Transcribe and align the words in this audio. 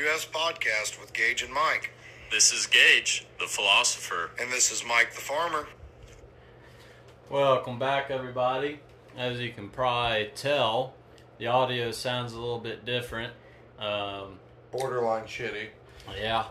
2S 0.00 0.30
Podcast 0.30 0.98
with 0.98 1.12
Gage 1.12 1.42
and 1.42 1.52
Mike. 1.52 1.90
This 2.30 2.54
is 2.54 2.66
Gage, 2.66 3.26
the 3.38 3.44
philosopher. 3.44 4.30
And 4.40 4.50
this 4.50 4.72
is 4.72 4.82
Mike 4.82 5.12
the 5.12 5.20
Farmer. 5.20 5.66
Welcome 7.28 7.78
back, 7.78 8.10
everybody. 8.10 8.80
As 9.14 9.38
you 9.40 9.52
can 9.52 9.68
probably 9.68 10.30
tell, 10.34 10.94
the 11.36 11.48
audio 11.48 11.90
sounds 11.90 12.32
a 12.32 12.40
little 12.40 12.60
bit 12.60 12.86
different. 12.86 13.34
Um, 13.78 14.38
Borderline 14.70 15.24
shitty. 15.24 15.66
yeah. 16.18 16.46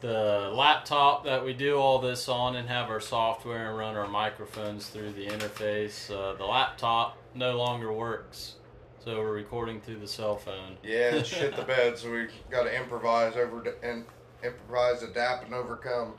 The 0.00 0.50
laptop 0.54 1.26
that 1.26 1.44
we 1.44 1.52
do 1.52 1.76
all 1.76 1.98
this 1.98 2.26
on 2.26 2.56
and 2.56 2.70
have 2.70 2.88
our 2.88 3.00
software 3.00 3.68
and 3.68 3.76
run 3.76 3.96
our 3.96 4.08
microphones 4.08 4.86
through 4.86 5.12
the 5.12 5.26
interface, 5.26 6.10
uh, 6.10 6.36
the 6.36 6.46
laptop 6.46 7.18
no 7.34 7.58
longer 7.58 7.92
works. 7.92 8.54
So 9.02 9.18
we're 9.18 9.32
recording 9.32 9.80
through 9.80 10.00
the 10.00 10.06
cell 10.06 10.36
phone. 10.36 10.76
Yeah, 10.82 11.14
it 11.14 11.26
shit 11.26 11.56
the 11.56 11.62
bed, 11.62 11.96
so 11.96 12.12
we 12.12 12.26
got 12.50 12.64
to 12.64 12.76
improvise 12.76 13.34
over 13.34 13.74
and 13.82 14.04
improvise, 14.44 15.02
adapt, 15.02 15.46
and 15.46 15.54
overcome. 15.54 16.12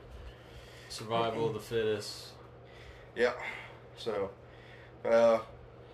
Survival 0.88 1.46
of 1.46 1.54
the 1.54 1.60
fittest. 1.60 2.30
Yeah. 3.14 3.34
So, 3.96 4.30
uh, 5.08 5.38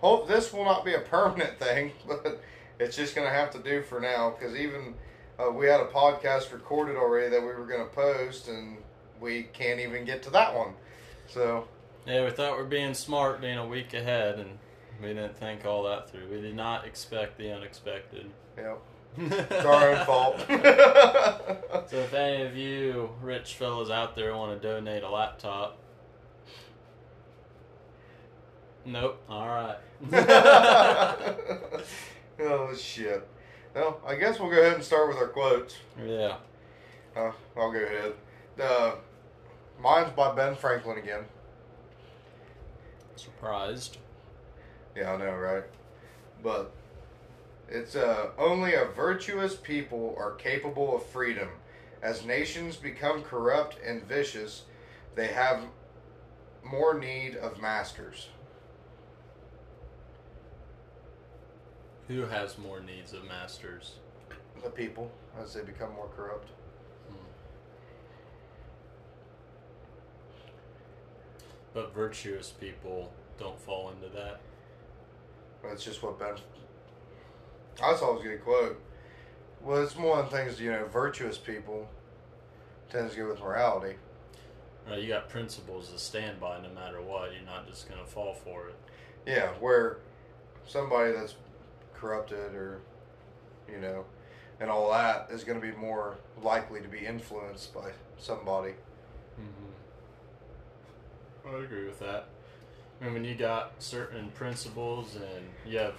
hope 0.01 0.27
this 0.27 0.51
will 0.51 0.65
not 0.65 0.83
be 0.83 0.95
a 0.95 1.01
permanent 1.01 1.59
thing, 1.59 1.91
but 2.07 2.41
it's 2.79 2.95
just 2.95 3.15
gonna 3.15 3.29
have 3.29 3.51
to 3.51 3.59
do 3.59 3.83
for 3.83 3.99
now. 3.99 4.31
Because 4.31 4.55
even 4.55 4.95
uh, 5.37 5.51
we 5.51 5.67
had 5.67 5.81
a 5.81 5.85
podcast 5.85 6.51
recorded 6.51 6.95
already 6.95 7.29
that 7.29 7.39
we 7.39 7.49
were 7.49 7.67
gonna 7.67 7.85
post, 7.85 8.47
and 8.47 8.77
we 9.21 9.43
can't 9.53 9.79
even 9.79 10.05
get 10.05 10.23
to 10.23 10.31
that 10.31 10.55
one. 10.55 10.73
So, 11.27 11.67
Yeah, 12.07 12.25
we 12.25 12.31
thought 12.31 12.57
we 12.57 12.63
are 12.63 12.67
being 12.67 12.95
smart, 12.95 13.41
being 13.41 13.59
a 13.59 13.67
week 13.67 13.93
ahead, 13.93 14.39
and 14.39 14.57
we 15.01 15.07
didn't 15.09 15.37
think 15.37 15.65
all 15.65 15.83
that 15.83 16.09
through. 16.09 16.27
We 16.29 16.41
did 16.41 16.55
not 16.55 16.85
expect 16.85 17.37
the 17.37 17.51
unexpected. 17.51 18.29
Yep. 18.57 18.81
it's 19.17 19.65
our 19.65 19.91
own 19.91 20.05
fault. 20.05 20.45
So 21.89 21.97
if 21.97 22.13
any 22.13 22.43
of 22.45 22.55
you 22.55 23.09
rich 23.21 23.55
fellas 23.55 23.89
out 23.89 24.15
there 24.15 24.35
want 24.35 24.61
to 24.61 24.67
donate 24.67 25.01
a 25.01 25.09
laptop, 25.09 25.79
nope. 28.85 29.19
All 29.27 29.47
right. 29.47 29.77
oh 32.39 32.75
shit. 32.75 33.27
Well, 33.73 33.99
I 34.05 34.15
guess 34.15 34.39
we'll 34.39 34.51
go 34.51 34.61
ahead 34.61 34.75
and 34.75 34.83
start 34.83 35.07
with 35.07 35.17
our 35.17 35.29
quotes. 35.29 35.77
yeah. 36.05 36.35
Uh, 37.15 37.31
I'll 37.57 37.71
go 37.71 37.79
ahead. 37.79 38.13
Uh, 38.61 38.91
mine's 39.81 40.11
by 40.11 40.33
Ben 40.35 40.55
Franklin 40.55 40.99
again. 40.99 41.23
Surprised. 43.15 43.97
Yeah, 44.95 45.13
I 45.13 45.17
know, 45.17 45.35
right? 45.35 45.63
But 46.43 46.71
it's 47.67 47.95
uh, 47.95 48.29
only 48.37 48.73
a 48.73 48.85
virtuous 48.85 49.55
people 49.55 50.15
are 50.17 50.31
capable 50.31 50.95
of 50.95 51.05
freedom. 51.05 51.49
As 52.01 52.25
nations 52.25 52.75
become 52.75 53.23
corrupt 53.23 53.77
and 53.85 54.03
vicious, 54.03 54.63
they 55.15 55.27
have 55.27 55.63
more 56.63 56.97
need 56.97 57.35
of 57.35 57.61
masters. 57.61 58.29
Who 62.07 62.21
has 62.21 62.57
more 62.57 62.79
needs 62.79 63.13
of 63.13 63.25
masters? 63.25 63.95
The 64.63 64.69
people, 64.69 65.11
as 65.39 65.53
they 65.53 65.61
become 65.61 65.93
more 65.93 66.09
corrupt. 66.15 66.49
But 71.73 71.93
virtuous 71.93 72.49
people 72.49 73.13
don't 73.39 73.59
fall 73.59 73.91
into 73.91 74.09
that. 74.15 74.39
That's 75.63 75.83
just 75.83 76.01
what 76.01 76.19
Ben. 76.19 76.35
That's 77.79 78.01
always 78.01 78.25
a 78.25 78.29
good 78.29 78.43
quote. 78.43 78.81
Well, 79.61 79.83
it's 79.83 79.95
one 79.95 80.19
of 80.19 80.29
the 80.29 80.37
things 80.37 80.59
you 80.59 80.71
know. 80.71 80.85
Virtuous 80.85 81.37
people 81.37 81.89
tends 82.89 83.13
to 83.13 83.19
go 83.19 83.29
with 83.29 83.39
morality. 83.39 83.95
Right, 84.87 85.01
you 85.01 85.09
got 85.09 85.29
principles 85.29 85.89
to 85.91 85.99
stand 85.99 86.39
by 86.39 86.61
no 86.61 86.69
matter 86.69 87.01
what. 87.01 87.33
You're 87.33 87.43
not 87.45 87.67
just 87.67 87.89
gonna 87.89 88.05
fall 88.05 88.33
for 88.33 88.69
it. 88.69 88.75
Yeah, 89.25 89.49
where 89.59 89.97
somebody 90.65 91.11
that's 91.11 91.35
corrupted 91.93 92.55
or 92.55 92.79
you 93.71 93.79
know, 93.79 94.05
and 94.59 94.69
all 94.69 94.91
that 94.91 95.29
is 95.31 95.43
going 95.43 95.59
to 95.59 95.65
be 95.65 95.75
more 95.75 96.17
likely 96.41 96.81
to 96.81 96.87
be 96.87 97.05
influenced 97.05 97.73
by 97.73 97.91
somebody. 98.17 98.73
Mm-hmm. 99.39 99.69
I 101.55 101.63
agree 101.63 101.85
with 101.85 101.99
that. 101.99 102.27
And 103.01 103.13
when 103.13 103.23
you 103.23 103.35
got 103.35 103.73
certain 103.79 104.29
principles 104.31 105.15
and 105.15 105.45
you 105.65 105.79
have 105.79 105.95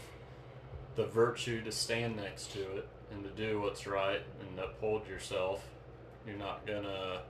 the 0.96 1.06
virtue 1.06 1.62
to 1.62 1.72
stand 1.72 2.16
next 2.16 2.52
to 2.52 2.60
it 2.76 2.88
and 3.10 3.24
to 3.24 3.30
do 3.30 3.60
what's 3.60 3.86
right 3.86 4.20
and 4.40 4.58
uphold 4.58 5.08
yourself, 5.08 5.66
you're 6.26 6.36
not 6.36 6.66
gonna 6.66 7.22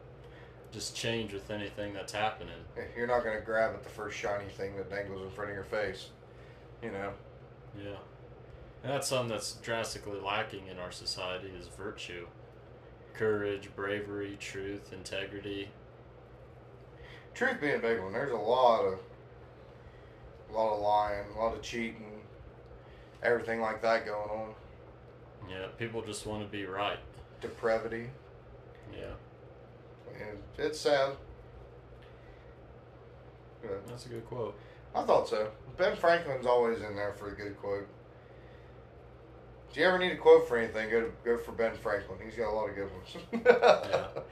just 0.72 0.94
change 0.94 1.32
with 1.32 1.50
anything 1.50 1.92
that's 1.92 2.12
happening. 2.12 2.54
You're 2.96 3.06
not 3.06 3.24
going 3.24 3.36
to 3.36 3.44
grab 3.44 3.74
at 3.74 3.82
the 3.82 3.88
first 3.88 4.16
shiny 4.16 4.48
thing 4.48 4.76
that 4.76 4.90
dangles 4.90 5.22
in 5.22 5.30
front 5.30 5.50
of 5.50 5.54
your 5.54 5.64
face. 5.64 6.08
You 6.82 6.92
know. 6.92 7.12
Yeah. 7.76 7.96
And 8.82 8.92
that's 8.92 9.08
something 9.08 9.28
that's 9.28 9.54
drastically 9.54 10.20
lacking 10.20 10.68
in 10.68 10.78
our 10.78 10.90
society 10.90 11.50
is 11.58 11.66
virtue. 11.66 12.26
Courage, 13.14 13.68
bravery, 13.76 14.36
truth, 14.40 14.92
integrity. 14.92 15.70
Truth 17.34 17.60
being 17.60 17.76
a 17.76 17.78
big 17.78 18.00
one, 18.00 18.12
there's 18.12 18.32
a 18.32 18.36
lot 18.36 18.84
of 18.84 18.98
a 20.50 20.56
lot 20.56 20.74
of 20.74 20.80
lying, 20.80 21.24
a 21.34 21.38
lot 21.38 21.54
of 21.54 21.62
cheating, 21.62 22.22
everything 23.22 23.60
like 23.60 23.82
that 23.82 24.06
going 24.06 24.30
on. 24.30 24.54
Yeah, 25.48 25.66
people 25.78 26.02
just 26.02 26.26
want 26.26 26.42
to 26.42 26.48
be 26.48 26.64
right. 26.64 26.98
Depravity. 27.40 28.10
Yeah. 28.92 29.14
And 30.20 30.38
it's 30.58 30.80
sad. 30.80 31.12
Yeah. 33.62 33.70
That's 33.86 34.06
a 34.06 34.08
good 34.08 34.26
quote. 34.26 34.58
I 34.94 35.02
thought 35.02 35.28
so. 35.28 35.50
Ben 35.76 35.96
Franklin's 35.96 36.46
always 36.46 36.82
in 36.82 36.96
there 36.96 37.12
for 37.12 37.28
a 37.28 37.34
good 37.34 37.56
quote. 37.58 37.88
If 39.70 39.76
you 39.76 39.84
ever 39.84 39.98
need 39.98 40.12
a 40.12 40.16
quote 40.16 40.48
for 40.48 40.58
anything, 40.58 40.90
go 40.90 41.00
to, 41.02 41.12
go 41.24 41.38
for 41.38 41.52
Ben 41.52 41.74
Franklin. 41.76 42.18
He's 42.24 42.34
got 42.34 42.50
a 42.50 42.54
lot 42.54 42.68
of 42.68 42.74
good 42.74 42.90
ones. 42.92 43.44
Yeah. 43.44 44.06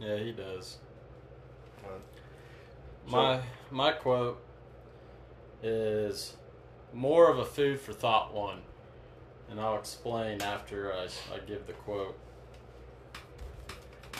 Yeah, 0.00 0.16
he 0.16 0.32
does. 0.32 0.78
My 3.06 3.40
my 3.70 3.92
quote 3.92 4.42
is 5.64 6.36
more 6.92 7.30
of 7.30 7.38
a 7.38 7.44
food 7.44 7.80
for 7.80 7.92
thought 7.92 8.34
one, 8.34 8.58
and 9.50 9.58
I'll 9.58 9.78
explain 9.78 10.42
after 10.42 10.92
I, 10.92 11.06
I 11.34 11.38
give 11.46 11.66
the 11.66 11.72
quote. 11.72 12.18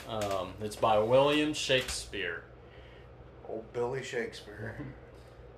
Um, 0.09 0.55
it's 0.61 0.77
by 0.77 0.99
William 0.99 1.55
Shakespeare. 1.55 2.45
Old 3.49 3.73
Billy 3.73 4.03
Shakespeare. 4.03 4.87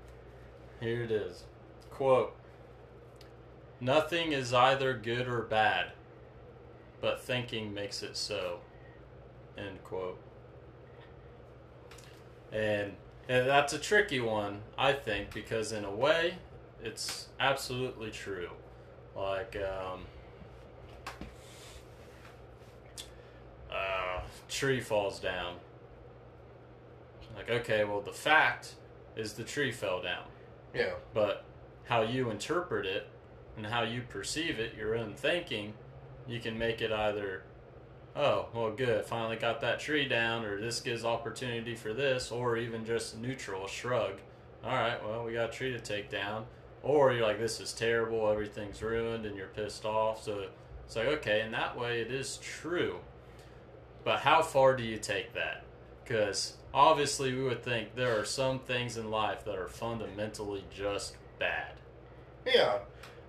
Here 0.80 1.02
it 1.02 1.10
is. 1.10 1.44
Quote 1.90 2.36
Nothing 3.80 4.32
is 4.32 4.52
either 4.52 4.94
good 4.94 5.28
or 5.28 5.42
bad, 5.42 5.92
but 7.00 7.20
thinking 7.20 7.72
makes 7.74 8.02
it 8.02 8.16
so. 8.16 8.60
End 9.56 9.82
quote. 9.84 10.18
And, 12.52 12.92
and 13.28 13.46
that's 13.48 13.72
a 13.72 13.78
tricky 13.78 14.20
one, 14.20 14.60
I 14.78 14.92
think, 14.92 15.32
because 15.34 15.72
in 15.72 15.84
a 15.84 15.90
way, 15.94 16.34
it's 16.82 17.28
absolutely 17.40 18.10
true. 18.10 18.50
Like, 19.16 19.56
um, 19.56 20.00
uh, 23.70 24.20
tree 24.48 24.80
falls 24.80 25.18
down. 25.20 25.56
Like, 27.36 27.50
okay, 27.50 27.84
well, 27.84 28.00
the 28.00 28.12
fact 28.12 28.74
is 29.16 29.34
the 29.34 29.44
tree 29.44 29.72
fell 29.72 30.02
down 30.02 30.24
Yeah. 30.74 30.92
but 31.14 31.44
how 31.84 32.02
you 32.02 32.30
interpret 32.30 32.86
it 32.86 33.08
and 33.56 33.66
how 33.66 33.82
you 33.82 34.02
perceive 34.02 34.58
it, 34.58 34.74
your 34.74 34.94
own 34.96 35.14
thinking, 35.14 35.74
you 36.26 36.40
can 36.40 36.58
make 36.58 36.80
it 36.82 36.92
either, 36.92 37.42
oh, 38.16 38.46
well, 38.54 38.70
good, 38.72 39.04
finally 39.04 39.36
got 39.36 39.60
that 39.60 39.78
tree 39.78 40.08
down, 40.08 40.44
or 40.44 40.60
this 40.60 40.80
gives 40.80 41.04
opportunity 41.04 41.74
for 41.74 41.92
this, 41.92 42.32
or 42.32 42.56
even 42.56 42.84
just 42.84 43.18
neutral, 43.18 43.66
shrug. 43.66 44.14
All 44.64 44.72
right, 44.72 45.02
well, 45.06 45.24
we 45.24 45.34
got 45.34 45.50
a 45.50 45.52
tree 45.52 45.72
to 45.72 45.80
take 45.80 46.10
down. 46.10 46.46
Or 46.82 47.12
you're 47.12 47.26
like, 47.26 47.38
this 47.38 47.60
is 47.60 47.72
terrible, 47.72 48.28
everything's 48.28 48.82
ruined, 48.82 49.26
and 49.26 49.36
you're 49.36 49.48
pissed 49.48 49.84
off. 49.84 50.22
So 50.22 50.46
it's 50.84 50.96
like, 50.96 51.06
okay, 51.06 51.42
in 51.42 51.52
that 51.52 51.78
way, 51.78 52.00
it 52.00 52.10
is 52.10 52.38
true. 52.38 52.98
But 54.04 54.20
how 54.20 54.42
far 54.42 54.76
do 54.76 54.84
you 54.84 54.98
take 54.98 55.34
that? 55.34 55.64
Because 56.02 56.54
obviously, 56.72 57.34
we 57.34 57.42
would 57.42 57.62
think 57.62 57.94
there 57.94 58.18
are 58.18 58.24
some 58.24 58.60
things 58.60 58.96
in 58.96 59.10
life 59.10 59.44
that 59.44 59.56
are 59.56 59.68
fundamentally 59.68 60.64
just 60.72 61.16
bad. 61.38 61.72
Yeah. 62.46 62.78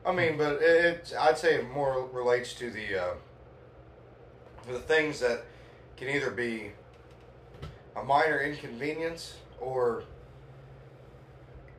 I 0.06 0.12
mean, 0.12 0.38
but 0.38 0.62
it, 0.62 1.12
it 1.12 1.14
I'd 1.20 1.38
say 1.38 1.56
it 1.56 1.70
more 1.70 2.08
relates 2.14 2.54
to 2.56 2.70
the 2.70 3.02
uh, 3.02 3.14
the 4.68 4.80
things 4.80 5.20
that 5.20 5.44
can 5.96 6.10
either 6.10 6.32
be 6.32 6.72
a 7.96 8.04
minor 8.04 8.42
inconvenience 8.42 9.36
or 9.60 10.04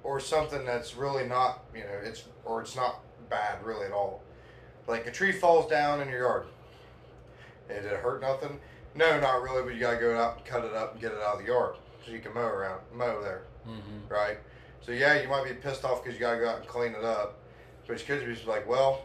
or 0.04 0.20
something 0.20 0.64
that's 0.64 0.96
really 0.96 1.26
not, 1.26 1.64
you 1.74 1.80
know, 1.82 1.98
it's 2.02 2.24
or 2.44 2.62
it's 2.62 2.74
not 2.76 3.00
bad 3.28 3.64
really 3.64 3.86
at 3.86 3.92
all. 3.92 4.22
Like 4.86 5.06
a 5.06 5.10
tree 5.10 5.32
falls 5.32 5.68
down 5.70 6.00
in 6.00 6.08
your 6.08 6.20
yard. 6.20 6.46
And 7.68 7.82
did 7.82 7.92
it 7.92 8.00
hurt 8.00 8.22
nothing? 8.22 8.58
No, 8.94 9.20
not 9.20 9.42
really. 9.42 9.62
But 9.62 9.74
you 9.74 9.80
gotta 9.80 9.98
go 9.98 10.16
out 10.18 10.36
and 10.38 10.44
cut 10.46 10.64
it 10.64 10.72
up 10.72 10.92
and 10.92 11.00
get 11.00 11.12
it 11.12 11.18
out 11.18 11.34
of 11.34 11.40
the 11.40 11.46
yard 11.46 11.76
so 12.04 12.12
you 12.12 12.20
can 12.20 12.32
mow 12.32 12.40
around, 12.46 12.80
mow 12.94 13.20
there, 13.22 13.42
Mm-hmm. 13.68 14.08
right? 14.12 14.38
So 14.80 14.92
yeah, 14.92 15.20
you 15.20 15.28
might 15.28 15.44
be 15.44 15.52
pissed 15.52 15.84
off 15.84 16.02
because 16.02 16.18
you 16.18 16.20
gotta 16.24 16.38
go 16.40 16.48
out 16.48 16.60
and 16.60 16.66
clean 16.66 16.92
it 16.92 17.04
up, 17.04 17.36
but 17.86 17.98
you 18.00 18.06
could 18.06 18.24
be 18.26 18.50
like, 18.50 18.66
well, 18.66 19.02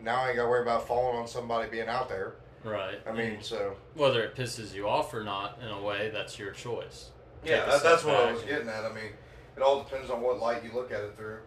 now 0.00 0.22
I 0.22 0.28
ain't 0.28 0.36
gotta 0.36 0.48
worry 0.48 0.62
about 0.62 0.86
falling 0.86 1.18
on 1.18 1.26
somebody 1.26 1.68
being 1.68 1.88
out 1.88 2.08
there. 2.08 2.34
Right. 2.64 3.00
I 3.06 3.12
mean, 3.12 3.38
so 3.42 3.74
whether 3.94 4.22
it 4.22 4.36
pisses 4.36 4.74
you 4.74 4.88
off 4.88 5.14
or 5.14 5.24
not, 5.24 5.58
in 5.62 5.68
a 5.68 5.80
way, 5.80 6.10
that's 6.12 6.38
your 6.38 6.50
choice. 6.52 7.10
yeah, 7.44 7.56
Take 7.60 7.66
a 7.66 7.70
that, 7.70 7.82
that's 7.82 8.04
what 8.04 8.16
I 8.16 8.32
was 8.32 8.42
getting 8.42 8.68
at. 8.68 8.84
I 8.84 8.88
mean, 8.92 9.12
it 9.56 9.62
all 9.62 9.82
depends 9.82 10.10
on 10.10 10.20
what 10.20 10.38
light 10.38 10.62
you 10.64 10.70
look 10.72 10.92
at 10.92 11.00
it 11.00 11.16
through. 11.16 11.38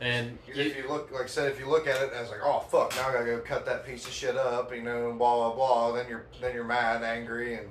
And 0.00 0.38
'Cause 0.46 0.56
if 0.56 0.76
you 0.76 0.88
look, 0.88 1.10
like 1.10 1.24
I 1.24 1.26
said, 1.26 1.50
if 1.52 1.58
you 1.58 1.68
look 1.68 1.86
at 1.86 2.00
it 2.00 2.12
as 2.12 2.30
like, 2.30 2.40
oh 2.42 2.60
fuck, 2.60 2.94
now 2.96 3.08
I 3.08 3.12
gotta 3.12 3.24
go 3.26 3.40
cut 3.40 3.66
that 3.66 3.84
piece 3.84 4.06
of 4.06 4.12
shit 4.12 4.36
up, 4.36 4.72
you 4.74 4.82
know, 4.82 5.12
blah 5.12 5.36
blah 5.36 5.54
blah. 5.54 5.92
Then 5.92 6.08
you're 6.08 6.24
then 6.40 6.54
you're 6.54 6.64
mad, 6.64 7.02
angry, 7.02 7.54
and 7.54 7.68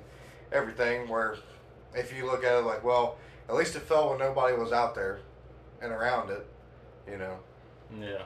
everything. 0.52 1.08
Where 1.08 1.36
if 1.94 2.16
you 2.16 2.26
look 2.26 2.44
at 2.44 2.56
it 2.58 2.64
like, 2.64 2.84
well, 2.84 3.16
at 3.48 3.56
least 3.56 3.74
it 3.74 3.80
fell 3.82 4.10
when 4.10 4.18
nobody 4.20 4.56
was 4.56 4.70
out 4.70 4.94
there 4.94 5.18
and 5.82 5.90
around 5.92 6.30
it, 6.30 6.46
you 7.10 7.16
know. 7.16 7.38
Yeah. 7.98 8.22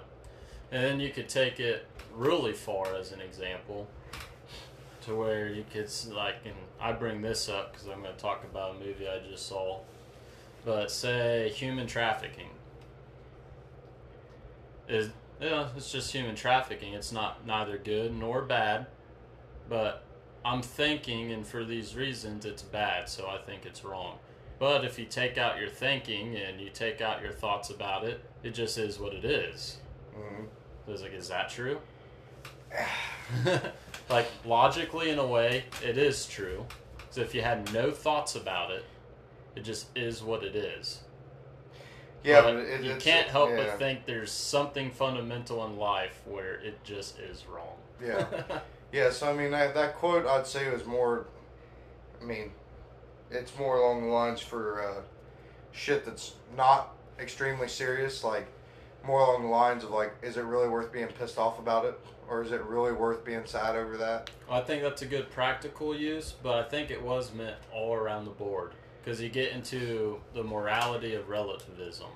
And 0.70 0.82
then 0.84 1.00
you 1.00 1.08
could 1.10 1.28
take 1.30 1.58
it 1.58 1.86
really 2.12 2.52
far 2.52 2.94
as 2.96 3.10
an 3.12 3.20
example 3.22 3.88
to 5.04 5.14
where 5.14 5.48
you 5.48 5.64
could, 5.72 5.90
like, 6.12 6.36
and 6.44 6.54
I 6.80 6.92
bring 6.92 7.20
this 7.22 7.48
up 7.48 7.72
because 7.72 7.88
I'm 7.88 8.02
going 8.02 8.14
to 8.14 8.20
talk 8.20 8.44
about 8.44 8.76
a 8.76 8.78
movie 8.78 9.08
I 9.08 9.18
just 9.28 9.46
saw. 9.46 9.80
But 10.64 10.90
say 10.90 11.50
human 11.54 11.86
trafficking. 11.86 12.48
Is, 14.88 15.10
you 15.40 15.50
know, 15.50 15.68
it's 15.76 15.92
just 15.92 16.12
human 16.12 16.34
trafficking. 16.34 16.94
It's 16.94 17.12
not 17.12 17.46
neither 17.46 17.78
good 17.78 18.14
nor 18.14 18.42
bad. 18.42 18.86
But 19.68 20.04
I'm 20.44 20.62
thinking, 20.62 21.32
and 21.32 21.46
for 21.46 21.64
these 21.64 21.94
reasons, 21.94 22.44
it's 22.44 22.62
bad, 22.62 23.08
so 23.08 23.26
I 23.26 23.38
think 23.38 23.66
it's 23.66 23.84
wrong. 23.84 24.18
But 24.58 24.84
if 24.84 24.98
you 24.98 25.04
take 25.04 25.36
out 25.36 25.58
your 25.58 25.68
thinking 25.68 26.36
and 26.36 26.60
you 26.60 26.70
take 26.70 27.00
out 27.00 27.22
your 27.22 27.32
thoughts 27.32 27.70
about 27.70 28.04
it, 28.04 28.20
it 28.42 28.50
just 28.50 28.78
is 28.78 28.98
what 28.98 29.12
it 29.12 29.24
is. 29.24 29.78
hmm 30.14 30.44
I 30.86 30.90
was 30.90 31.02
like, 31.02 31.14
is 31.14 31.28
that 31.28 31.48
true? 31.48 31.78
like 34.08 34.26
logically, 34.44 35.10
in 35.10 35.18
a 35.18 35.26
way, 35.26 35.64
it 35.82 35.98
is 35.98 36.26
true. 36.26 36.66
So 37.10 37.20
if 37.20 37.34
you 37.34 37.42
had 37.42 37.72
no 37.72 37.90
thoughts 37.90 38.34
about 38.34 38.70
it, 38.70 38.84
it 39.56 39.64
just 39.64 39.86
is 39.96 40.22
what 40.22 40.42
it 40.42 40.56
is. 40.56 41.00
Yeah, 42.24 42.40
But 42.40 42.54
but 42.54 42.64
it, 42.64 42.82
you 42.82 42.96
can't 42.96 43.28
help 43.28 43.50
yeah, 43.50 43.56
but 43.56 43.78
think 43.78 44.06
there's 44.06 44.32
something 44.32 44.90
fundamental 44.90 45.64
in 45.66 45.76
life 45.76 46.22
where 46.24 46.54
it 46.54 46.82
just 46.82 47.18
is 47.18 47.44
wrong. 47.46 47.76
Yeah. 48.02 48.26
Yeah, 48.92 49.10
so 49.10 49.28
I 49.28 49.32
mean 49.32 49.50
that, 49.50 49.74
that 49.74 49.96
quote 49.96 50.24
I'd 50.24 50.46
say 50.46 50.70
was 50.70 50.86
more. 50.86 51.26
I 52.22 52.24
mean, 52.24 52.52
it's 53.28 53.58
more 53.58 53.78
along 53.78 54.02
the 54.02 54.12
lines 54.12 54.38
for 54.40 54.84
uh, 54.84 55.00
shit 55.72 56.04
that's 56.04 56.34
not 56.56 56.94
extremely 57.18 57.66
serious, 57.66 58.22
like 58.22 58.46
more 59.04 59.18
along 59.20 59.42
the 59.42 59.48
lines 59.48 59.82
of 59.82 59.90
like, 59.90 60.14
is 60.22 60.36
it 60.36 60.44
really 60.44 60.68
worth 60.68 60.92
being 60.92 61.08
pissed 61.08 61.38
off 61.38 61.58
about 61.58 61.84
it, 61.84 61.98
or 62.28 62.42
is 62.42 62.52
it 62.52 62.62
really 62.64 62.92
worth 62.92 63.24
being 63.24 63.42
sad 63.44 63.76
over 63.76 63.96
that? 63.98 64.30
I 64.50 64.60
think 64.60 64.82
that's 64.82 65.02
a 65.02 65.06
good 65.06 65.30
practical 65.30 65.94
use, 65.94 66.34
but 66.42 66.64
I 66.64 66.68
think 66.68 66.90
it 66.90 67.02
was 67.02 67.32
meant 67.34 67.56
all 67.72 67.94
around 67.94 68.24
the 68.24 68.30
board 68.30 68.72
because 69.02 69.20
you 69.20 69.28
get 69.28 69.52
into 69.52 70.20
the 70.32 70.42
morality 70.42 71.14
of 71.14 71.28
relativism, 71.28 72.08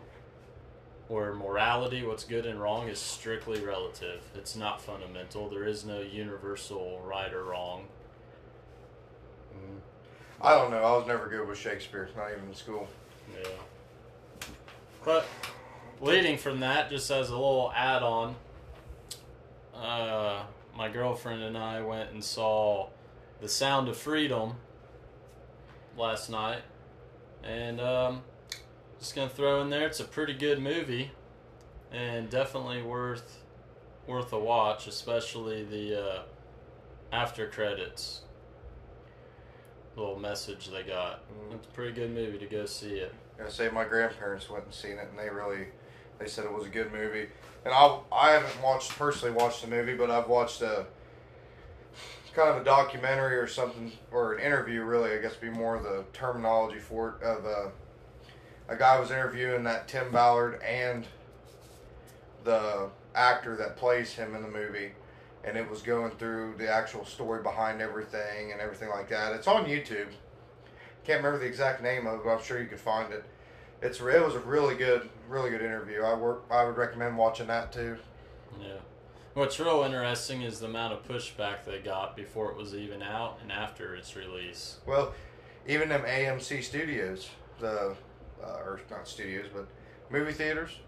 where 1.08 1.34
morality, 1.34 2.04
what's 2.04 2.24
good 2.24 2.46
and 2.46 2.60
wrong, 2.60 2.88
is 2.88 2.98
strictly 2.98 3.60
relative. 3.60 4.22
It's 4.34 4.56
not 4.56 4.80
fundamental. 4.80 5.50
There 5.50 5.66
is 5.66 5.84
no 5.84 6.00
universal 6.00 7.00
right 7.04 7.32
or 7.32 7.44
wrong. 7.44 7.84
Mm. 9.54 9.80
I 10.40 10.54
don't 10.54 10.70
know. 10.70 10.82
I 10.82 10.96
was 10.96 11.06
never 11.06 11.28
good 11.28 11.46
with 11.46 11.58
Shakespeare, 11.58 12.08
not 12.16 12.30
even 12.32 12.48
in 12.48 12.54
school. 12.54 12.88
Yeah. 13.34 13.48
But 15.04 15.26
leading 16.00 16.38
from 16.38 16.60
that, 16.60 16.90
just 16.90 17.10
as 17.10 17.28
a 17.28 17.32
little 17.32 17.72
add 17.74 18.02
on, 18.02 18.36
uh, 19.80 20.42
my 20.76 20.88
girlfriend 20.88 21.42
and 21.42 21.56
I 21.56 21.80
went 21.80 22.10
and 22.10 22.22
saw 22.22 22.88
The 23.40 23.48
Sound 23.48 23.88
of 23.88 23.96
Freedom 23.96 24.54
last 25.96 26.30
night. 26.30 26.62
And 27.42 27.80
um, 27.80 28.22
just 28.98 29.14
going 29.14 29.28
to 29.28 29.34
throw 29.34 29.62
in 29.62 29.70
there, 29.70 29.86
it's 29.86 30.00
a 30.00 30.04
pretty 30.04 30.34
good 30.34 30.60
movie 30.60 31.12
and 31.92 32.28
definitely 32.28 32.82
worth 32.82 33.42
worth 34.06 34.32
a 34.32 34.38
watch, 34.38 34.86
especially 34.86 35.64
the 35.64 36.02
uh, 36.02 36.22
after 37.12 37.46
credits 37.46 38.22
little 39.98 40.18
message 40.18 40.70
they 40.70 40.82
got. 40.82 41.22
Mm. 41.28 41.56
It's 41.56 41.66
a 41.66 41.70
pretty 41.70 41.92
good 41.92 42.14
movie 42.14 42.38
to 42.38 42.46
go 42.46 42.64
see 42.66 42.94
it. 42.94 43.14
I 43.44 43.48
say 43.48 43.68
my 43.68 43.84
grandparents 43.84 44.48
went 44.50 44.64
and 44.64 44.74
seen 44.74 44.92
it, 44.92 45.08
and 45.10 45.18
they 45.18 45.28
really, 45.28 45.68
they 46.18 46.26
said 46.26 46.44
it 46.44 46.52
was 46.52 46.66
a 46.66 46.70
good 46.70 46.92
movie. 46.92 47.28
And 47.64 47.74
I, 47.74 47.98
I 48.12 48.30
haven't 48.30 48.62
watched 48.62 48.96
personally 48.96 49.34
watched 49.34 49.62
the 49.62 49.68
movie, 49.68 49.94
but 49.94 50.10
I've 50.10 50.28
watched 50.28 50.62
a 50.62 50.86
kind 52.34 52.50
of 52.50 52.62
a 52.62 52.64
documentary 52.64 53.36
or 53.36 53.46
something, 53.46 53.92
or 54.12 54.34
an 54.34 54.44
interview. 54.44 54.82
Really, 54.82 55.12
I 55.12 55.18
guess 55.18 55.34
be 55.34 55.50
more 55.50 55.78
the 55.80 56.04
terminology 56.12 56.78
for 56.78 57.18
it 57.20 57.24
of 57.24 57.44
uh, 57.44 57.70
a 58.68 58.76
guy 58.76 59.00
was 59.00 59.10
interviewing 59.10 59.64
that 59.64 59.88
Tim 59.88 60.12
Ballard 60.12 60.62
and 60.62 61.06
the 62.44 62.90
actor 63.14 63.56
that 63.56 63.76
plays 63.76 64.12
him 64.12 64.34
in 64.34 64.42
the 64.42 64.48
movie. 64.48 64.92
And 65.44 65.56
it 65.56 65.68
was 65.68 65.82
going 65.82 66.10
through 66.12 66.56
the 66.58 66.68
actual 66.68 67.04
story 67.04 67.42
behind 67.42 67.80
everything 67.80 68.52
and 68.52 68.60
everything 68.60 68.90
like 68.90 69.08
that. 69.08 69.32
It's 69.32 69.46
on 69.46 69.64
YouTube 69.64 70.08
can't 71.08 71.24
remember 71.24 71.38
the 71.38 71.46
exact 71.46 71.82
name 71.82 72.06
of 72.06 72.20
it, 72.20 72.20
but 72.22 72.30
I'm 72.36 72.44
sure 72.44 72.60
you 72.60 72.66
could 72.66 72.78
find 72.78 73.10
it. 73.14 73.24
It's 73.80 74.00
it 74.00 74.24
was 74.24 74.34
a 74.34 74.40
really 74.40 74.74
good, 74.74 75.08
really 75.28 75.50
good 75.50 75.62
interview. 75.62 76.02
I 76.02 76.14
work. 76.14 76.44
I 76.50 76.64
would 76.64 76.76
recommend 76.76 77.16
watching 77.16 77.46
that 77.46 77.72
too. 77.72 77.96
Yeah. 78.60 78.78
What's 79.34 79.60
real 79.60 79.82
interesting 79.84 80.42
is 80.42 80.58
the 80.58 80.66
amount 80.66 80.94
of 80.94 81.06
pushback 81.06 81.64
they 81.64 81.78
got 81.78 82.16
before 82.16 82.50
it 82.50 82.56
was 82.56 82.74
even 82.74 83.02
out 83.02 83.38
and 83.40 83.52
after 83.52 83.94
its 83.94 84.16
release. 84.16 84.78
Well, 84.84 85.14
even 85.66 85.88
them 85.90 86.02
AMC 86.02 86.64
studios, 86.64 87.28
the 87.60 87.94
uh, 88.42 88.46
or 88.46 88.80
not 88.90 89.06
studios, 89.06 89.46
but 89.54 89.68
movie 90.10 90.32
theaters, 90.32 90.78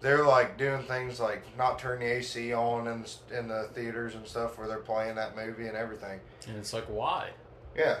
they're 0.00 0.24
like 0.24 0.56
doing 0.56 0.82
things 0.84 1.20
like 1.20 1.44
not 1.58 1.78
turn 1.78 2.00
the 2.00 2.06
AC 2.06 2.52
on 2.54 2.88
in 2.88 3.02
the, 3.02 3.38
in 3.38 3.48
the 3.48 3.68
theaters 3.74 4.14
and 4.14 4.26
stuff 4.26 4.58
where 4.58 4.68
they're 4.68 4.78
playing 4.78 5.16
that 5.16 5.36
movie 5.36 5.66
and 5.66 5.76
everything. 5.76 6.20
And 6.48 6.56
it's 6.56 6.72
like, 6.72 6.84
why? 6.84 7.30
Yeah, 7.76 7.98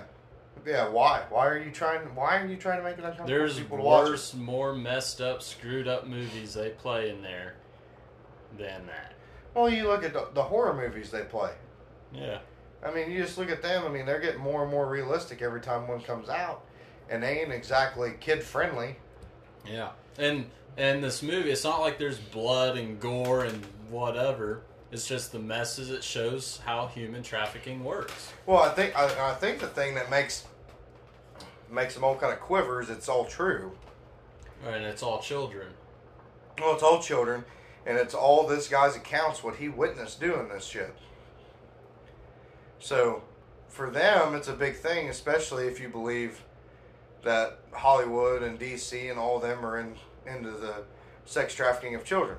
yeah. 0.66 0.88
Why? 0.88 1.24
Why 1.30 1.46
are 1.48 1.58
you 1.58 1.70
trying? 1.70 2.00
Why 2.14 2.40
are 2.40 2.46
you 2.46 2.56
trying 2.56 2.78
to 2.78 2.84
make 2.84 2.94
it 2.94 3.00
uncomfortable 3.00 3.28
There's 3.28 3.58
people 3.58 3.78
to 3.78 3.82
watch? 3.82 4.06
it? 4.06 4.10
worse, 4.10 4.34
more 4.34 4.74
messed 4.74 5.20
up, 5.20 5.42
screwed 5.42 5.88
up 5.88 6.06
movies 6.06 6.54
they 6.54 6.70
play 6.70 7.10
in 7.10 7.22
there 7.22 7.54
than 8.58 8.86
that. 8.86 9.14
Well, 9.54 9.68
you 9.68 9.86
look 9.86 10.04
at 10.04 10.12
the, 10.12 10.28
the 10.34 10.42
horror 10.42 10.74
movies 10.74 11.10
they 11.10 11.22
play. 11.22 11.52
Yeah. 12.12 12.38
I 12.84 12.92
mean, 12.92 13.10
you 13.10 13.22
just 13.22 13.38
look 13.38 13.50
at 13.50 13.62
them. 13.62 13.84
I 13.84 13.88
mean, 13.88 14.06
they're 14.06 14.20
getting 14.20 14.40
more 14.40 14.62
and 14.62 14.70
more 14.70 14.88
realistic 14.88 15.40
every 15.42 15.60
time 15.60 15.86
one 15.86 16.00
comes 16.00 16.28
out, 16.28 16.64
and 17.08 17.22
they 17.22 17.40
ain't 17.40 17.52
exactly 17.52 18.14
kid 18.18 18.42
friendly. 18.42 18.96
Yeah. 19.66 19.90
And 20.18 20.50
and 20.76 21.04
this 21.04 21.22
movie, 21.22 21.50
it's 21.50 21.64
not 21.64 21.80
like 21.80 21.98
there's 21.98 22.18
blood 22.18 22.76
and 22.78 22.98
gore 22.98 23.44
and 23.44 23.64
whatever. 23.90 24.62
It's 24.92 25.08
just 25.08 25.32
the 25.32 25.38
messes 25.38 25.90
it 25.90 26.04
shows 26.04 26.60
how 26.66 26.86
human 26.86 27.22
trafficking 27.22 27.82
works. 27.82 28.30
Well, 28.44 28.58
I 28.58 28.68
think 28.68 28.94
I, 28.94 29.30
I 29.30 29.34
think 29.34 29.58
the 29.58 29.66
thing 29.66 29.94
that 29.94 30.10
makes 30.10 30.44
makes 31.70 31.94
them 31.94 32.04
all 32.04 32.14
kind 32.14 32.30
of 32.30 32.40
quiver 32.40 32.82
is 32.82 32.90
it's 32.90 33.08
all 33.08 33.24
true. 33.24 33.72
And 34.66 34.84
it's 34.84 35.02
all 35.02 35.18
children. 35.20 35.68
Well, 36.60 36.74
it's 36.74 36.82
all 36.82 37.00
children, 37.00 37.44
and 37.86 37.96
it's 37.96 38.12
all 38.12 38.46
this 38.46 38.68
guy's 38.68 38.94
accounts 38.94 39.42
what 39.42 39.56
he 39.56 39.70
witnessed 39.70 40.20
doing 40.20 40.48
this 40.50 40.66
shit. 40.66 40.94
So, 42.78 43.22
for 43.68 43.90
them, 43.90 44.34
it's 44.34 44.48
a 44.48 44.52
big 44.52 44.76
thing, 44.76 45.08
especially 45.08 45.66
if 45.68 45.80
you 45.80 45.88
believe 45.88 46.42
that 47.24 47.60
Hollywood 47.72 48.42
and 48.42 48.60
DC 48.60 49.10
and 49.10 49.18
all 49.18 49.36
of 49.36 49.42
them 49.42 49.64
are 49.64 49.80
in 49.80 49.94
into 50.26 50.50
the 50.50 50.84
sex 51.24 51.54
trafficking 51.54 51.94
of 51.94 52.04
children. 52.04 52.36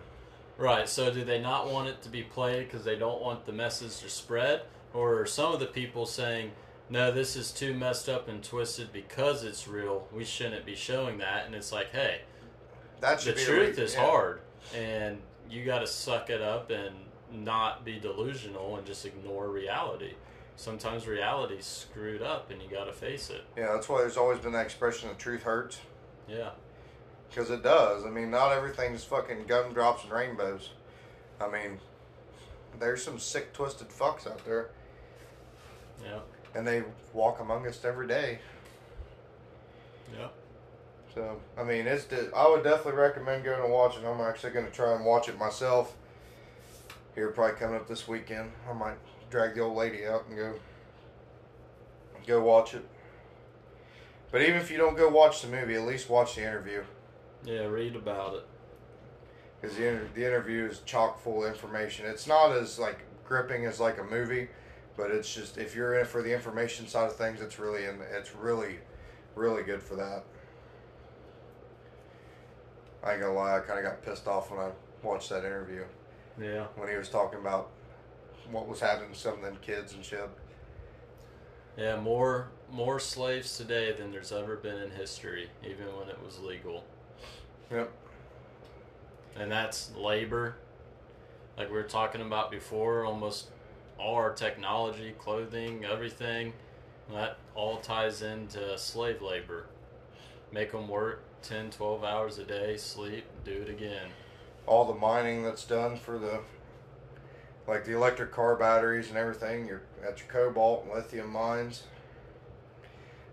Right. 0.58 0.88
So, 0.88 1.12
do 1.12 1.24
they 1.24 1.40
not 1.40 1.70
want 1.70 1.88
it 1.90 2.02
to 2.04 2.10
be 2.10 2.24
played 2.24 2.68
because 2.68 2.86
they 2.86 2.96
don't 2.96 3.22
want 3.22 3.46
the 3.46 3.52
message 3.52 4.00
to 4.00 4.10
spread, 4.10 4.62
or 4.94 5.20
are 5.22 5.26
some 5.26 5.54
of 5.54 5.60
the 5.60 5.66
people 5.66 6.06
saying, 6.06 6.52
"No, 6.90 7.12
this 7.12 7.36
is 7.36 7.52
too 7.52 7.74
messed 7.74 8.08
up 8.08 8.28
and 8.28 8.44
twisted 8.44 8.94
because 8.94 9.44
it's 9.44 9.68
real. 9.68 10.08
We 10.12 10.24
shouldn't 10.24 10.66
be 10.66 10.76
showing 10.76 11.18
that." 11.18 11.46
And 11.46 11.56
it's 11.56 11.72
like, 11.72 11.92
hey, 11.92 12.22
That 13.00 13.20
the 13.20 13.34
truth 13.34 13.80
is 13.80 13.96
yeah. 13.96 14.02
hard, 14.06 14.42
and 14.76 15.22
you 15.50 15.66
got 15.66 15.80
to 15.80 15.88
suck 15.88 16.30
it 16.30 16.42
up 16.42 16.70
and 16.70 16.96
not 17.32 17.84
be 17.84 18.00
delusional 18.00 18.78
and 18.78 18.86
just 18.86 19.06
ignore 19.06 19.48
reality. 19.50 20.14
Sometimes 20.56 21.08
reality's 21.08 21.66
screwed 21.66 22.22
up, 22.22 22.52
and 22.52 22.62
you 22.62 22.70
got 22.70 22.86
to 22.86 22.94
face 22.94 23.32
it. 23.32 23.42
Yeah, 23.58 23.74
that's 23.74 23.90
why 23.90 23.98
there's 24.02 24.18
always 24.18 24.38
been 24.40 24.52
that 24.54 24.66
expression 24.66 25.10
"the 25.10 25.16
truth 25.16 25.42
hurts." 25.44 25.80
Yeah. 26.28 26.52
Because 27.34 27.50
it 27.50 27.64
does. 27.64 28.06
I 28.06 28.10
mean, 28.10 28.30
not 28.30 28.52
everything's 28.52 29.04
fucking 29.04 29.46
gumdrops 29.48 30.04
and 30.04 30.12
rainbows. 30.12 30.70
I 31.42 31.50
mean, 31.50 31.80
there's 32.80 33.04
some 33.04 33.18
sick, 33.18 33.54
twisted 33.54 33.90
fucks 33.90 34.28
out 34.28 34.46
there. 34.46 34.70
Yeah. 36.04 36.20
and 36.54 36.68
they 36.68 36.84
walk 37.14 37.40
among 37.40 37.66
us 37.66 37.84
every 37.86 38.08
day. 38.08 38.40
Yeah. 40.16 40.28
So 41.16 41.40
I 41.58 41.64
mean, 41.64 41.88
it's 41.88 42.06
I 42.36 42.48
would 42.48 42.64
definitely 42.64 43.00
recommend 43.00 43.44
going 43.44 43.62
and 43.62 43.72
watching. 43.72 44.06
I'm 44.06 44.22
actually 44.22 44.52
going 44.52 44.66
to 44.66 44.72
try 44.72 44.94
and 44.94 45.06
watch 45.06 45.30
it 45.30 45.40
myself. 45.40 45.96
Here, 47.16 47.30
probably 47.30 47.56
coming 47.56 47.76
up 47.76 47.88
this 47.88 48.08
weekend. 48.08 48.52
I 48.70 48.74
might 48.74 48.98
drag 49.30 49.56
the 49.56 49.62
old 49.62 49.78
lady 49.78 50.06
out 50.06 50.26
and 50.28 50.38
go 50.38 50.54
go 52.28 52.44
watch 52.44 52.74
it. 52.74 52.86
But 54.32 54.42
even 54.42 54.56
if 54.56 54.70
you 54.70 54.78
don't 54.78 54.98
go 54.98 55.10
watch 55.10 55.42
the 55.42 55.48
movie, 55.48 55.76
at 55.76 55.84
least 55.84 56.10
watch 56.10 56.36
the 56.36 56.42
interview 56.42 56.84
Yeah. 57.46 57.66
Read 57.66 57.96
about 57.96 58.36
it. 58.36 58.46
because 59.62 59.78
the 59.78 59.88
inter- 59.88 60.08
the 60.14 60.26
interview 60.26 60.66
is 60.66 60.80
chock 60.86 61.20
full 61.22 61.44
of 61.46 61.52
information. 61.54 62.06
It's 62.06 62.28
not 62.28 62.52
as 62.52 62.78
like 62.80 63.00
gripping 63.26 63.66
as 63.66 63.80
like 63.80 63.98
a 64.00 64.04
movie, 64.04 64.50
but 64.98 65.10
it's 65.12 65.34
just 65.34 65.58
if 65.58 65.76
you're 65.76 65.96
in 65.96 66.02
it 66.02 66.08
for 66.08 66.22
the 66.22 66.34
information 66.34 66.88
side 66.88 67.08
of 67.10 67.16
things, 67.16 67.42
it's 67.42 67.60
really 67.60 67.86
in, 67.86 68.00
it's 68.16 68.36
really 68.36 68.78
really 69.36 69.64
good 69.64 69.82
for 69.82 69.96
that. 69.96 70.24
I 73.04 73.14
ain't 73.14 73.22
gonna 73.22 73.34
lie, 73.34 73.58
I 73.58 73.60
kind 73.62 73.80
of 73.80 73.86
got 73.86 74.02
pissed 74.04 74.28
off 74.28 74.50
when 74.52 74.60
I 74.60 74.70
watched 75.02 75.30
that 75.30 75.44
interview 75.44 75.84
Yeah. 76.40 76.68
when 76.76 76.90
he 76.90 76.96
was 76.96 77.10
talking 77.10 77.40
about 77.40 77.70
what 78.52 78.68
was 78.68 78.80
happening 78.80 79.12
to 79.14 79.18
some 79.20 79.34
of 79.36 79.42
them 79.42 79.58
kids 79.62 79.94
and 79.94 80.04
shit. 80.06 80.30
Yeah. 81.78 82.00
More 82.00 82.48
more 82.72 83.00
slaves 83.00 83.56
today 83.58 83.92
than 83.92 84.12
there's 84.12 84.32
ever 84.32 84.56
been 84.56 84.78
in 84.78 84.92
history, 84.92 85.50
even 85.64 85.86
when 85.98 86.10
it 86.10 86.18
was 86.24 86.40
legal. 86.40 86.84
Yep. 87.72 87.92
and 89.36 89.52
that's 89.52 89.92
labor. 89.96 90.56
Like 91.58 91.70
we 91.70 91.76
were 91.76 91.84
talking 91.84 92.22
about 92.22 92.52
before, 92.52 93.06
almost 93.06 93.50
all 94.00 94.16
our 94.16 94.34
technology, 94.34 95.14
clothing, 95.18 95.86
everything, 95.86 96.54
that 97.12 97.38
all 97.56 97.78
ties 97.78 98.22
into 98.22 98.78
slave 98.78 99.22
labor. 99.22 99.68
Make 100.52 100.72
them 100.72 100.88
work 100.88 101.24
10, 101.44 101.72
12 101.72 102.04
hours 102.04 102.38
a 102.38 102.44
day, 102.44 102.78
sleep, 102.78 103.26
do 103.44 103.52
it 103.52 103.70
again. 103.70 104.10
All 104.66 104.86
the 104.86 104.94
mining 104.94 105.44
that's 105.44 105.66
done 105.66 105.98
for 105.98 106.18
the 106.18 106.42
like 107.68 107.86
the 107.86 107.96
electric 107.96 108.32
car 108.32 108.56
batteries 108.56 109.10
and 109.10 109.18
everything, 109.18 109.68
your 109.68 109.82
at 110.08 110.20
your 110.20 110.28
cobalt 110.28 110.86
and 110.86 110.94
lithium 110.94 111.32
mines. 111.32 111.84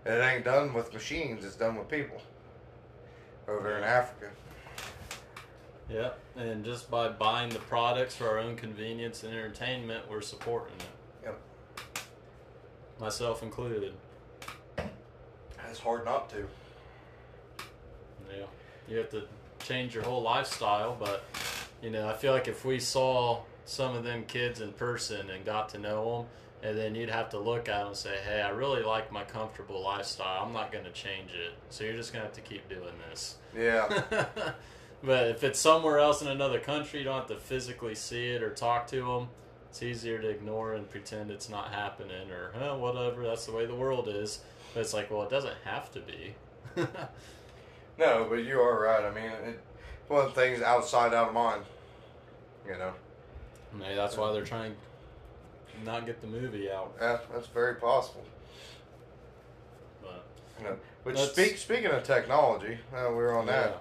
And 0.05 0.15
it 0.15 0.21
ain't 0.21 0.45
done 0.45 0.73
with 0.73 0.93
machines, 0.93 1.45
it's 1.45 1.55
done 1.55 1.75
with 1.75 1.87
people. 1.89 2.21
Over 3.51 3.77
in 3.77 3.83
Africa. 3.83 4.29
Yep, 5.89 6.19
and 6.37 6.63
just 6.63 6.89
by 6.89 7.09
buying 7.09 7.49
the 7.49 7.59
products 7.59 8.15
for 8.15 8.29
our 8.29 8.39
own 8.39 8.55
convenience 8.55 9.23
and 9.23 9.33
entertainment, 9.33 10.09
we're 10.09 10.21
supporting 10.21 10.75
it. 10.77 11.25
Yep. 11.25 11.39
Myself 12.99 13.43
included. 13.43 13.93
It's 15.69 15.79
hard 15.79 16.05
not 16.05 16.29
to. 16.29 16.47
Yeah, 18.29 18.45
you 18.87 18.97
have 18.97 19.09
to 19.09 19.23
change 19.59 19.93
your 19.93 20.03
whole 20.03 20.21
lifestyle, 20.21 20.95
but 20.97 21.25
you 21.81 21.89
know, 21.89 22.07
I 22.07 22.13
feel 22.13 22.31
like 22.31 22.47
if 22.47 22.63
we 22.63 22.79
saw 22.79 23.41
some 23.65 23.95
of 23.95 24.03
them 24.03 24.23
kids 24.25 24.61
in 24.61 24.71
person 24.73 25.29
and 25.29 25.43
got 25.43 25.69
to 25.69 25.77
know 25.77 26.17
them, 26.17 26.25
and 26.63 26.77
then 26.77 26.93
you'd 26.95 27.09
have 27.09 27.29
to 27.29 27.39
look 27.39 27.67
at 27.69 27.79
them 27.79 27.87
and 27.87 27.95
say, 27.95 28.17
"Hey, 28.23 28.41
I 28.41 28.49
really 28.49 28.83
like 28.83 29.11
my 29.11 29.23
comfortable 29.23 29.81
lifestyle. 29.81 30.45
I'm 30.45 30.53
not 30.53 30.71
going 30.71 30.85
to 30.85 30.91
change 30.91 31.31
it. 31.31 31.53
So 31.69 31.83
you're 31.83 31.95
just 31.95 32.13
going 32.13 32.21
to 32.21 32.27
have 32.27 32.35
to 32.35 32.41
keep 32.41 32.69
doing 32.69 32.93
this." 33.09 33.37
Yeah. 33.55 34.03
but 35.03 35.27
if 35.27 35.43
it's 35.43 35.59
somewhere 35.59 35.99
else 35.99 36.21
in 36.21 36.27
another 36.27 36.59
country, 36.59 36.99
you 36.99 37.05
don't 37.05 37.19
have 37.19 37.27
to 37.27 37.37
physically 37.37 37.95
see 37.95 38.27
it 38.27 38.43
or 38.43 38.51
talk 38.51 38.87
to 38.87 39.03
them. 39.03 39.29
It's 39.69 39.81
easier 39.81 40.19
to 40.19 40.29
ignore 40.29 40.73
and 40.73 40.89
pretend 40.89 41.31
it's 41.31 41.49
not 41.49 41.73
happening 41.73 42.29
or 42.29 42.51
huh, 42.57 42.75
whatever. 42.75 43.23
That's 43.23 43.45
the 43.45 43.53
way 43.53 43.65
the 43.65 43.75
world 43.75 44.07
is. 44.07 44.41
But 44.73 44.81
it's 44.81 44.93
like, 44.93 45.09
well, 45.09 45.23
it 45.23 45.29
doesn't 45.29 45.55
have 45.63 45.91
to 45.93 45.99
be. 46.01 46.35
no, 47.97 48.27
but 48.29 48.43
you 48.43 48.59
are 48.59 48.81
right. 48.81 49.03
I 49.03 49.13
mean, 49.13 49.31
it, 49.45 49.59
one 50.07 50.25
of 50.25 50.35
the 50.35 50.41
things 50.41 50.61
outside, 50.61 51.13
out 51.13 51.29
of 51.29 51.33
mind. 51.33 51.63
You 52.67 52.73
know. 52.73 52.93
Maybe 53.73 53.95
that's 53.95 54.17
why 54.17 54.31
they're 54.33 54.43
trying 54.43 54.75
not 55.85 56.05
get 56.05 56.21
the 56.21 56.27
movie 56.27 56.71
out. 56.71 56.93
Yeah, 56.99 57.19
that's 57.33 57.47
very 57.47 57.75
possible. 57.75 58.23
But 60.01 60.23
You 60.59 60.65
know, 60.65 60.77
which 61.03 61.17
speak, 61.17 61.57
speaking 61.57 61.87
of 61.87 62.03
technology, 62.03 62.77
uh, 62.93 63.07
we 63.09 63.15
were 63.15 63.37
on 63.37 63.45
that. 63.47 63.69
yeah. 63.71 63.77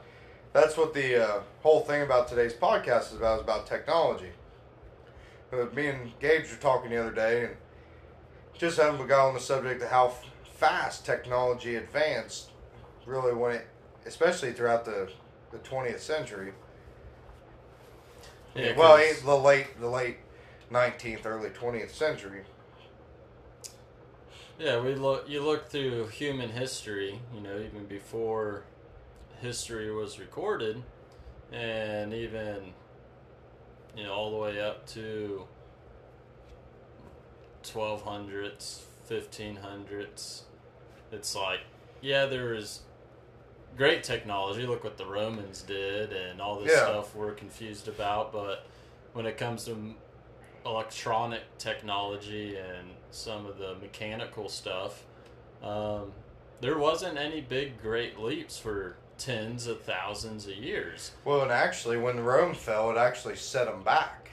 That's 0.52 0.76
what 0.76 0.95
the 0.95 1.16
uh, 1.25 1.40
whole 1.62 1.80
thing 1.80 2.02
about 2.02 2.28
today's 2.28 2.54
podcast 2.54 3.12
is 3.12 3.16
about. 3.19 3.37
Is 3.38 3.42
about 3.45 3.66
technology. 3.66 4.30
Uh, 5.52 5.66
me 5.75 5.88
and 5.88 6.19
Gage 6.19 6.50
were 6.50 6.57
talking 6.57 6.90
the 6.90 6.97
other 6.97 7.12
day, 7.12 7.45
and 7.45 7.57
just 8.57 8.78
haven't 8.78 9.07
got 9.07 9.28
on 9.28 9.35
the 9.35 9.40
subject 9.40 9.83
of 9.83 9.88
how 9.90 10.07
f- 10.09 10.25
fast 10.54 11.04
technology 11.07 11.76
advanced. 11.76 12.50
Really, 13.07 13.33
when 13.33 13.52
it, 13.57 13.66
especially 14.07 14.52
throughout 14.52 14.85
the 14.85 15.11
the 15.52 15.59
twentieth 15.59 16.02
century. 16.02 16.52
Yeah, 18.54 18.76
well, 18.76 18.97
the 19.25 19.37
late 19.37 19.80
the 19.80 19.88
late 19.88 20.16
nineteenth, 20.70 21.26
early 21.26 21.50
twentieth 21.50 21.94
century. 21.94 22.42
Yeah, 24.58 24.80
we 24.80 24.94
look. 24.94 25.28
You 25.28 25.42
look 25.42 25.68
through 25.68 26.08
human 26.08 26.50
history. 26.50 27.20
You 27.34 27.40
know, 27.40 27.58
even 27.58 27.86
before 27.86 28.64
history 29.40 29.90
was 29.90 30.18
recorded, 30.18 30.82
and 31.52 32.12
even 32.12 32.74
you 33.96 34.04
know 34.04 34.12
all 34.12 34.30
the 34.30 34.36
way 34.36 34.60
up 34.60 34.86
to 34.88 35.44
twelve 37.62 38.02
hundreds, 38.02 38.84
fifteen 39.06 39.56
hundreds. 39.56 40.44
It's 41.12 41.34
like, 41.34 41.60
yeah, 42.00 42.26
there 42.26 42.54
is 42.54 42.80
great 43.76 44.04
technology. 44.04 44.66
Look 44.66 44.84
what 44.84 44.98
the 44.98 45.06
Romans 45.06 45.62
did, 45.62 46.12
and 46.12 46.40
all 46.40 46.60
this 46.60 46.70
Yeah. 46.70 46.84
stuff 46.84 47.14
we're 47.16 47.32
confused 47.32 47.88
about. 47.88 48.32
But 48.32 48.66
when 49.14 49.26
it 49.26 49.36
comes 49.38 49.64
to 49.64 49.94
electronic 50.64 51.42
technology 51.58 52.56
and 52.56 52.88
some 53.10 53.46
of 53.46 53.58
the 53.58 53.74
mechanical 53.76 54.48
stuff, 54.48 55.04
um, 55.62 56.12
there 56.60 56.78
wasn't 56.78 57.18
any 57.18 57.40
big 57.40 57.80
great 57.80 58.18
leaps 58.18 58.58
for 58.58 58.96
tens 59.18 59.66
of 59.66 59.82
thousands 59.82 60.46
of 60.46 60.54
years. 60.54 61.12
Well, 61.24 61.42
and 61.42 61.52
actually, 61.52 61.96
when 61.98 62.20
Rome 62.20 62.54
fell, 62.54 62.90
it 62.90 62.96
actually 62.96 63.36
set 63.36 63.66
them 63.66 63.82
back. 63.82 64.30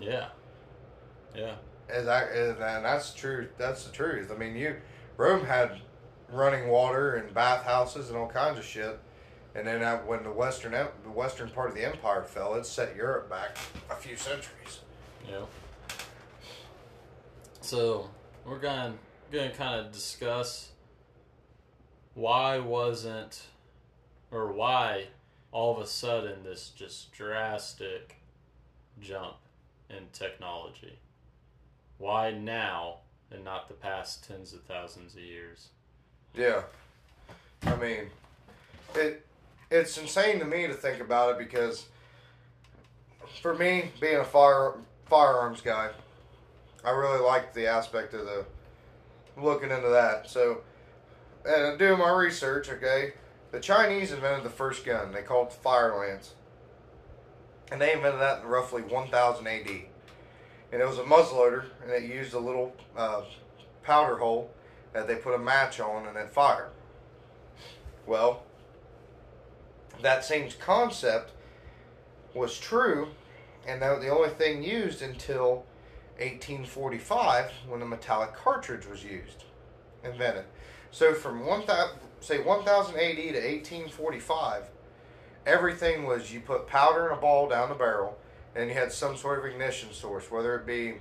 Yeah, 0.00 0.28
yeah, 1.34 1.56
As 1.88 2.08
I, 2.08 2.22
and 2.22 2.58
and 2.62 2.84
that's 2.84 3.12
true. 3.12 3.48
That's 3.58 3.84
the 3.84 3.92
truth. 3.92 4.32
I 4.32 4.36
mean, 4.36 4.56
you 4.56 4.76
Rome 5.16 5.44
had 5.44 5.80
running 6.32 6.68
water 6.68 7.16
and 7.16 7.32
bathhouses 7.34 8.08
and 8.08 8.16
all 8.16 8.28
kinds 8.28 8.58
of 8.58 8.64
shit. 8.64 8.98
And 9.54 9.66
then 9.66 9.82
when 10.06 10.22
the 10.22 10.30
western 10.30 10.72
the 10.72 11.10
western 11.10 11.50
part 11.50 11.70
of 11.70 11.74
the 11.74 11.84
empire 11.84 12.22
fell, 12.22 12.54
it 12.54 12.66
set 12.66 12.94
Europe 12.96 13.28
back 13.28 13.58
a 13.90 13.96
few 13.96 14.16
centuries. 14.16 14.80
Yeah. 15.28 15.44
So 17.60 18.10
we're 18.44 18.58
gonna 18.58 18.94
gonna 19.30 19.50
kind 19.50 19.84
of 19.84 19.92
discuss 19.92 20.72
why 22.14 22.58
wasn't 22.58 23.42
or 24.30 24.52
why 24.52 25.06
all 25.52 25.76
of 25.76 25.82
a 25.82 25.86
sudden 25.86 26.42
this 26.44 26.70
just 26.70 27.12
drastic 27.12 28.16
jump 29.00 29.36
in 29.88 30.06
technology. 30.12 30.98
Why 31.98 32.30
now 32.30 32.98
and 33.30 33.44
not 33.44 33.68
the 33.68 33.74
past 33.74 34.26
tens 34.26 34.52
of 34.52 34.62
thousands 34.62 35.14
of 35.14 35.20
years? 35.20 35.68
Yeah, 36.34 36.62
I 37.62 37.76
mean, 37.76 38.06
it 38.94 39.26
it's 39.70 39.96
insane 39.98 40.38
to 40.40 40.44
me 40.44 40.66
to 40.66 40.74
think 40.74 41.00
about 41.00 41.32
it 41.32 41.38
because 41.38 41.86
for 43.42 43.54
me, 43.54 43.90
being 44.00 44.16
a 44.16 44.24
fire 44.24 44.74
firearms 45.10 45.60
guy, 45.60 45.90
I 46.84 46.90
really 46.90 47.20
like 47.20 47.52
the 47.52 47.66
aspect 47.66 48.14
of 48.14 48.24
the 48.24 48.46
looking 49.36 49.70
into 49.70 49.88
that. 49.88 50.30
So, 50.30 50.62
and 51.44 51.78
doing 51.78 51.98
my 51.98 52.10
research, 52.10 52.70
okay, 52.70 53.14
the 53.50 53.60
Chinese 53.60 54.12
invented 54.12 54.44
the 54.44 54.50
first 54.50 54.86
gun. 54.86 55.12
They 55.12 55.22
called 55.22 55.48
it 55.48 55.54
the 55.54 55.56
fire 55.58 55.98
lance, 55.98 56.34
and 57.72 57.80
they 57.80 57.92
invented 57.92 58.20
that 58.20 58.42
in 58.42 58.48
roughly 58.48 58.82
1000 58.82 59.46
AD. 59.46 59.68
And 60.72 60.80
it 60.80 60.86
was 60.86 60.98
a 60.98 61.02
muzzleloader, 61.02 61.64
and 61.82 61.90
it 61.90 62.04
used 62.04 62.32
a 62.32 62.38
little 62.38 62.72
uh, 62.96 63.22
powder 63.82 64.16
hole 64.18 64.50
that 64.92 65.08
they 65.08 65.16
put 65.16 65.34
a 65.34 65.38
match 65.38 65.80
on 65.80 66.06
and 66.06 66.16
then 66.16 66.28
fire. 66.28 66.70
Well, 68.06 68.44
that 70.02 70.24
same 70.24 70.48
concept 70.60 71.32
was 72.34 72.58
true, 72.58 73.08
and 73.66 73.80
that 73.82 74.00
the 74.00 74.08
only 74.08 74.30
thing 74.30 74.62
used 74.62 75.02
until 75.02 75.64
1845 76.18 77.50
when 77.68 77.80
the 77.80 77.86
metallic 77.86 78.34
cartridge 78.34 78.86
was 78.86 79.04
used, 79.04 79.44
invented. 80.04 80.44
So 80.90 81.14
from 81.14 81.46
1000, 81.46 81.96
say 82.20 82.40
1000 82.40 82.94
AD 82.96 83.16
to 83.16 83.22
1845, 83.22 84.64
everything 85.46 86.04
was 86.04 86.32
you 86.32 86.40
put 86.40 86.66
powder 86.66 87.06
in 87.06 87.16
a 87.16 87.20
ball 87.20 87.48
down 87.48 87.68
the 87.68 87.74
barrel, 87.74 88.18
and 88.54 88.68
you 88.68 88.74
had 88.74 88.92
some 88.92 89.16
sort 89.16 89.38
of 89.38 89.44
ignition 89.44 89.92
source, 89.92 90.30
whether 90.30 90.56
it 90.56 90.66
be 90.66 90.94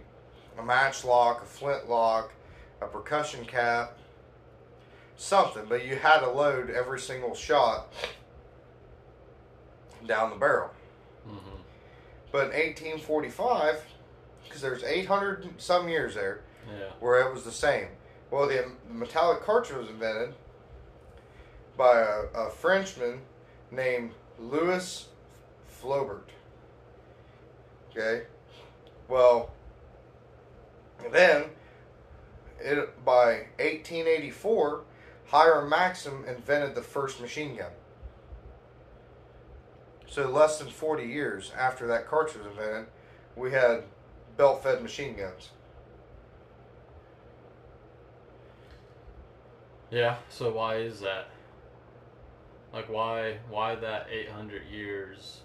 a 0.58 0.64
matchlock, 0.64 1.42
a 1.42 1.46
flintlock, 1.46 2.32
a 2.82 2.86
percussion 2.86 3.46
cap, 3.46 3.98
something. 5.18 5.66
But 5.68 5.86
you 5.86 5.96
had 5.96 6.20
to 6.20 6.30
load 6.30 6.70
every 6.70 7.00
single 7.00 7.34
shot 7.36 7.92
down 10.06 10.30
the 10.30 10.36
barrel. 10.36 10.70
hmm 11.26 11.59
But 12.32 12.48
in 12.54 12.60
1845, 12.62 13.84
because 14.44 14.62
there's 14.62 14.84
800 14.84 15.44
and 15.44 15.54
some 15.58 15.90
years 15.90 16.16
there 16.16 16.42
Yeah. 16.68 16.90
where 17.00 17.20
it 17.22 17.34
was 17.34 17.44
the 17.44 17.52
same. 17.52 17.88
Well, 18.32 18.48
the 18.48 18.66
metallic 18.90 19.42
cartridge 19.42 19.78
was 19.80 19.90
invented 19.90 20.34
by 21.78 22.00
a, 22.02 22.22
a 22.36 22.50
Frenchman 22.52 23.22
named 23.72 24.12
Louis 24.38 25.08
Flobert. 25.82 26.30
Okay. 27.92 28.26
Well, 29.08 29.52
then, 31.12 31.46
it, 32.60 33.04
by 33.06 33.48
1884, 33.60 34.82
Hiram 35.28 35.70
Maxim 35.70 36.26
invented 36.28 36.76
the 36.76 36.82
first 36.82 37.20
machine 37.22 37.56
gun. 37.56 37.72
So 40.10 40.28
less 40.28 40.58
than 40.58 40.70
40 40.70 41.04
years 41.06 41.52
after 41.58 41.88
that 41.88 42.08
cartridge 42.08 42.44
was 42.44 42.52
invented, 42.58 42.88
we 43.36 43.52
had 43.52 43.84
belt-fed 44.38 44.82
machine 44.82 45.16
guns. 45.16 45.50
Yeah. 49.92 50.18
So 50.30 50.52
why 50.52 50.78
is 50.78 51.00
that? 51.02 51.30
Like 52.74 52.90
why 52.90 53.38
why 53.50 53.76
that 53.76 54.08
800 54.12 54.64
years 54.72 55.42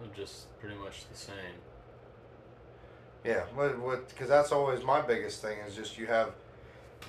of 0.00 0.14
just 0.14 0.56
pretty 0.60 0.76
much 0.76 1.08
the 1.10 1.16
same? 1.16 1.34
Yeah, 3.24 3.44
what 3.54 3.78
what 3.78 4.08
because 4.08 4.28
that's 4.28 4.52
always 4.52 4.84
my 4.84 5.00
biggest 5.00 5.42
thing 5.42 5.58
is 5.66 5.74
just 5.74 5.98
you 5.98 6.06
have 6.06 6.32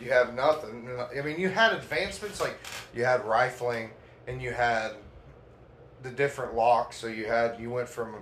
you 0.01 0.11
have 0.11 0.33
nothing. 0.33 0.89
I 1.15 1.21
mean, 1.21 1.39
you 1.39 1.49
had 1.49 1.73
advancements 1.73 2.41
like 2.41 2.57
you 2.93 3.05
had 3.05 3.23
rifling 3.25 3.91
and 4.27 4.41
you 4.41 4.51
had 4.51 4.93
the 6.03 6.11
different 6.11 6.55
locks. 6.55 6.97
So 6.97 7.07
you 7.07 7.25
had 7.25 7.59
you 7.59 7.69
went 7.69 7.89
from 7.89 8.15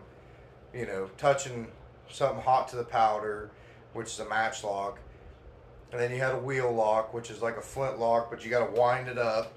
you 0.73 0.85
know 0.85 1.09
touching 1.17 1.67
something 2.09 2.41
hot 2.41 2.67
to 2.69 2.75
the 2.75 2.83
powder, 2.83 3.51
which 3.93 4.07
is 4.07 4.19
a 4.19 4.29
match 4.29 4.63
lock, 4.63 4.99
and 5.91 6.01
then 6.01 6.11
you 6.11 6.17
had 6.17 6.33
a 6.33 6.39
wheel 6.39 6.71
lock, 6.71 7.13
which 7.13 7.29
is 7.29 7.41
like 7.41 7.57
a 7.57 7.61
flint 7.61 7.99
lock, 7.99 8.31
but 8.31 8.43
you 8.43 8.49
got 8.49 8.65
to 8.65 8.79
wind 8.79 9.07
it 9.07 9.17
up. 9.17 9.53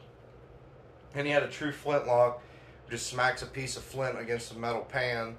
And 1.14 1.26
you 1.26 1.32
had 1.32 1.42
a 1.42 1.48
true 1.48 1.72
flint 1.72 2.06
lock, 2.06 2.42
which 2.84 2.92
just 2.92 3.06
smacks 3.06 3.42
a 3.42 3.46
piece 3.46 3.78
of 3.78 3.82
flint 3.82 4.20
against 4.20 4.52
a 4.52 4.58
metal 4.58 4.82
pan, 4.82 5.36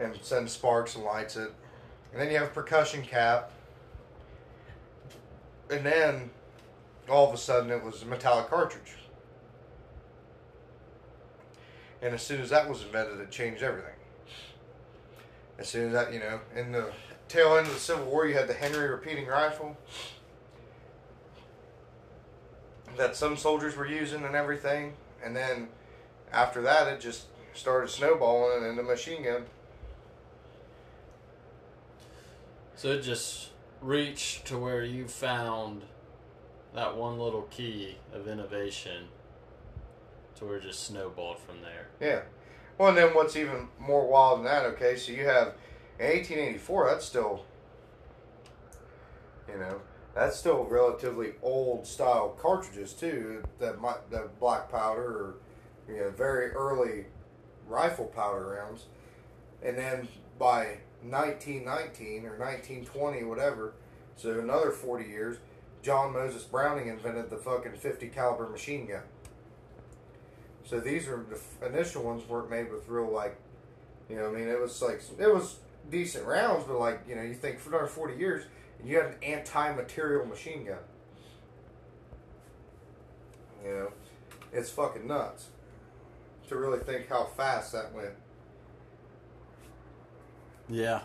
and 0.00 0.18
sends 0.22 0.52
sparks 0.52 0.96
and 0.96 1.04
lights 1.04 1.36
it. 1.36 1.52
And 2.12 2.20
then 2.20 2.30
you 2.30 2.38
have 2.38 2.48
a 2.48 2.50
percussion 2.50 3.02
cap. 3.02 3.52
And 5.70 5.86
then 5.86 6.30
all 7.08 7.28
of 7.28 7.34
a 7.34 7.38
sudden 7.38 7.70
it 7.70 7.82
was 7.82 8.02
a 8.02 8.06
metallic 8.06 8.48
cartridge. 8.48 8.94
And 12.04 12.12
as 12.12 12.22
soon 12.22 12.42
as 12.42 12.50
that 12.50 12.68
was 12.68 12.82
invented, 12.82 13.18
it 13.18 13.30
changed 13.30 13.62
everything. 13.62 13.94
As 15.58 15.68
soon 15.68 15.86
as 15.86 15.92
that, 15.94 16.12
you 16.12 16.18
know, 16.18 16.38
in 16.54 16.70
the 16.70 16.92
tail 17.28 17.56
end 17.56 17.66
of 17.66 17.72
the 17.72 17.80
Civil 17.80 18.04
War, 18.04 18.26
you 18.26 18.34
had 18.34 18.46
the 18.46 18.52
Henry 18.52 18.86
repeating 18.86 19.26
rifle 19.26 19.74
that 22.98 23.16
some 23.16 23.38
soldiers 23.38 23.74
were 23.74 23.86
using 23.86 24.22
and 24.22 24.36
everything. 24.36 24.92
And 25.24 25.34
then 25.34 25.68
after 26.30 26.60
that, 26.60 26.88
it 26.88 27.00
just 27.00 27.24
started 27.54 27.88
snowballing 27.88 28.68
into 28.68 28.82
machine 28.82 29.24
gun. 29.24 29.46
So 32.76 32.90
it 32.90 33.00
just 33.00 33.48
reached 33.80 34.44
to 34.48 34.58
where 34.58 34.84
you 34.84 35.08
found 35.08 35.84
that 36.74 36.98
one 36.98 37.18
little 37.18 37.48
key 37.50 37.96
of 38.12 38.28
innovation 38.28 39.06
to 40.44 40.48
where 40.48 40.58
it 40.58 40.62
just 40.62 40.84
snowballed 40.84 41.38
from 41.38 41.56
there. 41.62 41.88
Yeah. 42.00 42.22
Well, 42.78 42.88
and 42.90 42.98
then 42.98 43.14
what's 43.14 43.36
even 43.36 43.68
more 43.78 44.06
wild 44.06 44.38
than 44.38 44.46
that, 44.46 44.64
okay, 44.66 44.96
so 44.96 45.12
you 45.12 45.24
have 45.24 45.54
in 45.98 46.06
1884, 46.06 46.88
that's 46.88 47.04
still, 47.04 47.44
you 49.48 49.58
know, 49.58 49.80
that's 50.14 50.36
still 50.36 50.64
relatively 50.64 51.34
old 51.42 51.86
style 51.86 52.36
cartridges, 52.38 52.92
too, 52.92 53.44
that 53.58 53.80
might, 53.80 54.10
that 54.10 54.38
black 54.40 54.70
powder 54.70 55.02
or, 55.02 55.34
you 55.88 56.00
know, 56.00 56.10
very 56.10 56.50
early 56.50 57.06
rifle 57.68 58.06
powder 58.06 58.58
rounds. 58.60 58.86
And 59.62 59.78
then 59.78 60.08
by 60.38 60.78
1919 61.02 62.26
or 62.26 62.36
1920, 62.36 63.22
whatever, 63.24 63.74
so 64.16 64.38
another 64.40 64.70
40 64.70 65.08
years, 65.08 65.38
John 65.82 66.12
Moses 66.12 66.44
Browning 66.44 66.88
invented 66.88 67.30
the 67.30 67.36
fucking 67.36 67.74
50 67.74 68.08
caliber 68.08 68.48
machine 68.48 68.86
gun. 68.86 69.02
So 70.64 70.80
these 70.80 71.08
are 71.08 71.24
the 71.60 71.66
initial 71.66 72.02
ones 72.02 72.26
weren't 72.28 72.50
made 72.50 72.72
with 72.72 72.88
real 72.88 73.10
like, 73.10 73.36
you 74.08 74.16
know, 74.16 74.28
I 74.28 74.32
mean, 74.32 74.48
it 74.48 74.60
was 74.60 74.80
like 74.80 75.02
it 75.18 75.32
was 75.32 75.58
decent 75.90 76.26
rounds, 76.26 76.64
but 76.66 76.78
like 76.78 77.02
you 77.08 77.14
know, 77.14 77.22
you 77.22 77.34
think 77.34 77.58
for 77.58 77.70
another 77.70 77.86
forty 77.86 78.16
years, 78.16 78.44
and 78.78 78.88
you 78.88 78.96
had 78.96 79.06
an 79.06 79.16
anti-material 79.22 80.26
machine 80.26 80.64
gun. 80.64 80.78
You 83.64 83.70
know, 83.70 83.92
it's 84.52 84.70
fucking 84.70 85.06
nuts 85.06 85.48
to 86.48 86.56
really 86.56 86.78
think 86.78 87.08
how 87.08 87.24
fast 87.24 87.72
that 87.72 87.94
went. 87.94 88.14
Yeah. 90.68 91.00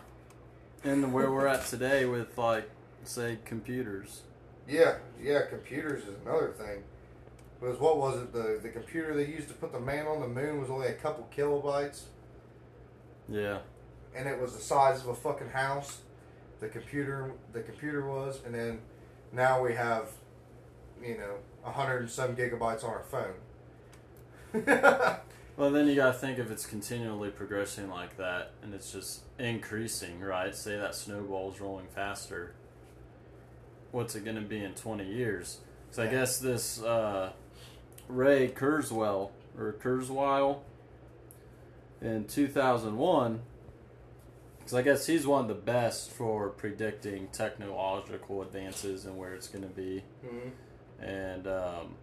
And 0.83 1.13
where 1.13 1.31
we're 1.31 1.47
at 1.47 1.65
today 1.65 2.05
with 2.05 2.37
like 2.37 2.69
say 3.03 3.39
computers. 3.45 4.21
Yeah, 4.67 4.95
yeah, 5.21 5.41
computers 5.49 6.03
is 6.03 6.15
another 6.25 6.53
thing. 6.57 6.83
Was 7.61 7.77
what 7.79 7.97
was 7.97 8.21
it? 8.21 8.31
The 8.33 8.59
the 8.61 8.69
computer 8.69 9.13
they 9.15 9.25
used 9.25 9.47
to 9.49 9.53
put 9.53 9.71
the 9.73 9.79
man 9.79 10.07
on 10.07 10.21
the 10.21 10.27
moon 10.27 10.59
was 10.61 10.69
only 10.69 10.87
a 10.87 10.93
couple 10.93 11.27
kilobytes. 11.35 12.03
Yeah. 13.27 13.59
and 14.15 14.27
it 14.27 14.39
was 14.41 14.53
the 14.55 14.61
size 14.61 15.01
of 15.01 15.07
a 15.09 15.15
fucking 15.15 15.49
house. 15.49 15.99
The 16.59 16.67
computer, 16.67 17.31
the 17.53 17.61
computer 17.61 18.05
was, 18.07 18.41
and 18.45 18.53
then 18.55 18.79
now 19.31 19.63
we 19.63 19.75
have, 19.75 20.09
you 21.01 21.17
know, 21.17 21.35
a 21.63 21.71
hundred 21.71 21.99
and 22.01 22.09
some 22.09 22.35
gigabytes 22.35 22.83
on 22.83 22.89
our 22.89 23.03
phone. 23.03 23.35
Well, 25.57 25.71
then 25.71 25.87
you 25.87 25.95
got 25.95 26.13
to 26.13 26.17
think 26.17 26.39
if 26.39 26.49
it's 26.51 26.65
continually 26.65 27.31
progressing 27.31 27.89
like 27.89 28.15
that 28.15 28.51
and 28.63 28.73
it's 28.73 28.93
just 28.93 29.23
increasing, 29.37 30.21
right? 30.21 30.55
Say 30.55 30.77
that 30.77 30.95
snowball's 30.95 31.59
rolling 31.59 31.87
faster. 31.93 32.53
What's 33.91 34.15
it 34.15 34.23
going 34.23 34.37
to 34.37 34.41
be 34.41 34.63
in 34.63 34.73
20 34.73 35.05
years? 35.05 35.57
So 35.91 36.01
I 36.01 36.07
guess 36.07 36.39
this 36.39 36.81
uh, 36.81 37.33
Ray 38.09 38.49
Kurzweil 38.49 39.29
or 39.57 39.73
Kurzweil 39.73 40.59
in 42.01 42.25
2001, 42.25 43.41
because 44.57 44.73
I 44.73 44.81
guess 44.81 45.05
he's 45.05 45.25
one 45.25 45.43
of 45.43 45.47
the 45.47 45.53
best 45.53 46.11
for 46.11 46.49
predicting 46.49 47.27
technological 47.31 48.41
advances 48.41 49.05
and 49.05 49.17
where 49.17 49.33
it's 49.33 49.47
going 49.47 49.63
to 49.63 49.69
be. 49.69 50.03
mm-hmm. 50.25 51.03
And 51.03 51.47
um, 51.47 51.95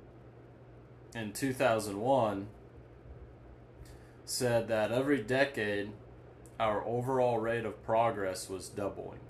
in 1.14 1.33
2001, 1.33 2.47
said 4.25 4.69
that 4.69 4.90
every 4.90 5.23
decade 5.23 5.90
our 6.59 6.85
overall 6.87 7.38
rate 7.38 7.64
of 7.64 7.85
progress 7.85 8.49
was 8.49 8.69
doubling. 8.69 9.21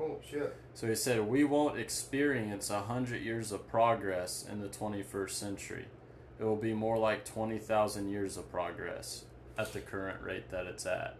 Oh 0.00 0.18
shit! 0.28 0.54
So 0.74 0.86
he 0.86 0.94
said 0.94 1.26
we 1.26 1.44
won't 1.44 1.78
experience 1.78 2.70
a 2.70 2.82
hundred 2.82 3.22
years 3.22 3.50
of 3.50 3.66
progress 3.66 4.46
in 4.50 4.60
the 4.60 4.68
21st 4.68 5.30
century. 5.30 5.86
It 6.38 6.44
will 6.44 6.56
be 6.56 6.72
more 6.72 6.96
like 6.98 7.24
20,000 7.24 8.08
years 8.08 8.36
of 8.36 8.50
progress 8.50 9.24
at 9.58 9.72
the 9.72 9.80
current 9.80 10.22
rate 10.22 10.50
that 10.50 10.66
it's 10.66 10.86
at. 10.86 11.16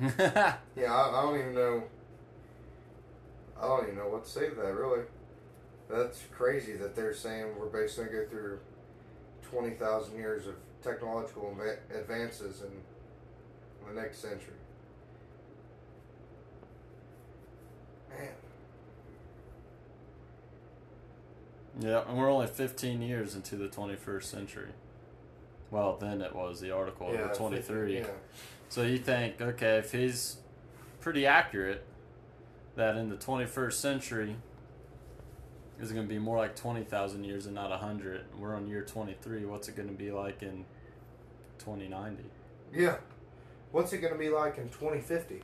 Yeah, 0.76 0.92
I, 0.92 1.18
I 1.18 1.22
don't 1.22 1.38
even 1.38 1.54
know. 1.54 1.82
I 3.60 3.66
don't 3.66 3.84
even 3.84 3.96
know 3.96 4.08
what 4.08 4.24
to 4.24 4.30
say 4.30 4.48
to 4.48 4.54
that. 4.56 4.74
Really, 4.74 5.02
that's 5.90 6.22
crazy 6.32 6.74
that 6.74 6.96
they're 6.96 7.14
saying 7.14 7.46
we're 7.58 7.66
basically 7.66 8.06
gonna 8.06 8.24
go 8.24 8.28
through 8.30 8.58
twenty 9.42 9.70
thousand 9.72 10.16
years 10.16 10.46
of 10.46 10.54
technological 10.82 11.56
advances 11.94 12.62
in 12.62 12.70
the 13.94 14.00
next 14.00 14.18
century. 14.18 14.54
Man. 18.10 18.28
Yeah, 21.80 22.02
and 22.08 22.18
we're 22.18 22.30
only 22.30 22.46
15 22.46 23.02
years 23.02 23.34
into 23.34 23.56
the 23.56 23.68
21st 23.68 24.24
century. 24.24 24.70
Well, 25.70 25.96
then 25.98 26.20
it 26.20 26.34
was 26.34 26.60
the 26.60 26.70
article 26.70 27.08
of 27.08 27.16
the 27.16 27.34
23. 27.34 27.98
Yeah. 27.98 28.06
So 28.68 28.82
you 28.82 28.98
think, 28.98 29.40
okay, 29.40 29.78
if 29.78 29.92
he's 29.92 30.36
pretty 31.00 31.26
accurate, 31.26 31.84
that 32.76 32.96
in 32.96 33.08
the 33.08 33.16
21st 33.16 33.72
century 33.72 34.36
is 35.80 35.92
going 35.92 36.06
to 36.06 36.12
be 36.12 36.18
more 36.18 36.36
like 36.36 36.56
20,000 36.56 37.24
years 37.24 37.46
and 37.46 37.54
not 37.54 37.70
100. 37.70 38.24
We're 38.38 38.54
on 38.54 38.66
year 38.68 38.82
23. 38.82 39.44
What's 39.46 39.68
it 39.68 39.76
going 39.76 39.88
to 39.88 39.94
be 39.94 40.10
like 40.10 40.42
in 40.42 40.64
2090? 41.58 42.24
Yeah. 42.72 42.96
What's 43.72 43.92
it 43.92 43.98
going 43.98 44.12
to 44.12 44.18
be 44.18 44.28
like 44.28 44.58
in 44.58 44.68
2050? 44.68 45.42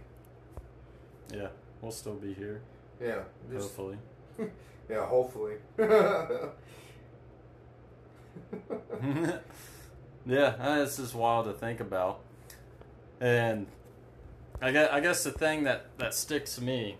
Yeah, 1.34 1.48
we'll 1.80 1.92
still 1.92 2.14
be 2.14 2.32
here, 2.32 2.60
Yeah, 3.00 3.22
hopefully. 3.52 3.98
yeah, 4.88 5.06
hopefully. 5.06 5.56
yeah, 10.26 10.54
uh, 10.60 10.82
it's 10.82 10.96
just 10.96 11.14
wild 11.14 11.46
to 11.46 11.52
think 11.52 11.80
about. 11.80 12.20
And 13.20 13.66
I 14.60 14.70
guess, 14.72 14.88
I 14.92 15.00
guess 15.00 15.24
the 15.24 15.32
thing 15.32 15.64
that, 15.64 15.86
that 15.98 16.14
sticks 16.14 16.56
to 16.56 16.62
me 16.62 16.96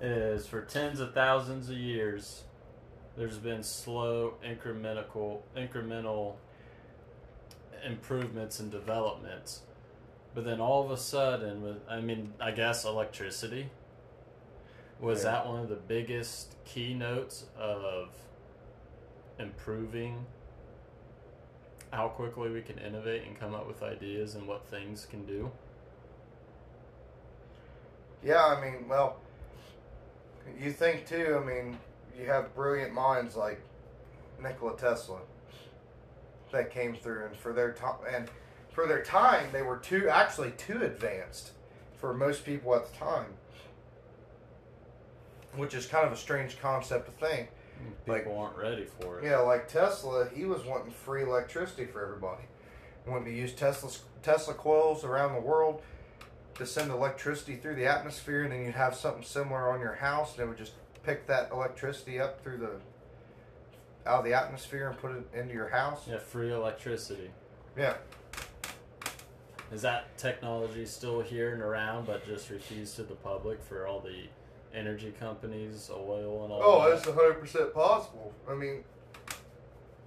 is 0.00 0.46
for 0.46 0.62
tens 0.62 1.00
of 1.00 1.14
thousands 1.14 1.68
of 1.68 1.76
years, 1.76 2.44
there's 3.16 3.38
been 3.38 3.62
slow 3.62 4.34
incremental 4.44 5.40
incremental 5.56 6.34
improvements 7.84 8.60
and 8.60 8.70
developments. 8.70 9.62
But 10.34 10.44
then 10.44 10.60
all 10.60 10.84
of 10.84 10.90
a 10.90 10.96
sudden, 10.96 11.62
with 11.62 11.78
I 11.88 12.00
mean, 12.00 12.34
I 12.40 12.52
guess 12.52 12.84
electricity 12.84 13.70
was 15.00 15.24
Yeah. 15.24 15.32
that 15.32 15.46
one 15.46 15.60
of 15.60 15.68
the 15.68 15.76
biggest 15.76 16.56
keynotes 16.64 17.46
of 17.56 18.10
improving 19.38 20.26
how 21.92 22.08
quickly 22.08 22.50
we 22.50 22.62
can 22.62 22.78
innovate 22.78 23.26
and 23.26 23.38
come 23.38 23.54
up 23.54 23.66
with 23.66 23.82
ideas 23.82 24.34
and 24.34 24.46
what 24.46 24.64
things 24.66 25.06
can 25.06 25.24
do. 25.26 25.50
Yeah, 28.22 28.44
I 28.44 28.60
mean, 28.60 28.86
well, 28.88 29.16
you 30.58 30.72
think 30.72 31.06
too. 31.06 31.40
I 31.40 31.44
mean, 31.44 31.78
you 32.18 32.26
have 32.26 32.54
brilliant 32.54 32.92
minds 32.92 33.34
like 33.34 33.60
Nikola 34.40 34.76
Tesla 34.76 35.20
that 36.52 36.70
came 36.70 36.94
through, 36.94 37.26
and 37.26 37.36
for 37.36 37.52
their 37.52 37.72
time, 37.72 37.98
and 38.12 38.30
for 38.72 38.86
their 38.86 39.02
time, 39.02 39.50
they 39.52 39.62
were 39.62 39.78
too 39.78 40.08
actually 40.08 40.50
too 40.52 40.82
advanced 40.82 41.52
for 41.96 42.12
most 42.12 42.44
people 42.44 42.74
at 42.74 42.90
the 42.92 42.96
time, 42.96 43.34
which 45.56 45.74
is 45.74 45.86
kind 45.86 46.06
of 46.06 46.12
a 46.12 46.16
strange 46.16 46.60
concept 46.60 47.06
to 47.06 47.26
think. 47.26 47.50
People 48.04 48.34
Like- 48.34 48.38
aren't 48.38 48.56
ready 48.58 48.84
for 48.84 49.18
it. 49.18 49.24
Yeah, 49.24 49.38
like 49.38 49.66
Tesla, 49.68 50.28
he 50.28 50.44
was 50.44 50.64
wanting 50.64 50.90
free 50.92 51.22
electricity 51.22 51.86
for 51.86 52.02
everybody. 52.02 52.42
Wanting 53.06 53.24
to 53.26 53.32
use 53.32 53.54
Tesla 53.54 53.90
Tesla 54.22 54.52
coils 54.52 55.02
around 55.02 55.32
the 55.34 55.40
world 55.40 55.82
to 56.56 56.66
send 56.66 56.90
electricity 56.90 57.56
through 57.56 57.74
the 57.76 57.86
atmosphere, 57.86 58.42
and 58.42 58.52
then 58.52 58.64
you'd 58.66 58.74
have 58.74 58.94
something 58.94 59.22
similar 59.22 59.70
on 59.72 59.80
your 59.80 59.94
house, 59.94 60.34
and 60.34 60.42
it 60.42 60.46
would 60.46 60.58
just 60.58 60.74
pick 61.02 61.26
that 61.26 61.50
electricity 61.50 62.20
up 62.20 62.42
through 62.42 62.58
the 62.58 62.72
out 64.06 64.18
of 64.20 64.24
the 64.26 64.34
atmosphere 64.34 64.88
and 64.90 64.98
put 64.98 65.12
it 65.12 65.24
into 65.32 65.54
your 65.54 65.68
house. 65.70 66.06
Yeah, 66.06 66.18
free 66.18 66.52
electricity. 66.52 67.30
Yeah. 67.76 67.94
Is 69.72 69.82
that 69.82 70.18
technology 70.18 70.84
still 70.84 71.20
here 71.22 71.52
and 71.54 71.62
around, 71.62 72.06
but 72.06 72.26
just 72.26 72.50
refused 72.50 72.96
to 72.96 73.04
the 73.04 73.14
public 73.14 73.62
for 73.62 73.86
all 73.86 74.00
the 74.00 74.24
energy 74.74 75.12
companies, 75.18 75.90
oil, 75.92 76.44
and 76.44 76.52
all? 76.52 76.60
Oh, 76.62 76.82
that? 76.90 76.96
that's 76.96 77.06
hundred 77.06 77.40
percent 77.40 77.74
possible. 77.74 78.32
I 78.48 78.54
mean, 78.54 78.84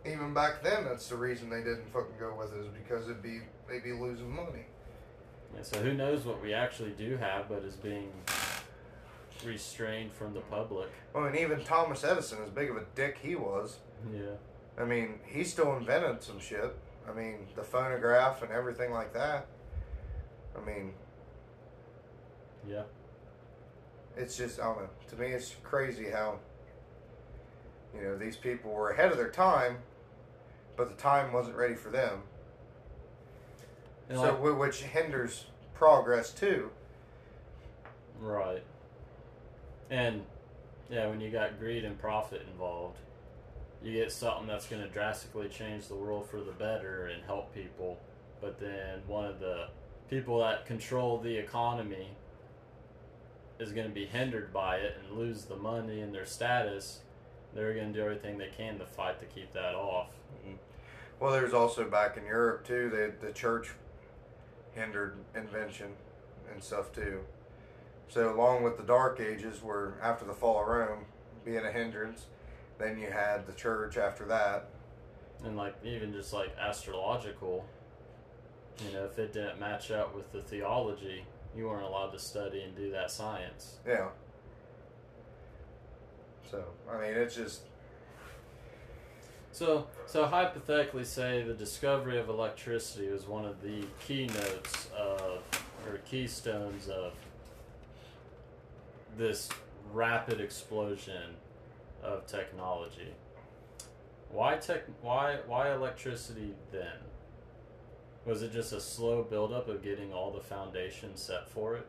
even 0.05 0.33
back 0.33 0.63
then, 0.63 0.85
that's 0.85 1.07
the 1.09 1.15
reason 1.15 1.49
they 1.49 1.63
didn't 1.63 1.87
fucking 1.91 2.15
go 2.19 2.35
with 2.37 2.53
it 2.53 2.59
is 2.59 2.67
because 2.67 3.05
it'd 3.05 3.21
be 3.21 3.41
they'd 3.69 3.83
be 3.83 3.93
losing 3.93 4.33
money. 4.33 4.65
Yeah, 5.55 5.61
so 5.63 5.79
who 5.79 5.93
knows 5.93 6.25
what 6.25 6.41
we 6.41 6.53
actually 6.53 6.91
do 6.91 7.17
have, 7.17 7.47
but 7.47 7.63
is 7.63 7.75
being 7.75 8.11
restrained 9.45 10.11
from 10.11 10.33
the 10.33 10.39
public. 10.41 10.89
I 11.15 11.19
mean, 11.19 11.35
even 11.35 11.63
Thomas 11.63 12.03
Edison, 12.03 12.39
as 12.43 12.49
big 12.49 12.69
of 12.69 12.77
a 12.77 12.85
dick 12.95 13.19
he 13.21 13.35
was, 13.35 13.77
Yeah. 14.11 14.37
I 14.79 14.85
mean, 14.85 15.19
he 15.25 15.43
still 15.43 15.75
invented 15.77 16.23
some 16.23 16.39
shit. 16.39 16.75
I 17.07 17.13
mean, 17.13 17.47
the 17.55 17.63
phonograph 17.63 18.41
and 18.41 18.51
everything 18.51 18.91
like 18.91 19.13
that. 19.13 19.45
I 20.57 20.65
mean, 20.65 20.93
Yeah. 22.67 22.83
It's 24.17 24.37
just, 24.37 24.59
I 24.59 24.65
don't 24.65 24.77
know. 24.81 24.89
To 25.09 25.15
me, 25.15 25.27
it's 25.27 25.55
crazy 25.63 26.09
how, 26.09 26.39
you 27.95 28.01
know, 28.03 28.17
these 28.17 28.35
people 28.35 28.71
were 28.71 28.91
ahead 28.91 29.11
of 29.11 29.17
their 29.17 29.29
time, 29.29 29.77
but 30.75 30.89
the 30.89 31.01
time 31.01 31.31
wasn't 31.33 31.55
ready 31.55 31.75
for 31.75 31.89
them. 31.89 32.23
And 34.09 34.17
so, 34.17 34.39
like- 34.39 34.59
which 34.59 34.81
hinders 34.81 35.45
progress 35.73 36.31
too. 36.31 36.69
Right. 38.19 38.63
And 39.89 40.23
yeah, 40.89 41.07
when 41.07 41.19
you 41.19 41.29
got 41.29 41.59
greed 41.59 41.85
and 41.85 41.97
profit 41.99 42.41
involved, 42.51 42.97
you 43.83 43.93
get 43.93 44.11
something 44.11 44.47
that's 44.47 44.67
going 44.67 44.81
to 44.81 44.87
drastically 44.87 45.49
change 45.49 45.87
the 45.87 45.95
world 45.95 46.29
for 46.29 46.39
the 46.39 46.51
better 46.53 47.07
and 47.07 47.23
help 47.23 47.53
people. 47.53 47.99
But 48.41 48.59
then 48.59 49.01
one 49.07 49.25
of 49.25 49.39
the 49.39 49.67
people 50.09 50.39
that 50.39 50.65
control 50.65 51.19
the 51.19 51.35
economy 51.35 52.09
is 53.59 53.71
going 53.71 53.87
to 53.87 53.93
be 53.93 54.05
hindered 54.05 54.51
by 54.51 54.77
it 54.77 54.97
and 54.99 55.17
lose 55.17 55.45
the 55.45 55.55
money 55.55 56.01
and 56.01 56.13
their 56.13 56.25
status. 56.25 56.99
They're 57.53 57.73
going 57.73 57.93
to 57.93 57.99
do 57.99 58.03
everything 58.03 58.37
they 58.37 58.49
can 58.55 58.79
to 58.79 58.85
fight 58.85 59.19
to 59.19 59.25
keep 59.25 59.51
that 59.53 59.75
off. 59.75 60.09
Mm-hmm. 60.39 60.55
Well, 61.19 61.31
there's 61.31 61.53
also 61.53 61.89
back 61.89 62.17
in 62.17 62.25
Europe 62.25 62.65
too. 62.65 62.89
The 62.89 63.25
the 63.25 63.31
church 63.31 63.71
hindered 64.73 65.17
invention 65.35 65.93
and 66.51 66.63
stuff 66.63 66.91
too. 66.91 67.21
So 68.09 68.33
along 68.33 68.63
with 68.63 68.77
the 68.77 68.83
Dark 68.83 69.19
Ages, 69.19 69.63
where 69.63 69.93
after 70.01 70.25
the 70.25 70.33
fall 70.33 70.61
of 70.61 70.67
Rome 70.67 71.05
being 71.45 71.65
a 71.65 71.71
hindrance, 71.71 72.25
then 72.77 72.97
you 72.99 73.09
had 73.09 73.47
the 73.47 73.53
church 73.53 73.97
after 73.97 74.25
that. 74.25 74.69
And 75.43 75.57
like 75.57 75.75
even 75.83 76.11
just 76.13 76.33
like 76.33 76.55
astrological, 76.59 77.65
you 78.85 78.93
know, 78.93 79.05
if 79.05 79.17
it 79.19 79.33
didn't 79.33 79.59
match 79.59 79.91
up 79.91 80.15
with 80.15 80.31
the 80.31 80.41
theology, 80.41 81.25
you 81.55 81.67
weren't 81.67 81.83
allowed 81.83 82.11
to 82.11 82.19
study 82.19 82.61
and 82.61 82.75
do 82.75 82.91
that 82.91 83.11
science. 83.11 83.77
Yeah. 83.87 84.09
So 86.49 86.63
I 86.89 86.99
mean, 86.99 87.13
it's 87.13 87.35
just 87.35 87.61
So, 89.53 89.85
so 90.07 90.25
hypothetically, 90.25 91.03
say 91.05 91.43
the 91.43 91.53
discovery 91.53 92.17
of 92.17 92.27
electricity 92.27 93.09
was 93.09 93.27
one 93.27 93.45
of 93.45 93.61
the 93.61 93.85
keynotes 94.05 94.87
of, 94.97 95.43
or 95.85 95.99
keystones 96.09 96.89
of 96.89 97.13
this 99.15 99.49
rapid 99.91 100.41
explosion 100.41 101.35
of 102.01 102.25
technology. 102.25 103.13
Why 104.31 104.55
tech? 104.55 104.85
Why 105.03 105.37
why 105.45 105.71
electricity 105.71 106.55
then? 106.71 106.97
Was 108.25 108.41
it 108.41 108.53
just 108.53 108.71
a 108.71 108.79
slow 108.79 109.23
buildup 109.23 109.67
of 109.67 109.83
getting 109.83 110.13
all 110.13 110.31
the 110.31 110.39
foundation 110.39 111.15
set 111.15 111.49
for 111.49 111.75
it? 111.75 111.87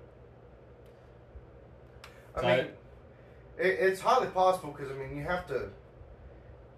I 2.37 2.43
mean, 2.43 2.67
it, 3.57 3.67
it's 3.67 4.01
highly 4.01 4.27
possible 4.29 4.75
because 4.77 4.91
I 4.91 4.95
mean, 4.95 5.17
you 5.17 5.23
have 5.23 5.47
to 5.49 5.69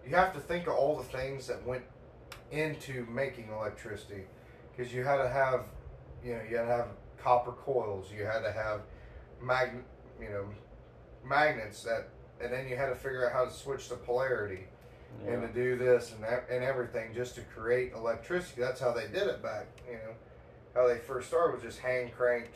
you 0.07 0.15
have 0.15 0.35
to 0.35 0.41
think 0.41 0.67
of 0.67 0.75
all 0.75 0.97
the 0.97 1.05
things 1.05 1.47
that 1.47 1.67
went 1.67 1.85
into 2.51 3.07
making 3.07 3.49
electricity 3.51 4.23
because 4.77 4.93
you 4.93 5.03
had 5.03 5.17
to 5.17 5.29
have 5.29 5.65
you 6.23 6.35
know 6.35 6.41
you 6.49 6.57
had 6.57 6.65
to 6.65 6.69
have 6.69 6.89
copper 7.19 7.53
coils, 7.53 8.09
you 8.17 8.25
had 8.25 8.41
to 8.41 8.53
have 8.53 8.83
mag 9.43 9.71
you 10.21 10.29
know 10.29 10.45
magnets 11.25 11.83
that, 11.83 12.09
and 12.43 12.53
then 12.53 12.69
you 12.69 12.77
had 12.77 12.89
to 12.89 12.95
figure 12.95 13.27
out 13.27 13.33
how 13.33 13.45
to 13.47 13.51
switch 13.51 13.89
the 13.89 13.97
polarity 13.97 14.67
and 15.27 15.43
to 15.43 15.49
do 15.49 15.77
this 15.77 16.13
and 16.13 16.23
that, 16.23 16.47
and 16.51 16.63
everything 16.63 17.13
just 17.15 17.35
to 17.37 17.41
create 17.43 17.93
electricity. 17.95 18.61
That's 18.61 18.81
how 18.81 18.93
they 18.93 19.07
did 19.09 19.27
it 19.29 19.43
back. 19.43 19.67
You 19.89 19.95
know, 19.95 20.15
how 20.75 20.87
they 20.87 20.99
first 20.99 21.29
started 21.29 21.55
was 21.55 21.63
just 21.63 21.79
hand 21.81 22.13
cranked 22.17 22.55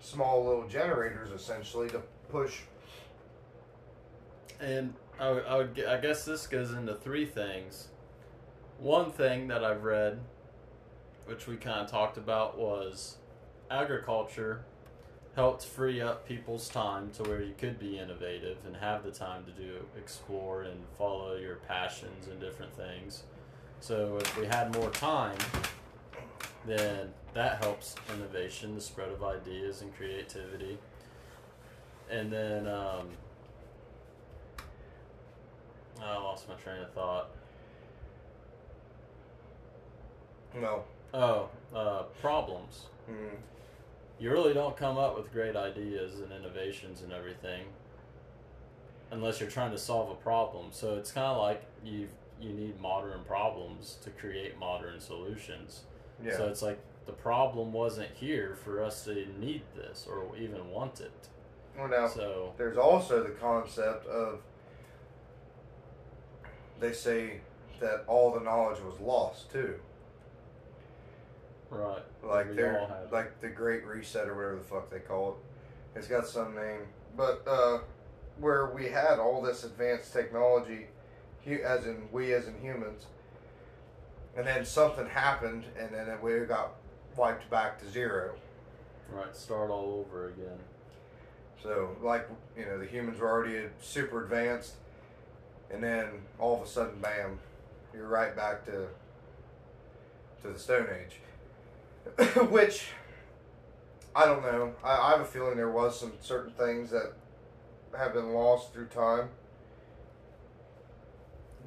small 0.00 0.44
little 0.44 0.68
generators 0.68 1.30
essentially 1.30 1.88
to 1.90 2.00
push. 2.30 2.60
And 4.60 4.94
I, 5.18 5.30
would- 5.30 5.46
I 5.46 5.56
would, 5.56 5.84
I 5.86 6.00
guess 6.00 6.24
this 6.24 6.46
goes 6.46 6.72
into 6.72 6.94
three 6.94 7.26
things. 7.26 7.88
One 8.78 9.10
thing 9.10 9.48
that 9.48 9.64
I've 9.64 9.82
read, 9.84 10.20
which 11.26 11.46
we 11.46 11.56
kind 11.56 11.80
of 11.80 11.90
talked 11.90 12.16
about, 12.18 12.58
was 12.58 13.16
agriculture 13.70 14.64
helped 15.36 15.64
free 15.64 16.00
up 16.00 16.26
people's 16.26 16.66
time 16.70 17.10
to 17.10 17.22
where 17.24 17.42
you 17.42 17.52
could 17.58 17.78
be 17.78 17.98
innovative 17.98 18.56
and 18.66 18.74
have 18.74 19.04
the 19.04 19.10
time 19.10 19.44
to 19.44 19.50
do 19.52 19.84
explore 19.96 20.62
and 20.62 20.80
follow 20.96 21.36
your 21.36 21.56
passions 21.56 22.26
and 22.26 22.40
different 22.40 22.74
things. 22.74 23.24
So 23.80 24.16
if 24.16 24.38
we 24.38 24.46
had 24.46 24.74
more 24.74 24.88
time, 24.90 25.36
then 26.66 27.12
that 27.34 27.62
helps 27.62 27.94
innovation, 28.14 28.74
the 28.74 28.80
spread 28.80 29.10
of 29.10 29.22
ideas 29.22 29.82
and 29.82 29.94
creativity. 29.94 30.78
And 32.10 32.32
then 32.32 32.66
um, 32.66 33.08
I 36.02 36.14
lost 36.14 36.48
my 36.48 36.54
train 36.54 36.80
of 36.80 36.90
thought. 36.92 37.28
No. 40.58 40.84
Oh, 41.12 41.50
uh, 41.74 42.04
problems. 42.22 42.86
Mm. 43.10 43.36
You 44.18 44.30
really 44.30 44.54
don't 44.54 44.76
come 44.76 44.96
up 44.96 45.16
with 45.16 45.32
great 45.32 45.56
ideas 45.56 46.20
and 46.20 46.32
innovations 46.32 47.02
and 47.02 47.12
everything 47.12 47.64
unless 49.10 49.40
you're 49.40 49.50
trying 49.50 49.70
to 49.70 49.78
solve 49.78 50.10
a 50.10 50.14
problem. 50.14 50.68
So 50.70 50.96
it's 50.96 51.12
kind 51.12 51.26
of 51.26 51.38
like 51.38 51.64
you 51.84 52.08
you 52.40 52.52
need 52.52 52.80
modern 52.80 53.24
problems 53.24 53.98
to 54.04 54.10
create 54.10 54.58
modern 54.58 55.00
solutions. 55.00 55.82
Yeah. 56.22 56.36
So 56.36 56.48
it's 56.48 56.62
like 56.62 56.78
the 57.06 57.12
problem 57.12 57.72
wasn't 57.72 58.10
here 58.14 58.56
for 58.62 58.82
us 58.82 59.04
to 59.04 59.26
need 59.38 59.62
this 59.74 60.06
or 60.08 60.36
even 60.36 60.70
want 60.70 61.00
it. 61.00 61.28
Well, 61.78 61.88
now 61.88 62.08
So 62.08 62.52
there's 62.56 62.76
also 62.76 63.22
the 63.22 63.30
concept 63.30 64.06
of 64.06 64.40
they 66.80 66.92
say 66.92 67.40
that 67.80 68.04
all 68.06 68.32
the 68.32 68.40
knowledge 68.40 68.80
was 68.80 68.98
lost 69.00 69.50
too. 69.50 69.74
Right, 71.70 72.02
Like 72.22 72.50
we 72.50 72.56
they're 72.56 72.86
like 73.10 73.40
the 73.40 73.48
Great 73.48 73.84
Reset 73.84 74.28
or 74.28 74.34
whatever 74.34 74.56
the 74.56 74.64
fuck 74.64 74.90
they 74.90 75.00
call 75.00 75.30
it. 75.30 75.98
It's 75.98 76.08
got 76.08 76.26
some 76.26 76.54
name, 76.54 76.82
but 77.16 77.42
uh, 77.46 77.78
where 78.38 78.66
we 78.66 78.86
had 78.86 79.18
all 79.18 79.40
this 79.40 79.64
advanced 79.64 80.12
technology, 80.12 80.86
as 81.64 81.86
in 81.86 82.08
we 82.12 82.34
as 82.34 82.46
in 82.48 82.60
humans, 82.60 83.06
and 84.36 84.46
then 84.46 84.64
something 84.64 85.06
happened, 85.06 85.64
and 85.78 85.94
then 85.94 86.08
we 86.22 86.38
got 86.40 86.74
wiped 87.16 87.48
back 87.50 87.78
to 87.80 87.90
zero. 87.90 88.34
right 89.10 89.34
start 89.34 89.70
all 89.70 90.04
over 90.06 90.28
again. 90.28 90.58
So, 91.62 91.96
like, 92.02 92.28
you 92.56 92.66
know, 92.66 92.78
the 92.78 92.86
humans 92.86 93.18
were 93.18 93.30
already 93.30 93.66
super 93.80 94.22
advanced, 94.24 94.74
and 95.70 95.82
then 95.82 96.06
all 96.38 96.56
of 96.60 96.62
a 96.62 96.70
sudden, 96.70 97.00
bam, 97.00 97.38
you're 97.94 98.06
right 98.06 98.36
back 98.36 98.64
to 98.66 98.88
to 100.42 100.48
the 100.52 100.58
Stone 100.58 100.88
Age. 100.92 101.16
Which 102.50 102.86
I 104.14 104.24
don't 104.24 104.42
know. 104.42 104.74
I, 104.82 104.96
I 104.96 105.10
have 105.10 105.20
a 105.20 105.24
feeling 105.24 105.56
there 105.56 105.70
was 105.70 105.98
some 105.98 106.12
certain 106.20 106.52
things 106.52 106.90
that 106.90 107.12
have 107.96 108.14
been 108.14 108.32
lost 108.32 108.72
through 108.72 108.86
time. 108.86 109.28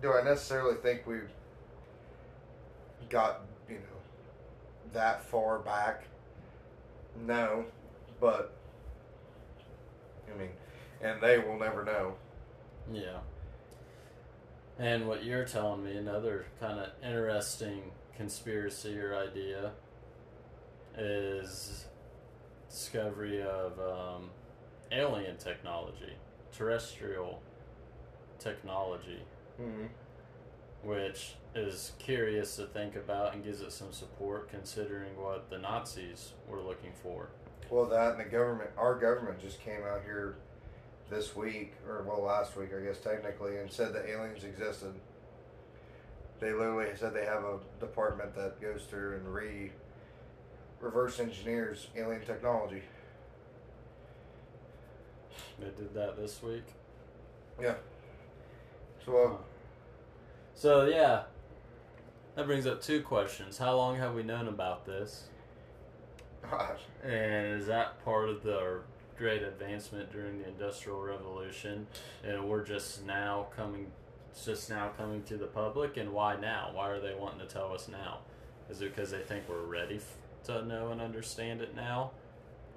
Do 0.02 0.14
I 0.14 0.24
necessarily 0.24 0.76
think 0.76 1.06
we 1.06 1.18
got 3.10 3.42
you 3.68 3.76
know 3.76 3.82
that 4.94 5.24
far 5.24 5.60
back? 5.60 6.06
No, 7.26 7.66
but 8.20 8.56
I 10.34 10.38
mean, 10.38 10.50
and 11.02 11.22
they 11.22 11.38
will 11.38 11.60
never 11.60 11.84
know. 11.84 12.16
Yeah. 12.92 13.20
And 14.78 15.08
what 15.08 15.26
you're 15.26 15.44
telling 15.44 15.84
me, 15.84 15.98
another 15.98 16.46
kind 16.60 16.80
of 16.80 16.90
interesting 17.04 17.92
conspiracy 18.16 18.98
or 18.98 19.16
idea, 19.16 19.72
is 21.00 21.86
discovery 22.70 23.42
of 23.42 23.80
um, 23.80 24.30
alien 24.92 25.38
technology, 25.38 26.14
terrestrial 26.52 27.42
technology, 28.40 29.20
Mm-hmm. 29.62 30.88
which 30.88 31.34
is 31.54 31.92
curious 32.00 32.56
to 32.56 32.66
think 32.68 32.96
about 32.96 33.34
and 33.34 33.44
gives 33.44 33.60
it 33.60 33.74
some 33.74 33.92
support 33.92 34.50
considering 34.50 35.18
what 35.22 35.50
the 35.50 35.58
Nazis 35.58 36.32
were 36.48 36.62
looking 36.62 36.92
for. 37.04 37.28
Well, 37.70 37.86
that 37.88 38.12
and 38.12 38.22
the 38.22 38.30
government, 38.30 38.70
our 38.78 38.98
government 38.98 39.42
just 39.42 39.60
came 39.62 39.82
out 39.84 40.02
here 40.06 40.38
this 41.10 41.36
week, 41.36 41.74
or 41.86 42.04
well, 42.08 42.22
last 42.24 42.56
week, 42.56 42.70
I 42.74 42.86
guess 42.86 43.00
technically, 43.00 43.58
and 43.58 43.70
said 43.70 43.94
that 43.96 44.06
aliens 44.08 44.46
existed. 44.46 44.94
They 46.40 46.54
literally 46.54 46.88
said 46.96 47.14
they 47.14 47.26
have 47.26 47.44
a 47.44 47.60
department 47.82 48.34
that 48.36 48.62
goes 48.62 48.84
through 48.90 49.18
and 49.18 49.28
re 49.34 49.72
reverse 50.82 51.20
engineers 51.20 51.88
alien 51.96 52.22
technology. 52.26 52.82
They 55.60 55.66
did 55.66 55.94
that 55.94 56.18
this 56.18 56.42
week. 56.42 56.64
Yeah. 57.62 57.76
So, 59.06 59.18
uh, 59.18 59.38
So 60.56 60.86
yeah, 60.86 61.24
that 62.36 62.46
brings 62.46 62.66
up 62.66 62.82
two 62.82 63.02
questions. 63.02 63.58
How 63.58 63.76
long 63.76 63.98
have 63.98 64.14
we 64.14 64.24
known 64.24 64.48
about 64.48 64.86
this? 64.86 65.26
And 67.04 67.60
is 67.62 67.68
that 67.68 68.04
part 68.06 68.30
of 68.30 68.44
the 68.44 68.80
great 69.18 69.44
advancement 69.44 70.12
during 70.12 70.40
the 70.40 70.48
Industrial 70.48 71.02
Revolution? 71.02 71.88
And 72.24 72.48
we're 72.50 72.64
just 72.64 73.06
now 73.06 73.48
coming, 73.56 73.92
it's 74.32 74.46
just 74.46 74.70
now 74.70 74.90
coming 74.98 75.24
to 75.24 75.38
the 75.38 75.48
public. 75.48 75.98
And 75.98 76.14
why 76.14 76.38
now? 76.38 76.72
Why 76.74 76.90
are 76.90 77.02
they 77.02 77.14
wanting 77.14 77.40
to 77.40 77.46
tell 77.46 77.74
us 77.74 77.90
now? 77.90 78.20
Is 78.70 78.82
it 78.82 78.96
because 78.96 79.12
they 79.12 79.20
think 79.20 79.50
we're 79.50 79.66
ready 79.66 80.00
to 80.46 80.66
know 80.66 80.92
and 80.92 81.02
understand 81.02 81.62
it 81.62 81.76
now, 81.76 82.12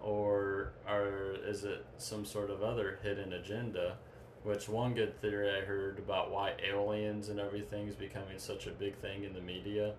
or 0.02 0.72
or 0.88 1.36
is 1.46 1.64
it 1.64 1.84
some 1.98 2.24
sort 2.24 2.50
of 2.50 2.62
other 2.62 2.98
hidden 3.02 3.32
agenda? 3.32 3.96
Which 4.42 4.68
one 4.68 4.94
good 4.94 5.20
theory 5.20 5.50
I 5.56 5.60
heard 5.64 5.98
about 5.98 6.30
why 6.32 6.54
aliens 6.68 7.28
and 7.28 7.38
everything 7.38 7.86
is 7.86 7.94
becoming 7.94 8.38
such 8.38 8.66
a 8.66 8.70
big 8.70 8.96
thing 8.96 9.22
in 9.24 9.34
the 9.34 9.40
media 9.40 9.94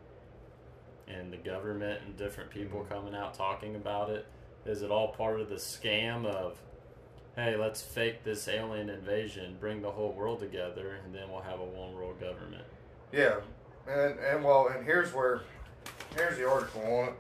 and 1.07 1.31
the 1.31 1.37
government 1.37 2.01
and 2.05 2.17
different 2.17 2.49
people 2.49 2.81
Mhm. 2.83 2.89
coming 2.89 3.15
out 3.15 3.33
talking 3.33 3.75
about 3.75 4.09
it 4.09 4.25
is 4.65 4.81
it 4.81 4.89
all 4.91 5.09
part 5.09 5.39
of 5.41 5.49
the 5.49 5.55
scam 5.55 6.25
of 6.25 6.57
hey 7.35 7.55
let's 7.57 7.81
fake 7.81 8.23
this 8.23 8.47
alien 8.47 8.89
invasion 8.89 9.57
bring 9.59 9.81
the 9.81 9.91
whole 9.91 10.13
world 10.13 10.39
together 10.39 10.97
and 11.03 11.13
then 11.13 11.29
we'll 11.29 11.41
have 11.41 11.59
a 11.59 11.65
one 11.65 11.93
world 11.93 12.17
government 12.21 12.63
Yeah, 13.11 13.41
and 13.87 14.17
and 14.19 14.43
well, 14.43 14.67
and 14.69 14.85
here's 14.85 15.13
where 15.13 15.41
here's 16.15 16.37
the 16.37 16.49
article 16.49 16.81
on 16.83 17.09
it. 17.09 17.13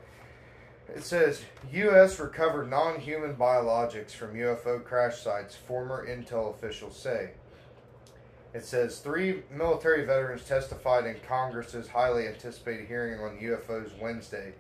It 0.89 1.03
says 1.03 1.43
U.S. 1.71 2.19
recovered 2.19 2.69
non-human 2.69 3.35
biologics 3.35 4.11
from 4.11 4.35
UFO 4.35 4.83
crash 4.83 5.17
sites. 5.19 5.55
Former 5.55 6.05
intel 6.05 6.53
officials 6.53 6.97
say. 6.97 7.31
It 8.53 8.65
says 8.65 8.99
three 8.99 9.43
military 9.51 10.05
veterans 10.05 10.43
testified 10.43 11.05
in 11.05 11.15
Congress's 11.27 11.87
highly 11.87 12.27
anticipated 12.27 12.87
hearing 12.87 13.19
on 13.19 13.39
UFOs 13.39 13.97
Wednesday, 13.99 14.53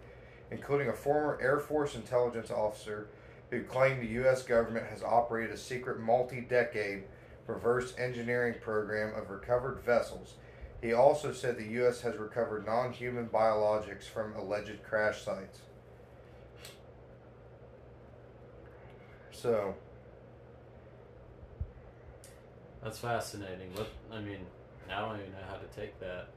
including 0.49 0.87
a 0.87 0.93
former 0.93 1.37
Air 1.41 1.59
Force 1.59 1.93
intelligence 1.93 2.49
officer 2.49 3.09
who 3.51 3.63
claimed 3.63 4.01
the 4.01 4.13
U.S. 4.13 4.41
government 4.41 4.87
has 4.87 5.03
operated 5.03 5.51
a 5.51 5.57
secret 5.57 5.99
multi-decade 5.99 7.03
reverse 7.45 7.93
engineering 7.99 8.55
program 8.61 9.13
of 9.13 9.29
recovered 9.29 9.79
vessels. 9.81 10.35
He 10.81 10.91
also 10.93 11.31
said 11.31 11.57
the 11.57 11.73
U.S. 11.73 12.01
has 12.01 12.17
recovered 12.17 12.65
non 12.65 12.93
human 12.93 13.27
biologics 13.27 14.05
from 14.05 14.35
alleged 14.35 14.81
crash 14.83 15.21
sites. 15.21 15.59
So, 19.43 19.75
that's 22.81 22.97
fascinating. 22.97 23.73
What 23.75 23.89
i 24.09 24.21
mean 24.21 24.37
i 24.89 25.01
don't 25.01 25.19
even 25.19 25.33
know 25.33 25.45
how 25.49 25.55
to 25.55 25.67
take 25.77 25.99
that. 25.99 26.29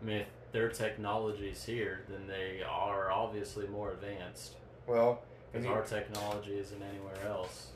I 0.00 0.04
mean 0.04 0.16
if 0.18 0.28
their 0.52 0.68
technology's 0.68 1.64
here 1.64 2.02
then 2.08 2.28
they 2.28 2.62
are 2.62 3.10
obviously 3.10 3.66
more 3.66 3.90
advanced. 3.90 4.52
Well, 4.86 5.22
because 5.50 5.66
our 5.66 5.82
technology 5.82 6.60
isn't 6.60 6.80
anywhere 6.80 7.26
else. 7.26 7.72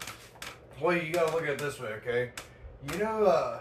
Well, 0.80 0.96
you 0.96 1.12
gotta 1.12 1.32
look 1.32 1.42
at 1.42 1.48
it 1.54 1.58
this 1.58 1.80
way, 1.80 1.88
okay? 1.94 2.30
You 2.92 2.98
know, 3.00 3.24
uh, 3.24 3.60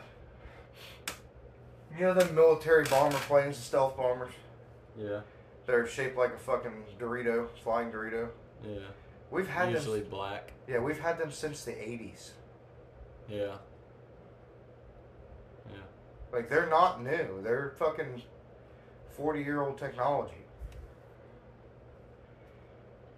you 1.97 2.05
know 2.05 2.13
the 2.13 2.31
military 2.31 2.85
bomber 2.85 3.17
planes, 3.17 3.57
the 3.57 3.63
stealth 3.63 3.97
bombers. 3.97 4.33
yeah 4.95 5.21
They're 5.69 5.85
shaped 5.85 6.17
like 6.17 6.33
a 6.33 6.37
fucking 6.39 6.83
Dorito, 6.99 7.47
flying 7.63 7.91
Dorito. 7.91 8.29
yeah 8.63 8.79
We've 9.29 9.47
had 9.47 9.71
usually 9.71 9.99
them. 9.99 10.09
black 10.09 10.51
Yeah, 10.67 10.79
we've 10.79 10.99
had 10.99 11.19
them 11.19 11.31
since 11.31 11.63
the 11.63 11.73
'80s. 11.73 12.31
yeah 13.27 13.57
Yeah. 15.71 15.77
Like 16.33 16.49
they're 16.49 16.65
not 16.69 17.03
new. 17.03 17.39
They're 17.43 17.73
fucking 17.77 18.23
forty-year-old 19.15 19.77
technology. 19.77 20.33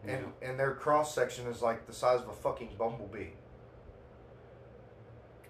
and 0.06 0.34
and 0.42 0.60
their 0.60 0.74
cross 0.74 1.16
section 1.16 1.48
is 1.48 1.62
like 1.62 1.88
the 1.88 1.94
size 1.94 2.20
of 2.20 2.28
a 2.28 2.34
fucking 2.34 2.72
bumblebee. 2.78 3.30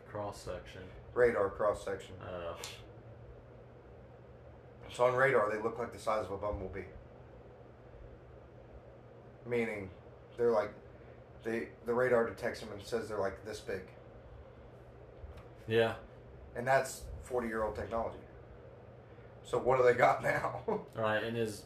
cross 0.08 0.40
section 0.40 0.82
Radar 1.16 1.50
cross 1.50 1.84
section. 1.84 2.14
uh 2.22 2.54
So 4.94 5.06
on 5.06 5.16
radar, 5.16 5.50
they 5.50 5.62
look 5.62 5.80
like 5.80 5.94
the 5.94 6.00
size 6.00 6.26
of 6.26 6.32
a 6.32 6.38
bumblebee. 6.38 6.82
Meaning, 9.48 9.90
they're 10.38 10.52
like, 10.52 10.72
they 11.44 11.70
the 11.86 11.94
radar 11.94 12.28
detects 12.28 12.60
them 12.60 12.70
and 12.74 12.82
says 12.84 13.08
they're 13.08 13.18
like 13.18 13.44
this 13.46 13.60
big, 13.60 13.82
yeah 15.68 15.96
and 16.56 16.68
that's 16.68 17.02
forty 17.24 17.48
year 17.48 17.64
old 17.64 17.76
technology. 17.76 18.18
So 19.44 19.58
what 19.58 19.78
do 19.78 19.84
they 19.84 19.94
got 19.94 20.24
now? 20.24 20.62
Right, 20.96 21.24
and 21.24 21.38
is 21.38 21.64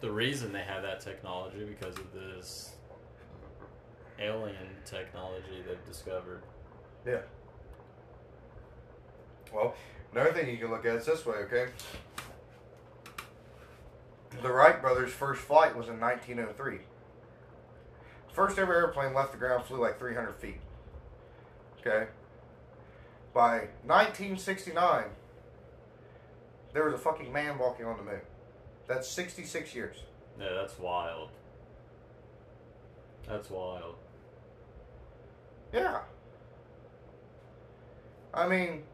the 0.00 0.10
reason 0.10 0.52
they 0.52 0.62
have 0.62 0.82
that 0.82 1.00
technology 1.00 1.64
because 1.64 1.96
of 1.96 2.12
this 2.12 2.70
alien 4.18 4.54
technology 4.84 5.62
they've 5.66 5.84
discovered. 5.86 6.42
Yeah. 7.06 7.20
Well, 9.52 9.74
another 10.12 10.32
thing 10.32 10.48
you 10.48 10.58
can 10.58 10.70
look 10.70 10.86
at 10.86 10.96
is 10.96 11.06
this 11.06 11.26
way, 11.26 11.36
okay? 11.38 11.66
The 14.42 14.52
Wright 14.52 14.80
brothers' 14.80 15.12
first 15.12 15.42
flight 15.42 15.76
was 15.76 15.88
in 15.88 16.00
1903. 16.00 16.78
First 18.32 18.58
ever 18.58 18.74
airplane 18.74 19.12
left 19.12 19.32
the 19.32 19.38
ground 19.38 19.64
flew 19.64 19.78
like 19.78 19.98
300 19.98 20.36
feet. 20.36 20.60
Okay? 21.80 22.06
By 23.34 23.68
1969, 23.84 25.04
there 26.72 26.84
was 26.84 26.94
a 26.94 26.98
fucking 26.98 27.32
man 27.32 27.58
walking 27.58 27.86
on 27.86 27.96
the 27.96 28.04
moon. 28.04 28.20
That's 28.86 29.08
66 29.08 29.74
years. 29.74 29.96
Yeah, 30.38 30.52
that's 30.54 30.78
wild. 30.78 31.30
That's 33.28 33.50
wild. 33.50 33.96
Yeah. 35.72 36.00
I 38.32 38.48
mean, 38.48 38.84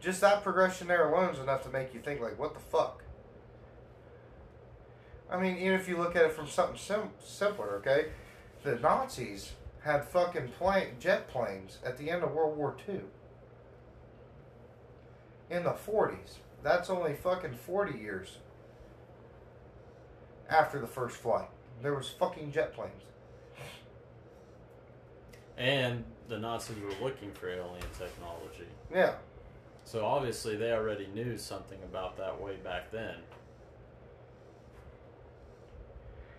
just 0.00 0.20
that 0.20 0.42
progression 0.42 0.86
there 0.86 1.08
alone 1.08 1.34
is 1.34 1.38
enough 1.38 1.62
to 1.64 1.70
make 1.70 1.94
you 1.94 2.00
think, 2.00 2.20
like, 2.20 2.38
what 2.38 2.54
the 2.54 2.60
fuck? 2.60 3.01
I 5.32 5.40
mean, 5.40 5.56
even 5.56 5.72
if 5.72 5.88
you 5.88 5.96
look 5.96 6.14
at 6.14 6.26
it 6.26 6.32
from 6.32 6.46
something 6.46 6.76
sim- 6.76 7.10
simpler, 7.24 7.76
okay? 7.76 8.08
The 8.64 8.76
Nazis 8.76 9.52
had 9.82 10.04
fucking 10.04 10.48
plane, 10.58 10.96
jet 11.00 11.26
planes 11.28 11.78
at 11.84 11.96
the 11.96 12.10
end 12.10 12.22
of 12.22 12.32
World 12.32 12.56
War 12.56 12.76
II. 12.86 13.00
In 15.50 15.64
the 15.64 15.70
40s. 15.70 16.38
That's 16.62 16.90
only 16.90 17.14
fucking 17.14 17.54
40 17.54 17.98
years 17.98 18.36
after 20.50 20.78
the 20.78 20.86
first 20.86 21.16
flight. 21.16 21.48
There 21.80 21.94
was 21.94 22.10
fucking 22.10 22.52
jet 22.52 22.74
planes. 22.74 23.02
And 25.56 26.04
the 26.28 26.38
Nazis 26.38 26.76
were 26.78 27.04
looking 27.04 27.32
for 27.32 27.48
alien 27.48 27.82
technology. 27.98 28.68
Yeah. 28.94 29.14
So 29.84 30.04
obviously 30.04 30.56
they 30.56 30.72
already 30.72 31.08
knew 31.14 31.38
something 31.38 31.78
about 31.84 32.16
that 32.18 32.40
way 32.40 32.56
back 32.56 32.92
then. 32.92 33.16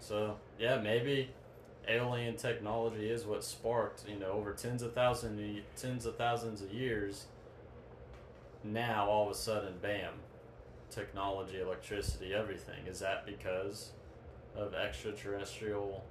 So 0.03 0.35
yeah, 0.59 0.79
maybe 0.79 1.29
alien 1.87 2.35
technology 2.35 3.09
is 3.09 3.25
what 3.25 3.43
sparked, 3.43 4.03
you 4.07 4.19
know, 4.19 4.31
over 4.31 4.51
tens 4.53 4.81
of 4.81 4.93
thousands, 4.93 5.61
tens 5.77 6.05
of 6.05 6.17
thousands 6.17 6.61
of 6.61 6.73
years. 6.73 7.25
Now 8.65 9.09
all 9.09 9.25
of 9.25 9.31
a 9.31 9.35
sudden, 9.35 9.75
bam, 9.81 10.13
technology, 10.89 11.61
electricity, 11.61 12.33
everything. 12.33 12.85
Is 12.85 12.99
that 12.99 13.25
because 13.25 13.91
of 14.55 14.73
extraterrestrial 14.73 16.03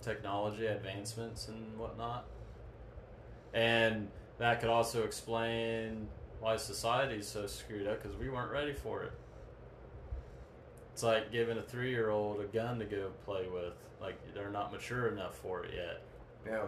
technology 0.00 0.66
advancements 0.66 1.48
and 1.48 1.78
whatnot? 1.78 2.24
And 3.52 4.08
that 4.38 4.60
could 4.60 4.70
also 4.70 5.04
explain 5.04 6.08
why 6.40 6.56
society's 6.56 7.26
so 7.26 7.46
screwed 7.46 7.86
up 7.86 8.02
because 8.02 8.16
we 8.16 8.30
weren't 8.30 8.50
ready 8.50 8.72
for 8.72 9.02
it. 9.02 9.12
It's 10.96 11.02
like 11.02 11.30
giving 11.30 11.58
a 11.58 11.62
three 11.62 11.90
year 11.90 12.08
old 12.08 12.40
a 12.40 12.44
gun 12.44 12.78
to 12.78 12.86
go 12.86 13.10
play 13.26 13.46
with. 13.52 13.74
Like 14.00 14.16
they're 14.32 14.48
not 14.48 14.72
mature 14.72 15.08
enough 15.08 15.36
for 15.36 15.62
it 15.62 15.74
yet. 15.74 16.00
Yeah. 16.46 16.62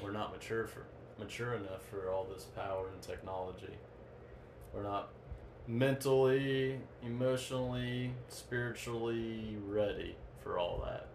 We're 0.00 0.12
not 0.12 0.32
mature 0.32 0.68
for 0.68 0.84
mature 1.18 1.54
enough 1.54 1.82
for 1.90 2.08
all 2.08 2.24
this 2.32 2.44
power 2.44 2.86
and 2.86 3.02
technology. 3.02 3.74
We're 4.72 4.84
not 4.84 5.08
mentally, 5.66 6.78
emotionally, 7.04 8.12
spiritually 8.28 9.56
ready 9.66 10.14
for 10.38 10.60
all 10.60 10.80
that. 10.86 11.08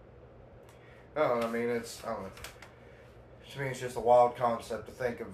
No, 1.15 1.47
I 1.47 1.49
mean 1.49 1.69
it's 1.69 2.03
I 2.03 2.10
don't 2.10 2.23
know. 2.23 2.29
To 3.53 3.60
me, 3.62 3.67
it's 3.67 3.79
just 3.79 3.95
a 3.95 4.01
wild 4.01 4.36
concept 4.36 4.88
to 4.88 4.91
think 4.91 5.21
of, 5.21 5.27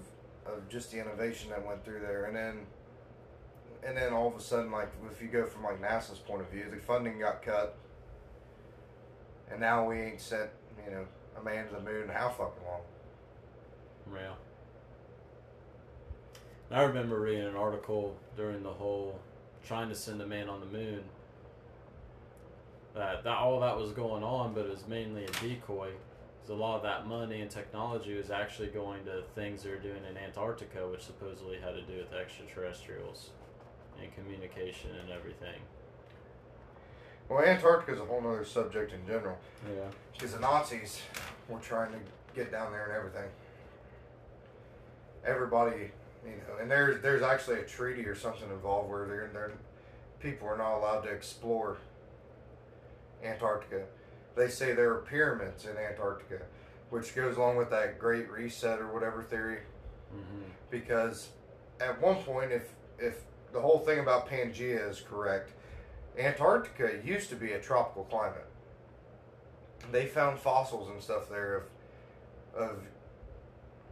of 0.46 0.68
just 0.68 0.92
the 0.92 1.00
innovation 1.00 1.50
that 1.50 1.66
went 1.66 1.84
through 1.84 2.02
there, 2.02 2.26
and 2.26 2.36
then, 2.36 2.66
and 3.86 3.96
then 3.96 4.12
all 4.12 4.28
of 4.28 4.36
a 4.36 4.40
sudden, 4.40 4.70
like 4.70 4.90
if 5.10 5.22
you 5.22 5.28
go 5.28 5.46
from 5.46 5.64
like 5.64 5.80
NASA's 5.80 6.18
point 6.18 6.42
of 6.42 6.50
view, 6.50 6.66
the 6.70 6.76
funding 6.76 7.18
got 7.18 7.42
cut, 7.42 7.76
and 9.50 9.60
now 9.60 9.88
we 9.88 10.00
ain't 10.00 10.20
sent 10.20 10.50
you 10.84 10.90
know 10.90 11.06
a 11.38 11.44
man 11.44 11.66
to 11.68 11.74
the 11.74 11.80
moon 11.80 12.08
how 12.08 12.28
fucking 12.28 12.64
long. 12.66 12.80
Yeah. 14.14 14.32
I 16.72 16.82
remember 16.82 17.18
reading 17.20 17.46
an 17.46 17.56
article 17.56 18.16
during 18.36 18.62
the 18.62 18.70
whole 18.70 19.18
trying 19.64 19.88
to 19.88 19.94
send 19.94 20.20
a 20.20 20.26
man 20.26 20.48
on 20.48 20.60
the 20.60 20.66
moon. 20.66 21.02
That, 22.94 23.24
that 23.24 23.38
all 23.38 23.60
that 23.60 23.76
was 23.76 23.92
going 23.92 24.22
on, 24.22 24.54
but 24.54 24.66
it 24.66 24.70
was 24.70 24.86
mainly 24.88 25.24
a 25.24 25.30
decoy. 25.30 25.90
Because 26.40 26.50
a 26.50 26.54
lot 26.54 26.76
of 26.76 26.82
that 26.82 27.06
money 27.06 27.40
and 27.40 27.50
technology 27.50 28.16
was 28.16 28.30
actually 28.30 28.68
going 28.68 29.04
to 29.04 29.22
things 29.34 29.62
they're 29.62 29.78
doing 29.78 30.02
in 30.08 30.16
Antarctica, 30.16 30.88
which 30.88 31.02
supposedly 31.02 31.58
had 31.58 31.74
to 31.74 31.82
do 31.82 31.98
with 31.98 32.12
extraterrestrials 32.12 33.30
and 34.02 34.14
communication 34.14 34.90
and 35.00 35.10
everything. 35.10 35.60
Well, 37.28 37.44
Antarctica 37.44 37.92
is 37.92 38.00
a 38.00 38.04
whole 38.04 38.18
other 38.26 38.44
subject 38.44 38.92
in 38.92 39.06
general 39.06 39.38
Yeah. 39.64 39.84
because 40.12 40.32
the 40.32 40.40
Nazis 40.40 41.00
were 41.48 41.60
trying 41.60 41.92
to 41.92 41.98
get 42.34 42.50
down 42.50 42.72
there 42.72 42.86
and 42.86 42.92
everything. 42.96 43.30
Everybody, 45.24 45.92
you 46.24 46.30
know, 46.32 46.60
and 46.60 46.70
there's 46.70 47.02
there's 47.02 47.22
actually 47.22 47.60
a 47.60 47.64
treaty 47.64 48.04
or 48.06 48.14
something 48.14 48.48
involved 48.50 48.90
where 48.90 49.06
they're, 49.06 49.30
they're 49.32 49.52
people 50.18 50.48
are 50.48 50.56
not 50.56 50.78
allowed 50.78 51.00
to 51.02 51.10
explore 51.10 51.76
Antarctica. 53.22 53.84
They 54.34 54.48
say 54.48 54.72
there 54.72 54.92
are 54.92 55.02
pyramids 55.02 55.66
in 55.66 55.76
Antarctica, 55.76 56.42
which 56.90 57.14
goes 57.14 57.36
along 57.36 57.56
with 57.56 57.70
that 57.70 57.98
Great 57.98 58.30
Reset 58.30 58.80
or 58.80 58.92
whatever 58.92 59.22
theory. 59.22 59.58
Mm-hmm. 60.14 60.42
Because 60.70 61.28
at 61.80 62.00
one 62.00 62.16
point, 62.16 62.50
if 62.50 62.72
if 62.98 63.20
the 63.52 63.60
whole 63.60 63.78
thing 63.78 63.98
about 63.98 64.28
Pangea 64.28 64.88
is 64.88 65.00
correct, 65.00 65.52
Antarctica 66.18 67.00
used 67.04 67.30
to 67.30 67.36
be 67.36 67.52
a 67.52 67.60
tropical 67.60 68.04
climate. 68.04 68.46
They 69.90 70.06
found 70.06 70.38
fossils 70.38 70.90
and 70.90 71.02
stuff 71.02 71.28
there 71.28 71.56
of 71.56 71.62
of 72.54 72.82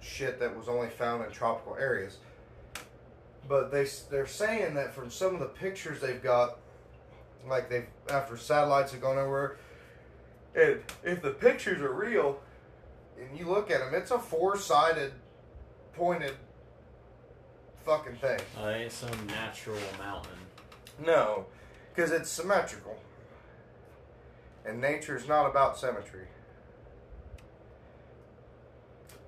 shit 0.01 0.39
that 0.41 0.57
was 0.57 0.69
only 0.69 0.89
found 0.89 1.25
in 1.25 1.31
tropical 1.31 1.77
areas. 1.77 2.19
But 3.49 3.71
they 3.71 3.87
they're 4.11 4.27
saying 4.27 4.75
that 4.75 4.95
from 4.95 5.11
some 5.11 5.35
of 5.35 5.41
the 5.41 5.47
pictures 5.47 6.01
they've 6.01 6.23
got, 6.23 6.59
like 7.49 7.71
they've 7.71 7.87
after 8.11 8.37
satellites 8.37 8.93
have 8.93 9.01
gone 9.01 9.19
over, 9.19 9.57
and 10.55 10.81
if 11.03 11.23
the 11.23 11.31
pictures 11.31 11.81
are 11.81 11.93
real, 11.93 12.41
and 13.19 13.39
you 13.39 13.47
look 13.47 13.71
at 13.71 13.81
them, 13.81 13.95
it's 13.95 14.11
a 14.11 14.19
four-sided, 14.19 15.13
pointed, 15.95 16.35
fucking 17.89 18.17
thing. 18.17 18.39
Uh, 18.63 18.69
ain't 18.69 18.93
some 18.93 19.11
natural 19.29 19.79
mountain. 19.99 20.33
No, 21.05 21.47
because 21.95 22.11
it's 22.13 22.29
symmetrical. 22.29 22.99
And 24.67 24.79
nature 24.79 25.17
is 25.17 25.27
not 25.27 25.47
about 25.49 25.79
symmetry. 25.79 26.27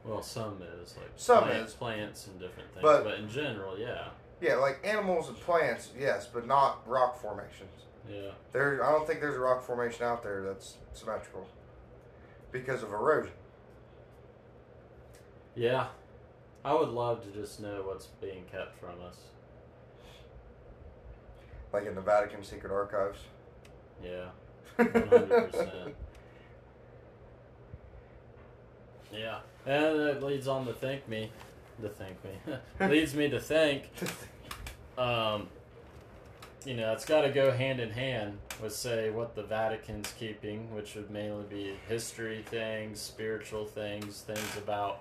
Well, 0.05 0.23
some 0.23 0.61
is 0.83 0.95
like 0.99 1.07
Some 1.17 1.45
plant- 1.45 1.69
is. 1.69 1.75
plants 1.75 2.27
and 2.27 2.39
different 2.39 2.71
things, 2.73 2.83
But- 2.83 3.05
but, 3.05 3.15
in 3.19 3.29
general, 3.31 3.79
yeah, 3.79 4.09
Yeah, 4.43 4.57
like 4.57 4.81
animals 4.85 5.29
and 5.29 5.39
plants, 5.39 5.91
yes, 5.97 6.27
but 6.27 6.47
not 6.47 6.87
rock 6.87 7.19
formations. 7.19 7.85
yeah. 8.09 8.31
There, 8.53 8.83
I 8.85 8.91
don't 8.93 9.07
think 9.07 9.21
there's 9.21 9.37
a 9.37 9.41
rock 9.41 9.63
formation 9.63 10.05
out 10.05 10.23
there 10.23 10.43
that's 10.43 10.77
symmetrical 10.95 11.47
because 12.51 12.83
of 12.83 12.93
erosion. 12.93 13.35
Yeah, 15.55 15.89
I 16.65 16.75
would 16.75 16.91
love 16.91 17.25
to 17.25 17.31
just 17.31 17.61
know 17.61 17.83
what's 17.87 18.07
being 18.21 18.45
kept 18.51 18.79
from 18.79 19.01
us. 19.07 19.17
Like 21.73 21.87
in 21.87 21.95
the 21.95 22.01
Vatican 22.01 22.43
secret 22.43 22.73
archives. 22.73 23.21
Yeah, 24.03 24.27
one 24.77 24.89
hundred 24.89 25.51
percent. 25.53 25.95
Yeah, 29.13 29.39
and 29.67 30.01
that 30.01 30.23
leads 30.23 30.47
on 30.49 30.67
to 30.67 30.73
thank 30.73 31.09
me, 31.09 31.31
to 31.83 31.89
thank 31.89 32.17
me, 32.25 32.57
leads 32.89 33.15
me 33.15 33.29
to 33.29 33.41
thank. 33.41 33.91
Um, 34.99 35.49
you 36.67 36.75
know, 36.75 36.93
it's 36.93 37.07
got 37.07 37.23
to 37.23 37.31
go 37.31 37.53
hand 37.53 37.81
in 37.81 37.89
hand 37.91 38.37
with 38.63 38.75
say 38.75 39.09
what 39.09 39.35
the 39.35 39.43
Vatican's 39.43 40.13
keeping, 40.19 40.75
which 40.75 40.95
would 40.95 41.11
mainly 41.11 41.45
be 41.49 41.73
history 41.89 42.45
things, 42.51 43.01
spiritual 43.01 43.65
things, 43.65 44.21
things 44.21 44.59
about 44.59 45.01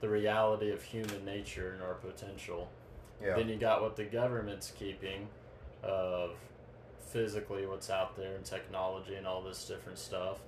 the 0.00 0.08
reality 0.08 0.70
of 0.70 0.82
human 0.82 1.24
nature 1.24 1.72
and 1.72 1.82
our 1.82 1.94
potential. 1.94 2.68
Yeah. 3.22 3.36
Then 3.36 3.48
you 3.48 3.56
got 3.56 3.82
what 3.82 3.96
the 3.96 4.04
government's 4.04 4.70
keeping 4.70 5.28
of 5.82 6.32
physically 7.08 7.66
what's 7.66 7.88
out 7.88 8.16
there 8.16 8.34
and 8.34 8.44
technology 8.44 9.14
and 9.14 9.26
all 9.26 9.42
this 9.42 9.66
different 9.66 9.98
stuff. 9.98 10.38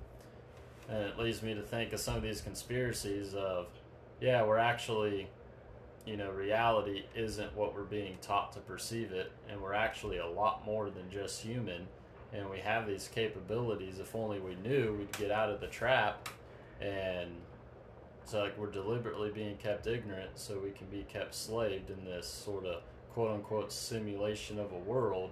And 0.88 0.98
it 1.02 1.18
leads 1.18 1.42
me 1.42 1.54
to 1.54 1.62
think 1.62 1.92
of 1.92 2.00
some 2.00 2.16
of 2.16 2.22
these 2.22 2.40
conspiracies 2.40 3.34
of, 3.34 3.68
yeah, 4.20 4.42
we're 4.44 4.58
actually, 4.58 5.28
you 6.06 6.16
know, 6.16 6.30
reality 6.30 7.04
isn't 7.14 7.54
what 7.56 7.74
we're 7.74 7.82
being 7.82 8.16
taught 8.22 8.52
to 8.54 8.60
perceive 8.60 9.12
it, 9.12 9.30
and 9.48 9.60
we're 9.60 9.74
actually 9.74 10.18
a 10.18 10.26
lot 10.26 10.64
more 10.64 10.90
than 10.90 11.10
just 11.10 11.42
human, 11.42 11.86
and 12.32 12.48
we 12.50 12.58
have 12.58 12.86
these 12.86 13.08
capabilities. 13.14 13.98
If 13.98 14.14
only 14.14 14.40
we 14.40 14.56
knew, 14.56 14.94
we'd 14.94 15.12
get 15.18 15.30
out 15.30 15.50
of 15.50 15.60
the 15.60 15.66
trap, 15.66 16.28
and 16.80 17.30
so 18.28 18.40
like 18.40 18.58
we're 18.58 18.70
deliberately 18.70 19.30
being 19.30 19.56
kept 19.56 19.86
ignorant 19.86 20.30
so 20.34 20.58
we 20.58 20.70
can 20.70 20.86
be 20.88 21.04
kept 21.08 21.34
slaved 21.34 21.90
in 21.90 22.04
this 22.04 22.26
sort 22.26 22.66
of 22.66 22.82
quote 23.12 23.32
unquote 23.32 23.72
simulation 23.72 24.58
of 24.58 24.72
a 24.72 24.78
world. 24.78 25.30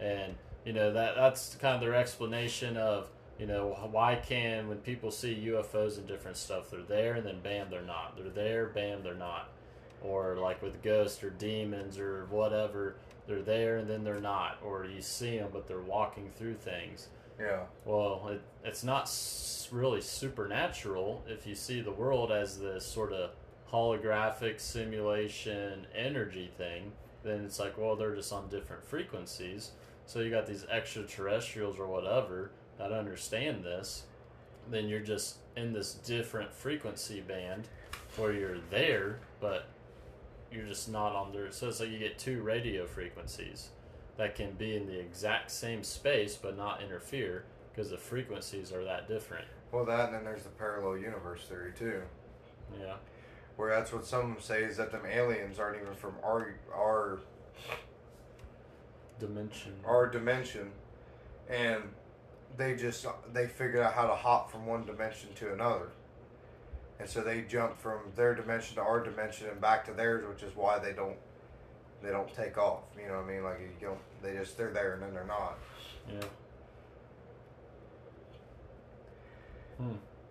And 0.00 0.34
you 0.64 0.72
know 0.72 0.92
that 0.92 1.14
that's 1.16 1.56
kind 1.56 1.74
of 1.74 1.80
their 1.80 1.94
explanation 1.94 2.76
of 2.76 3.10
you 3.38 3.46
know 3.46 3.76
why 3.90 4.14
can 4.16 4.68
when 4.68 4.78
people 4.78 5.10
see 5.10 5.46
UFOs 5.48 5.98
and 5.98 6.06
different 6.06 6.36
stuff 6.36 6.70
they're 6.70 6.82
there 6.82 7.14
and 7.14 7.26
then 7.26 7.40
bam 7.40 7.68
they're 7.68 7.82
not 7.82 8.16
they're 8.16 8.30
there 8.30 8.66
bam 8.66 9.02
they're 9.02 9.14
not 9.14 9.48
or 10.04 10.36
like 10.36 10.62
with 10.62 10.82
ghosts 10.82 11.24
or 11.24 11.30
demons 11.30 11.98
or 11.98 12.26
whatever, 12.30 12.96
they're 13.26 13.42
there 13.42 13.78
and 13.78 13.88
then 13.88 14.04
they're 14.04 14.20
not, 14.20 14.58
or 14.62 14.84
you 14.84 15.00
see 15.00 15.38
them 15.38 15.48
but 15.52 15.66
they're 15.66 15.80
walking 15.80 16.30
through 16.36 16.54
things. 16.54 17.08
Yeah. 17.38 17.64
Well, 17.84 18.28
it, 18.30 18.42
it's 18.64 18.84
not 18.84 19.10
really 19.70 20.00
supernatural 20.00 21.24
if 21.26 21.46
you 21.46 21.54
see 21.54 21.80
the 21.80 21.92
world 21.92 22.30
as 22.30 22.58
this 22.58 22.86
sort 22.86 23.12
of 23.12 23.30
holographic 23.72 24.60
simulation 24.60 25.86
energy 25.94 26.50
thing. 26.56 26.92
Then 27.24 27.44
it's 27.44 27.58
like, 27.58 27.76
well, 27.78 27.96
they're 27.96 28.14
just 28.14 28.32
on 28.32 28.48
different 28.48 28.84
frequencies. 28.84 29.72
So 30.06 30.20
you 30.20 30.30
got 30.30 30.46
these 30.46 30.64
extraterrestrials 30.70 31.78
or 31.78 31.86
whatever 31.86 32.50
that 32.78 32.92
understand 32.92 33.64
this. 33.64 34.04
Then 34.70 34.88
you're 34.88 35.00
just 35.00 35.38
in 35.56 35.72
this 35.72 35.94
different 35.94 36.52
frequency 36.52 37.20
band 37.20 37.68
where 38.16 38.32
you're 38.32 38.58
there, 38.70 39.18
but 39.40 39.66
you're 40.52 40.66
just 40.66 40.90
not 40.90 41.14
on 41.16 41.32
there. 41.32 41.50
So 41.50 41.68
it's 41.68 41.80
like 41.80 41.90
you 41.90 41.98
get 41.98 42.18
two 42.18 42.42
radio 42.42 42.86
frequencies 42.86 43.70
that 44.16 44.34
can 44.34 44.52
be 44.52 44.76
in 44.76 44.86
the 44.86 44.98
exact 44.98 45.50
same 45.50 45.82
space 45.82 46.36
but 46.36 46.56
not 46.56 46.82
interfere 46.82 47.44
because 47.72 47.90
the 47.90 47.98
frequencies 47.98 48.72
are 48.72 48.84
that 48.84 49.08
different. 49.08 49.46
Well, 49.72 49.84
that 49.86 50.06
and 50.06 50.14
then 50.14 50.24
there's 50.24 50.44
the 50.44 50.50
parallel 50.50 50.98
universe 50.98 51.42
theory 51.48 51.72
too, 51.76 52.02
Yeah. 52.78 52.94
where 53.56 53.70
that's 53.70 53.92
what 53.92 54.06
some 54.06 54.20
of 54.20 54.26
them 54.28 54.40
say 54.40 54.62
is 54.62 54.76
that 54.76 54.92
them 54.92 55.04
aliens 55.06 55.58
aren't 55.58 55.80
even 55.82 55.94
from 55.94 56.14
our 56.22 56.54
our 56.72 57.20
Dimension. 59.20 59.72
our 59.86 60.08
dimension, 60.08 60.72
and 61.48 61.82
they 62.56 62.74
just 62.74 63.06
they 63.32 63.46
figured 63.46 63.82
out 63.82 63.94
how 63.94 64.06
to 64.08 64.14
hop 64.14 64.50
from 64.50 64.66
one 64.66 64.84
dimension 64.84 65.32
to 65.36 65.52
another, 65.52 65.88
and 66.98 67.08
so 67.08 67.20
they 67.20 67.42
jump 67.42 67.78
from 67.78 68.00
their 68.16 68.34
dimension 68.34 68.74
to 68.74 68.82
our 68.82 69.00
dimension 69.00 69.48
and 69.48 69.60
back 69.60 69.84
to 69.84 69.92
theirs, 69.92 70.24
which 70.28 70.42
is 70.42 70.54
why 70.56 70.78
they 70.80 70.92
don't 70.92 71.16
they 72.04 72.10
don't 72.10 72.32
take 72.34 72.58
off. 72.58 72.82
You 73.00 73.08
know 73.08 73.16
what 73.16 73.24
I 73.24 73.32
mean? 73.32 73.42
Like 73.42 73.60
you 73.60 73.86
don't 73.86 73.98
they 74.22 74.34
just 74.34 74.56
they're 74.56 74.72
there 74.72 74.94
and 74.94 75.02
then 75.02 75.14
they're 75.14 75.24
not. 75.24 75.58
Yeah. 76.08 76.20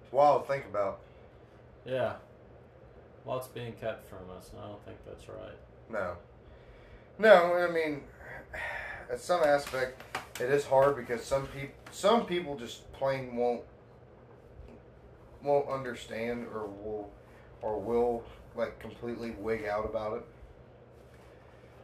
It's 0.03 0.11
wild 0.11 0.43
to 0.43 0.47
think 0.53 0.65
about. 0.65 0.99
Yeah. 1.85 2.13
Lots 3.25 3.47
being 3.47 3.73
kept 3.73 4.09
from 4.09 4.29
us, 4.37 4.51
and 4.51 4.61
I 4.61 4.67
don't 4.67 4.85
think 4.85 4.97
that's 5.05 5.27
right. 5.27 5.57
No. 5.89 6.15
No, 7.19 7.53
I 7.55 7.71
mean, 7.71 8.01
at 9.11 9.19
some 9.19 9.43
aspect, 9.43 10.01
it 10.39 10.49
is 10.49 10.65
hard 10.65 10.95
because 10.95 11.23
some 11.23 11.47
people, 11.47 11.75
some 11.91 12.25
people 12.25 12.57
just 12.57 12.91
plain 12.93 13.35
won't, 13.35 13.61
won't 15.41 15.67
understand 15.69 16.47
or 16.53 16.65
will, 16.67 17.11
or 17.61 17.79
will 17.79 18.23
like 18.55 18.79
completely 18.79 19.31
wig 19.31 19.65
out 19.65 19.85
about 19.85 20.17
it. 20.17 20.25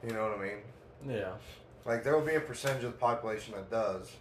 You 0.05 0.13
know 0.13 0.23
what 0.23 0.39
I 0.39 0.41
mean? 0.41 1.15
Yeah. 1.17 1.31
Like 1.85 2.03
there 2.03 2.17
will 2.17 2.25
be 2.25 2.35
a 2.35 2.39
percentage 2.39 2.83
of 2.83 2.91
the 2.93 2.97
population 2.97 3.53
that 3.55 3.69
does, 3.69 4.11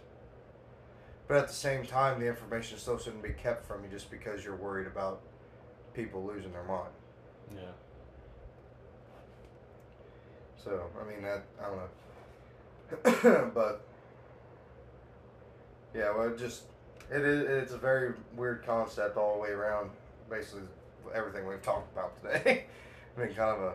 but 1.27 1.37
at 1.37 1.47
the 1.47 1.53
same 1.53 1.85
time, 1.85 2.19
the 2.19 2.27
information 2.27 2.77
still 2.77 2.97
shouldn't 2.97 3.23
be 3.23 3.29
kept 3.29 3.65
from 3.67 3.83
you 3.83 3.89
just 3.89 4.09
because 4.09 4.43
you're 4.43 4.55
worried 4.55 4.87
about 4.87 5.21
people 5.93 6.23
losing 6.25 6.51
their 6.51 6.63
mind. 6.63 6.89
Yeah. 7.55 7.61
So 10.63 10.81
I 10.99 11.09
mean 11.09 11.21
that 11.23 11.43
I 11.61 11.67
don't 11.69 13.23
know, 13.23 13.51
but 13.53 13.81
yeah, 15.93 16.15
well, 16.15 16.29
it 16.29 16.37
just 16.37 16.63
it 17.11 17.21
is 17.21 17.63
it's 17.63 17.73
a 17.73 17.77
very 17.77 18.13
weird 18.35 18.65
concept 18.65 19.17
all 19.17 19.35
the 19.35 19.41
way 19.41 19.49
around. 19.49 19.91
Basically, 20.29 20.61
everything 21.13 21.47
we've 21.47 21.61
talked 21.61 21.91
about 21.93 22.21
today. 22.21 22.65
I 23.17 23.21
mean, 23.21 23.33
kind 23.33 23.49
of 23.49 23.61
a 23.61 23.73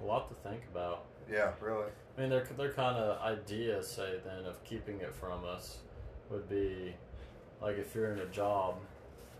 A 0.00 0.04
lot 0.04 0.28
to 0.28 0.34
think 0.48 0.62
about. 0.72 1.04
yeah, 1.30 1.52
really. 1.60 1.88
I 2.16 2.20
mean, 2.20 2.30
their 2.30 2.44
their 2.56 2.72
kind 2.72 2.96
of 2.96 3.20
idea, 3.22 3.82
say, 3.82 4.18
then 4.24 4.44
of 4.44 4.62
keeping 4.64 5.00
it 5.00 5.14
from 5.14 5.44
us, 5.44 5.78
would 6.30 6.48
be 6.48 6.94
like 7.60 7.78
if 7.78 7.94
you're 7.94 8.12
in 8.12 8.20
a 8.20 8.26
job 8.26 8.76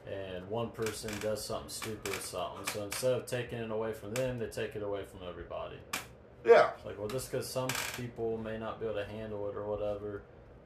and 0.07 0.49
one 0.49 0.71
person 0.71 1.11
does 1.21 1.45
something 1.45 1.69
stupid 1.69 2.09
with 2.13 2.25
something, 2.25 2.67
so 2.73 2.85
instead 2.85 3.13
of 3.13 3.27
taking 3.27 3.59
it 3.59 3.71
away 3.71 3.93
from 3.93 4.15
them, 4.15 4.39
they 4.39 4.47
take 4.47 4.75
it 4.75 4.83
away 4.83 5.05
from 5.05 5.21
everybody. 5.29 5.77
Yeah, 6.47 6.71
It's 6.77 6.87
like, 6.87 6.99
well, 6.99 7.09
just 7.09 7.31
because 7.31 7.47
some 7.47 7.69
people 7.97 8.39
may 8.39 8.59
not 8.59 8.81
be 8.81 8.87
able 8.87 8.97
to 8.97 9.05
handle 9.05 9.49
it 9.51 9.57
or 9.57 9.65
whatever. 9.67 10.23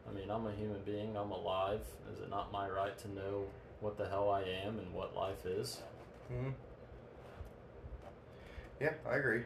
I 0.09 0.13
mean, 0.13 0.31
I'm 0.31 0.47
a 0.47 0.53
human 0.53 0.81
being. 0.85 1.17
I'm 1.17 1.31
alive. 1.33 1.81
Is 2.13 2.21
it 2.21 2.31
not 2.31 2.53
my 2.53 2.69
right 2.69 2.97
to 2.99 3.09
know 3.13 3.45
what 3.81 3.97
the 3.99 4.07
hell 4.09 4.31
I 4.31 4.43
am 4.43 4.79
and 4.79 4.93
what 4.95 5.17
life 5.17 5.45
is? 5.47 5.81
hmm 6.29 6.51
yeah, 8.81 8.95
I 9.09 9.17
agree. 9.17 9.43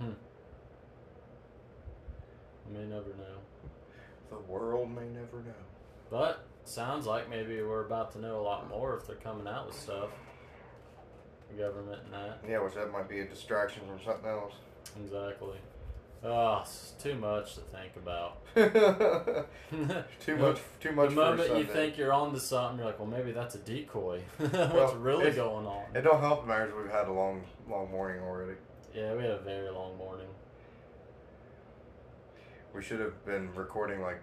We 0.00 0.06
may 2.72 2.84
never 2.84 3.14
know. 3.16 3.38
The 4.30 4.38
world 4.38 4.90
may 4.90 5.08
never 5.08 5.38
know. 5.38 5.54
But 6.10 6.44
sounds 6.64 7.06
like 7.06 7.28
maybe 7.30 7.62
we're 7.62 7.86
about 7.86 8.12
to 8.12 8.20
know 8.20 8.40
a 8.40 8.42
lot 8.42 8.68
more 8.68 8.96
if 8.96 9.06
they're 9.06 9.16
coming 9.16 9.46
out 9.46 9.66
with 9.66 9.76
stuff. 9.76 10.10
The 11.50 11.62
government 11.62 12.02
and 12.04 12.12
that. 12.12 12.40
Yeah, 12.48 12.62
which 12.62 12.74
that 12.74 12.92
might 12.92 13.08
be 13.08 13.20
a 13.20 13.24
distraction 13.24 13.82
from 13.86 14.00
something 14.04 14.28
else. 14.28 14.54
Exactly. 15.02 15.56
Ah, 16.24 16.58
oh, 16.58 16.62
it's 16.62 16.94
too 17.00 17.14
much 17.14 17.54
to 17.54 17.60
think 17.60 17.92
about. 17.96 18.44
too 20.20 20.36
much. 20.36 20.58
Too 20.80 20.92
much. 20.92 21.10
The 21.10 21.14
moment 21.14 21.56
you 21.56 21.64
think 21.64 21.96
you're 21.96 22.12
onto 22.12 22.38
something, 22.40 22.78
you're 22.78 22.86
like, 22.86 22.98
well, 22.98 23.08
maybe 23.08 23.30
that's 23.30 23.54
a 23.54 23.58
decoy. 23.58 24.20
What's 24.38 24.52
Well, 24.52 24.96
really 24.96 25.30
going 25.30 25.66
on? 25.66 25.84
it 25.94 26.02
don't 26.02 26.20
help 26.20 26.46
matters. 26.46 26.74
We've 26.76 26.90
had 26.90 27.06
a 27.06 27.12
long, 27.12 27.42
long 27.70 27.90
morning 27.90 28.20
already. 28.20 28.54
Yeah, 28.94 29.14
we 29.14 29.22
had 29.22 29.30
a 29.32 29.38
very 29.38 29.70
long 29.70 29.96
morning. 29.96 30.26
We 32.74 32.82
should 32.82 33.00
have 33.00 33.24
been 33.24 33.52
recording 33.54 34.00
like 34.02 34.22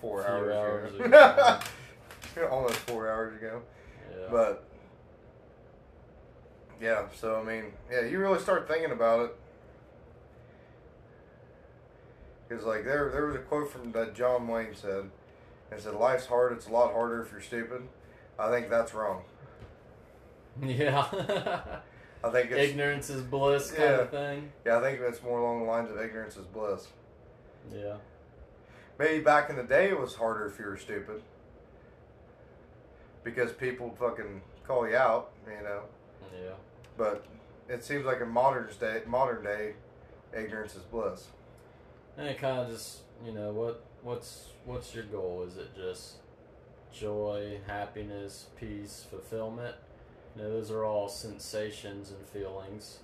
four 0.00 0.26
hours, 0.26 0.54
hours 0.54 0.94
ago. 0.94 1.04
ago. 2.36 2.48
Almost 2.50 2.76
four 2.80 3.10
hours 3.10 3.34
ago. 3.36 3.62
Yeah. 4.10 4.26
But 4.30 4.64
yeah, 6.80 7.06
so 7.14 7.40
I 7.40 7.42
mean, 7.42 7.72
yeah, 7.90 8.02
you 8.02 8.18
really 8.18 8.38
start 8.38 8.68
thinking 8.68 8.92
about 8.92 9.20
it. 9.26 9.36
Because 12.48 12.64
like 12.64 12.84
there, 12.84 13.10
there 13.10 13.26
was 13.26 13.36
a 13.36 13.40
quote 13.40 13.70
from 13.70 13.92
that 13.92 14.14
John 14.14 14.46
Wayne 14.48 14.74
said. 14.74 15.10
It 15.70 15.82
said, 15.82 15.94
"Life's 15.94 16.26
hard. 16.26 16.52
It's 16.52 16.66
a 16.66 16.70
lot 16.70 16.92
harder 16.92 17.22
if 17.22 17.30
you're 17.32 17.40
stupid." 17.40 17.82
I 18.38 18.50
think 18.50 18.70
that's 18.70 18.94
wrong. 18.94 19.22
yeah. 20.62 21.04
I 22.24 22.30
think 22.30 22.50
it's 22.50 22.70
Ignorance 22.70 23.10
is 23.10 23.22
bliss 23.22 23.70
kind 23.70 23.82
Yeah. 23.82 23.96
of 24.00 24.10
thing. 24.10 24.52
yeah. 24.64 24.78
I 24.78 24.80
think 24.80 25.00
it's 25.00 25.22
more 25.22 25.40
along 25.40 25.60
the 25.60 25.66
lines 25.66 25.90
of 25.90 26.00
ignorance 26.00 26.36
is 26.36 26.46
bliss. 26.46 26.86
Yeah. 27.74 27.96
Maybe 28.98 29.22
back 29.22 29.50
in 29.50 29.56
the 29.56 29.62
day 29.62 29.90
it 29.90 29.98
was 29.98 30.14
harder 30.14 30.46
if 30.46 30.58
you 30.58 30.66
were 30.66 30.76
stupid. 30.76 31.22
Because 33.22 33.52
people 33.52 33.94
fucking 33.98 34.42
call 34.66 34.88
you 34.88 34.96
out, 34.96 35.30
you 35.46 35.62
know. 35.62 35.82
Yeah. 36.32 36.54
But 36.96 37.26
it 37.68 37.84
seems 37.84 38.06
like 38.06 38.20
in 38.20 38.28
modern 38.28 38.68
day, 38.80 39.02
modern 39.06 39.44
day, 39.44 39.74
ignorance 40.36 40.74
is 40.74 40.82
bliss. 40.82 41.28
And 42.16 42.26
it 42.26 42.38
kind 42.38 42.58
of 42.58 42.68
just, 42.68 43.00
you 43.24 43.32
know, 43.32 43.52
what 43.52 43.84
what's 44.02 44.48
what's 44.64 44.94
your 44.94 45.04
goal? 45.04 45.44
Is 45.46 45.56
it 45.56 45.74
just 45.76 46.16
joy, 46.92 47.60
happiness, 47.66 48.46
peace, 48.58 49.06
fulfillment? 49.08 49.76
You 50.34 50.42
know, 50.42 50.50
those 50.50 50.70
are 50.70 50.84
all 50.84 51.08
sensations 51.08 52.10
and 52.10 52.26
feelings. 52.28 52.98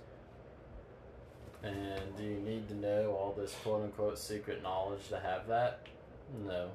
And 1.65 2.15
do 2.15 2.23
you 2.23 2.39
need 2.39 2.67
to 2.69 2.75
know 2.75 3.11
all 3.11 3.33
this 3.35 3.55
quote 3.63 3.83
unquote 3.83 4.17
secret 4.19 4.61
knowledge 4.61 5.07
to 5.09 5.19
have 5.19 5.47
that? 5.47 5.79
No. 6.45 6.69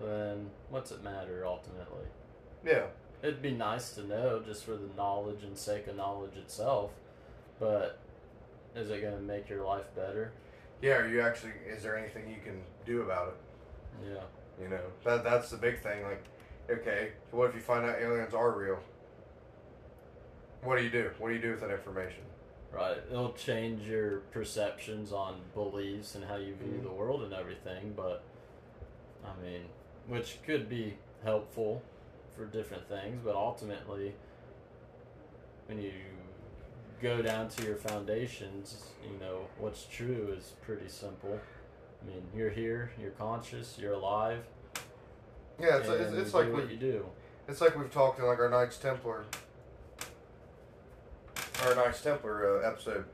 Then 0.00 0.50
what's 0.68 0.90
it 0.90 1.02
matter 1.04 1.44
ultimately? 1.46 2.06
Yeah, 2.64 2.86
It'd 3.22 3.42
be 3.42 3.52
nice 3.52 3.92
to 3.92 4.02
know 4.06 4.42
just 4.44 4.64
for 4.64 4.72
the 4.72 4.88
knowledge 4.96 5.42
and 5.44 5.56
sake 5.56 5.86
of 5.86 5.96
knowledge 5.96 6.36
itself, 6.36 6.90
but 7.58 7.98
is 8.74 8.90
it 8.90 9.00
going 9.02 9.14
to 9.14 9.20
make 9.22 9.48
your 9.48 9.64
life 9.64 9.86
better? 9.94 10.32
yeah. 10.82 10.94
Are 10.96 11.08
you 11.08 11.20
actually? 11.20 11.52
Is 11.68 11.82
there 11.82 11.96
anything 11.98 12.28
you 12.28 12.40
can 12.42 12.62
do 12.86 13.02
about 13.02 13.28
it? 13.28 14.08
Yeah. 14.14 14.62
You 14.64 14.68
know, 14.70 14.80
that 15.04 15.22
that's 15.24 15.50
the 15.50 15.56
big 15.58 15.82
thing. 15.82 16.02
Like, 16.02 16.24
okay, 16.70 17.12
what 17.30 17.50
if 17.50 17.54
you 17.54 17.60
find 17.60 17.84
out 17.84 18.00
aliens 18.00 18.32
are 18.34 18.50
real? 18.52 18.78
What 20.62 20.78
do 20.78 20.84
you 20.84 20.90
do? 20.90 21.10
What 21.18 21.28
do 21.28 21.34
you 21.34 21.40
do 21.42 21.50
with 21.50 21.60
that 21.60 21.70
information? 21.70 22.22
Right. 22.72 22.98
It'll 23.10 23.32
change 23.32 23.82
your 23.88 24.18
perceptions 24.32 25.12
on 25.12 25.40
beliefs 25.54 26.14
and 26.14 26.24
how 26.24 26.36
you 26.36 26.54
view 26.54 26.78
Mhm. 26.80 26.82
the 26.84 26.90
world 26.92 27.22
and 27.22 27.32
everything, 27.34 27.92
but 27.96 28.22
I 29.24 29.34
mean, 29.42 29.68
which 30.06 30.38
could 30.44 30.68
be 30.68 30.96
helpful 31.24 31.82
for 32.36 32.46
different 32.46 32.88
things, 32.88 33.20
but 33.24 33.34
ultimately, 33.34 34.14
when 35.66 35.80
you 35.82 35.92
go 37.02 37.20
down 37.22 37.48
to 37.48 37.64
your 37.64 37.76
foundations, 37.76 38.84
you 39.04 39.18
know, 39.18 39.46
what's 39.58 39.84
true 39.86 40.32
is 40.36 40.52
pretty 40.62 40.88
simple. 40.88 41.38
I 42.02 42.06
mean, 42.06 42.22
you're 42.34 42.50
here, 42.50 42.92
you're 42.98 43.10
conscious, 43.12 43.78
you're 43.78 43.92
alive. 43.94 44.44
Yeah, 45.58 45.78
it's 45.78 45.88
it's, 45.88 46.12
it's 46.12 46.34
like 46.34 46.50
what 46.52 46.66
we 46.66 46.74
you 46.74 46.78
do. 46.78 47.06
it's 47.48 47.60
like 47.60 47.76
we've 47.76 47.90
talked 47.92 48.18
in 48.20 48.26
like 48.26 48.38
our 48.38 48.48
Knights 48.48 48.78
Templar. 48.78 49.24
Or 51.66 51.74
Knights 51.74 52.02
Templar 52.02 52.62
uh, 52.62 52.66
episode. 52.66 53.04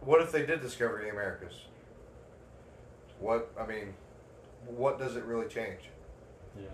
What 0.00 0.22
if 0.22 0.32
they 0.32 0.46
did 0.46 0.60
discover 0.60 1.00
the 1.02 1.10
Americas? 1.10 1.54
What 3.20 3.50
I 3.60 3.66
mean, 3.66 3.94
what 4.66 4.98
does 4.98 5.16
it 5.16 5.24
really 5.24 5.48
change? 5.48 5.90
Yeah. 6.56 6.66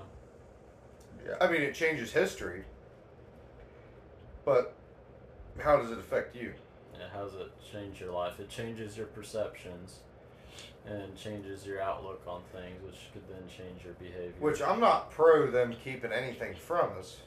Yeah, 1.27 1.37
I 1.41 1.51
mean 1.51 1.63
it 1.63 1.75
changes 1.75 2.13
history, 2.13 2.65
but 4.45 4.75
how 5.59 5.77
does 5.77 5.91
it 5.91 5.99
affect 5.99 6.37
you? 6.37 6.53
Yeah, 6.99 7.07
how 7.13 7.25
does 7.25 7.35
it 7.35 7.51
change 7.73 8.01
your 8.01 8.13
life? 8.13 8.39
It 8.39 8.51
changes 8.51 8.97
your 8.97 9.07
perceptions 9.07 10.01
and 10.87 11.17
changes 11.17 11.67
your 11.67 11.81
outlook 11.81 12.23
on 12.27 12.43
things, 12.53 12.83
which 12.85 12.97
could 13.13 13.27
then 13.29 13.49
change 13.49 13.85
your 13.85 13.95
behavior. 13.95 14.35
Which 14.39 14.61
I'm 14.61 14.81
not 14.81 15.11
pro 15.11 15.51
them 15.51 15.75
keeping 15.83 16.13
anything 16.13 16.55
from 16.55 16.91
us. 16.99 17.21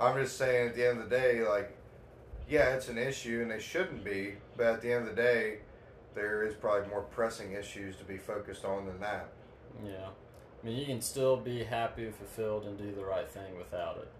I'm 0.00 0.16
just 0.16 0.38
saying 0.38 0.68
at 0.68 0.74
the 0.74 0.88
end 0.88 0.98
of 0.98 1.10
the 1.10 1.16
day, 1.16 1.46
like, 1.46 1.76
yeah, 2.48 2.74
it's 2.74 2.88
an 2.88 2.98
issue 2.98 3.40
and 3.42 3.50
they 3.50 3.60
shouldn't 3.60 4.02
be, 4.02 4.34
but 4.56 4.66
at 4.66 4.80
the 4.80 4.92
end 4.92 5.06
of 5.06 5.14
the 5.14 5.22
day, 5.22 5.58
there 6.14 6.42
is 6.42 6.54
probably 6.54 6.88
more 6.88 7.02
pressing 7.02 7.52
issues 7.52 7.96
to 7.96 8.04
be 8.04 8.16
focused 8.16 8.64
on 8.64 8.86
than 8.86 8.98
that. 9.00 9.28
Yeah. 9.84 10.08
I 10.62 10.66
mean, 10.66 10.76
you 10.76 10.86
can 10.86 11.00
still 11.00 11.36
be 11.36 11.64
happy, 11.64 12.10
fulfilled, 12.10 12.64
and 12.64 12.76
do 12.78 12.92
the 12.92 13.04
right 13.04 13.28
thing 13.28 13.56
without 13.56 13.98
it. 13.98 14.10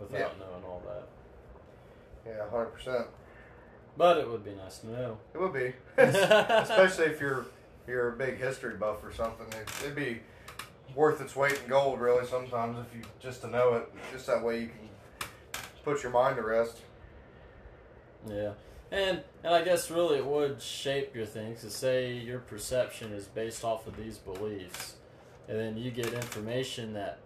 Without 0.00 0.38
knowing 0.38 0.64
all 0.64 0.82
that. 0.86 1.08
Yeah, 2.26 2.48
hundred 2.50 2.66
percent. 2.74 3.06
But 3.96 4.18
it 4.18 4.28
would 4.28 4.44
be 4.44 4.52
nice 4.54 4.78
to 4.78 4.88
know. 4.88 5.18
It 5.34 5.40
would 5.40 5.52
be, 5.52 5.72
especially 5.98 7.06
if 7.06 7.20
you're 7.20 7.46
you're 7.86 8.08
a 8.08 8.16
big 8.16 8.38
history 8.38 8.74
buff 8.74 9.04
or 9.04 9.12
something. 9.12 9.46
It, 9.48 9.68
it'd 9.82 9.94
be 9.94 10.20
worth 10.94 11.20
its 11.20 11.34
weight 11.34 11.60
in 11.62 11.68
gold, 11.68 12.00
really. 12.00 12.26
Sometimes 12.26 12.78
if 12.78 12.94
you 12.96 13.02
just 13.20 13.42
to 13.42 13.48
know 13.48 13.74
it, 13.74 13.92
just 14.12 14.26
that 14.26 14.42
way 14.42 14.62
you 14.62 14.68
can 14.68 14.88
put 15.84 16.02
your 16.02 16.12
mind 16.12 16.36
to 16.36 16.42
rest. 16.42 16.78
Yeah. 18.28 18.52
And 18.90 19.22
and 19.42 19.54
I 19.54 19.62
guess 19.62 19.90
really 19.90 20.18
it 20.18 20.26
would 20.26 20.60
shape 20.60 21.14
your 21.14 21.26
things 21.26 21.60
to 21.62 21.70
say 21.70 22.12
your 22.12 22.38
perception 22.38 23.12
is 23.12 23.26
based 23.26 23.64
off 23.64 23.86
of 23.86 23.96
these 23.96 24.18
beliefs. 24.18 24.94
And 25.48 25.58
then 25.58 25.76
you 25.76 25.90
get 25.90 26.12
information 26.12 26.92
that 26.94 27.18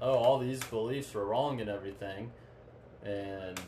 oh 0.00 0.14
all 0.14 0.38
these 0.38 0.62
beliefs 0.64 1.12
were 1.12 1.24
wrong 1.24 1.60
and 1.60 1.68
everything 1.68 2.30
and 3.02 3.60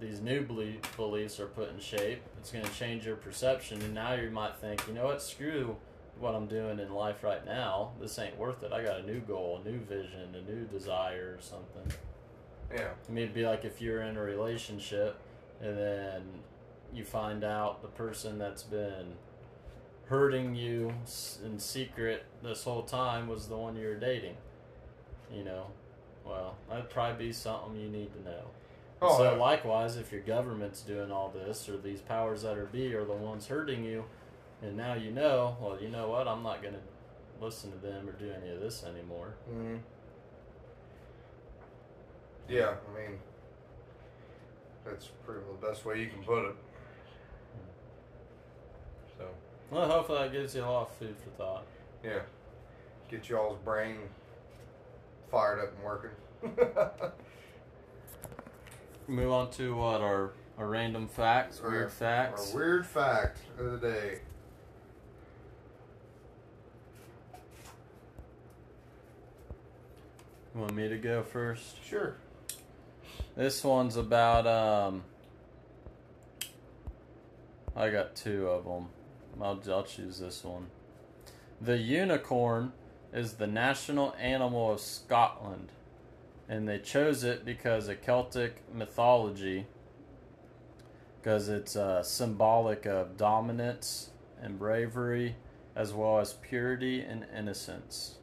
these 0.00 0.20
new 0.20 0.42
belie- 0.42 0.80
beliefs 0.96 1.38
are 1.38 1.46
put 1.46 1.70
in 1.70 1.78
shape. 1.78 2.22
It's 2.38 2.50
going 2.50 2.64
to 2.64 2.72
change 2.72 3.06
your 3.06 3.16
perception 3.16 3.80
and 3.82 3.94
now 3.94 4.14
you 4.14 4.30
might 4.30 4.56
think, 4.56 4.86
you 4.88 4.94
know 4.94 5.04
what, 5.04 5.22
screw 5.22 5.76
what 6.22 6.34
I'm 6.34 6.46
doing 6.46 6.78
in 6.78 6.94
life 6.94 7.22
right 7.22 7.44
now. 7.44 7.92
This 8.00 8.18
ain't 8.18 8.38
worth 8.38 8.62
it. 8.62 8.72
I 8.72 8.82
got 8.82 9.00
a 9.00 9.02
new 9.02 9.20
goal, 9.20 9.60
a 9.62 9.68
new 9.68 9.80
vision, 9.80 10.34
a 10.34 10.50
new 10.50 10.64
desire 10.66 11.36
or 11.36 11.42
something. 11.42 11.98
Yeah. 12.72 12.90
I 13.08 13.12
mean, 13.12 13.24
it'd 13.24 13.34
be 13.34 13.44
like 13.44 13.64
if 13.64 13.82
you're 13.82 14.02
in 14.02 14.16
a 14.16 14.22
relationship 14.22 15.18
and 15.60 15.76
then 15.76 16.22
you 16.94 17.04
find 17.04 17.44
out 17.44 17.82
the 17.82 17.88
person 17.88 18.38
that's 18.38 18.62
been 18.62 19.14
hurting 20.06 20.54
you 20.54 20.92
in 21.44 21.58
secret 21.58 22.24
this 22.42 22.64
whole 22.64 22.82
time 22.82 23.28
was 23.28 23.48
the 23.48 23.56
one 23.56 23.76
you 23.76 23.86
were 23.86 23.94
dating. 23.96 24.36
You 25.32 25.44
know, 25.44 25.66
well, 26.24 26.56
that'd 26.68 26.90
probably 26.90 27.26
be 27.26 27.32
something 27.32 27.76
you 27.76 27.88
need 27.88 28.12
to 28.14 28.22
know. 28.22 28.44
Oh, 29.00 29.18
so 29.18 29.36
likewise, 29.36 29.96
if 29.96 30.12
your 30.12 30.20
government's 30.20 30.82
doing 30.82 31.10
all 31.10 31.34
this 31.34 31.68
or 31.68 31.76
these 31.76 32.00
powers 32.00 32.42
that 32.42 32.56
are 32.56 32.66
be 32.66 32.94
are 32.94 33.04
the 33.04 33.12
ones 33.12 33.48
hurting 33.48 33.84
you, 33.84 34.04
and 34.62 34.76
now 34.76 34.94
you 34.94 35.10
know, 35.10 35.56
well, 35.60 35.78
you 35.80 35.88
know 35.88 36.08
what? 36.08 36.26
I'm 36.28 36.42
not 36.42 36.62
gonna 36.62 36.78
listen 37.40 37.72
to 37.72 37.78
them 37.78 38.08
or 38.08 38.12
do 38.12 38.30
any 38.30 38.50
of 38.52 38.60
this 38.60 38.84
anymore. 38.84 39.34
hmm 39.50 39.76
Yeah, 42.48 42.74
I 42.88 42.98
mean, 42.98 43.18
that's 44.84 45.06
pretty 45.24 45.40
well 45.46 45.56
the 45.60 45.66
best 45.68 45.84
way 45.84 46.00
you 46.00 46.08
can 46.08 46.22
put 46.22 46.44
it. 46.46 46.54
So, 49.18 49.24
Well, 49.70 49.88
hopefully 49.88 50.18
that 50.20 50.32
gives 50.32 50.54
you 50.54 50.62
a 50.62 50.66
lot 50.66 50.82
of 50.90 50.96
food 50.96 51.16
for 51.22 51.30
thought. 51.30 51.64
yeah, 52.04 52.20
get 53.10 53.28
y'all's 53.28 53.58
brain 53.64 53.96
fired 55.30 55.60
up 55.60 55.72
and 55.74 55.84
working. 55.84 56.10
Move 59.08 59.32
on 59.32 59.50
to 59.52 59.74
what 59.74 60.00
our 60.00 60.32
our 60.58 60.66
random 60.68 61.08
facts, 61.08 61.60
Our- 61.60 61.70
weird 61.70 61.92
facts. 61.92 62.52
Our 62.52 62.58
weird 62.58 62.86
fact 62.86 63.38
of 63.58 63.72
the 63.72 63.78
day. 63.88 64.20
You 70.54 70.60
want 70.60 70.74
me 70.74 70.86
to 70.88 70.98
go 70.98 71.22
first? 71.22 71.82
Sure. 71.82 72.16
This 73.34 73.64
one's 73.64 73.96
about 73.96 74.46
um. 74.46 75.04
I 77.74 77.88
got 77.88 78.14
two 78.14 78.48
of 78.48 78.64
them. 78.64 78.88
I'll, 79.40 79.58
I'll 79.70 79.82
choose 79.82 80.18
this 80.18 80.44
one. 80.44 80.66
The 81.58 81.78
unicorn 81.78 82.72
is 83.14 83.34
the 83.34 83.46
national 83.46 84.14
animal 84.18 84.72
of 84.72 84.80
Scotland, 84.80 85.72
and 86.50 86.68
they 86.68 86.78
chose 86.78 87.24
it 87.24 87.46
because 87.46 87.88
of 87.88 88.02
Celtic 88.02 88.62
mythology. 88.74 89.66
Because 91.18 91.48
it's 91.48 91.76
uh, 91.76 92.02
symbolic 92.02 92.84
of 92.84 93.16
dominance 93.16 94.10
and 94.42 94.58
bravery, 94.58 95.36
as 95.74 95.94
well 95.94 96.18
as 96.18 96.34
purity 96.34 97.00
and 97.00 97.24
innocence. 97.34 98.16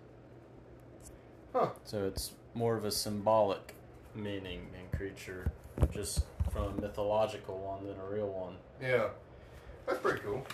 Huh. 1.54 1.70
So 1.84 2.06
it's 2.06 2.34
more 2.54 2.76
of 2.76 2.86
a 2.86 2.92
symbolic 2.92 3.74
meaning 4.14 4.68
and 4.78 4.92
creature, 4.92 5.52
just 5.92 6.24
from 6.52 6.78
a 6.78 6.82
mythological 6.82 7.58
one 7.58 7.88
than 7.88 7.96
a 8.00 8.06
real 8.06 8.28
one. 8.28 8.56
Yeah, 8.82 9.10
that's 9.88 10.00
pretty 10.00 10.20
cool. 10.20 10.46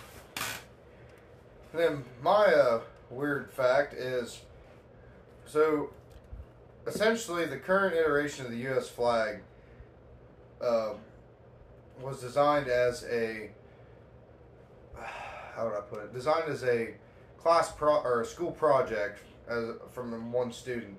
And 1.72 1.80
then 1.80 2.04
my 2.22 2.46
uh, 2.46 2.80
weird 3.10 3.50
fact 3.50 3.92
is, 3.94 4.40
so 5.44 5.90
essentially 6.86 7.44
the 7.44 7.58
current 7.58 7.94
iteration 7.94 8.46
of 8.46 8.50
the 8.50 8.58
U.S. 8.58 8.88
flag 8.88 9.40
uh, 10.60 10.94
was 12.00 12.20
designed 12.20 12.68
as 12.68 13.04
a 13.04 13.50
how 15.54 15.66
would 15.66 15.74
I 15.76 15.80
put 15.80 16.00
it? 16.00 16.14
Designed 16.14 16.48
as 16.48 16.64
a 16.64 16.94
class 17.38 17.70
pro 17.70 17.96
or 17.96 18.22
a 18.22 18.26
school 18.26 18.50
project 18.50 19.20
as 19.48 19.70
from 19.92 20.32
one 20.32 20.52
student, 20.52 20.96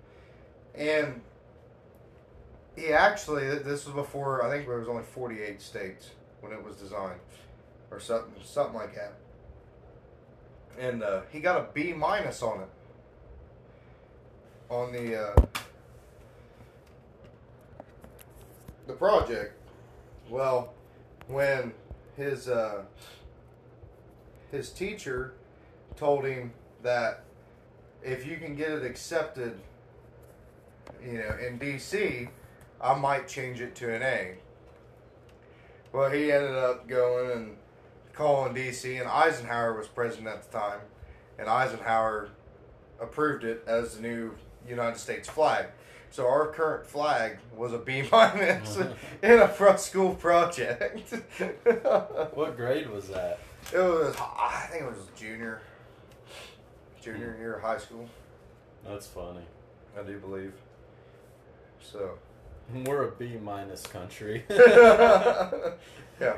and 0.76 1.22
he 2.76 2.94
actually 2.94 3.48
this 3.60 3.86
was 3.86 3.96
before 3.96 4.44
I 4.44 4.50
think 4.50 4.68
there 4.68 4.78
was 4.80 4.88
only 4.88 5.04
forty 5.04 5.42
eight 5.42 5.62
states 5.62 6.12
when 6.42 6.52
it 6.52 6.64
was 6.64 6.76
designed, 6.76 7.20
or 7.92 8.00
something 8.00 8.34
something 8.44 8.76
like 8.76 8.96
that. 8.96 9.14
And 10.80 11.02
uh, 11.02 11.22
he 11.32 11.40
got 11.40 11.60
a 11.60 11.68
B 11.74 11.94
minus 11.94 12.44
on 12.44 12.62
it. 12.62 12.70
On 14.70 14.92
the 14.92 15.22
uh, 15.22 15.36
the 18.86 18.94
project. 18.94 19.54
Well, 20.30 20.74
when 21.28 21.74
his 22.16 22.48
uh, 22.48 22.84
his 24.52 24.70
teacher 24.70 25.34
told 25.96 26.26
him 26.26 26.52
that 26.84 27.24
if 28.04 28.26
you 28.26 28.38
can 28.38 28.56
get 28.56 28.72
it 28.72 28.86
accepted, 28.86 29.60
you 31.04 31.14
know, 31.14 31.36
in 31.46 31.60
DC, 31.60 32.30
I 32.80 32.96
might 32.96 33.28
change 33.28 33.62
it 33.62 33.76
to 33.76 33.94
an 33.94 34.04
A. 34.04 34.36
Well, 35.92 36.12
he 36.12 36.32
ended 36.32 36.56
up 36.56 36.88
going 36.88 37.32
and 37.32 37.58
calling 38.14 38.54
DC, 38.54 39.00
and 39.00 39.10
Eisenhower 39.10 39.78
was 39.78 39.88
president 39.88 40.28
at 40.28 40.52
the 40.52 40.58
time, 40.58 40.80
and 41.38 41.48
Eisenhower 41.48 42.30
approved 43.00 43.44
it 43.44 43.64
as 43.68 43.96
the 43.96 44.02
new 44.02 44.34
United 44.68 44.98
States 44.98 45.30
flag. 45.30 45.68
So 46.10 46.26
our 46.28 46.48
current 46.48 46.88
flag 46.88 47.38
was 47.56 47.74
a 47.74 47.78
B 47.78 48.04
minus 48.12 48.78
in 49.24 49.40
a 49.40 49.48
front 49.48 49.80
school 49.80 50.16
project. 50.16 51.14
What 52.34 52.56
grade 52.56 52.90
was 52.90 53.10
that? 53.10 53.40
It 53.74 53.80
was, 53.80 54.16
I 54.20 54.68
think 54.72 54.84
it 54.84 54.88
was 54.88 55.08
junior, 55.16 55.62
junior 57.14 57.36
year 57.40 57.56
of 57.56 57.62
high 57.62 57.78
school. 57.78 58.08
That's 58.86 59.08
funny. 59.08 59.42
I 59.98 60.04
do 60.04 60.18
believe. 60.20 60.54
So. 61.82 62.18
We're 62.86 63.08
a 63.08 63.12
B 63.12 63.38
minus 63.42 63.84
country. 63.84 64.44
yeah, 64.50 65.72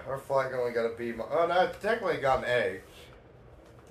our 0.08 0.20
flag 0.28 0.54
only 0.54 0.72
got 0.74 0.86
a 0.86 0.96
B. 0.96 1.12
mi- 1.12 1.24
Oh, 1.32 1.48
no, 1.48 1.62
it 1.64 1.82
technically 1.82 2.18
got 2.18 2.40
an 2.44 2.46
A 2.50 2.80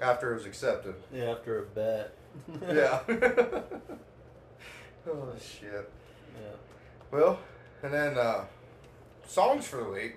after 0.01 0.31
it 0.33 0.35
was 0.37 0.47
accepted. 0.47 0.95
yeah, 1.13 1.31
after 1.33 1.59
a 1.59 1.63
bet. 1.63 2.15
Yeah. 2.71 3.01
oh 5.11 5.33
shit. 5.41 5.91
yeah. 6.41 6.49
Well, 7.11 7.39
and 7.83 7.93
then 7.93 8.17
uh, 8.17 8.45
songs 9.27 9.67
for 9.67 9.79
the 9.79 9.91
week. 9.91 10.17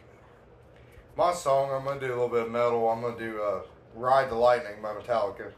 My 1.18 1.34
song, 1.34 1.72
I'm 1.72 1.84
gonna 1.86 2.00
do 2.00 2.08
a 2.08 2.10
little 2.10 2.30
bit 2.30 2.44
of 2.44 2.52
metal. 2.52 2.88
I'm 2.90 3.02
gonna 3.02 3.18
do 3.18 3.42
uh, 3.42 3.62
"Ride 3.96 4.30
the 4.30 4.36
Lightning" 4.36 4.82
by 4.82 4.94
Metallica. 4.94 5.52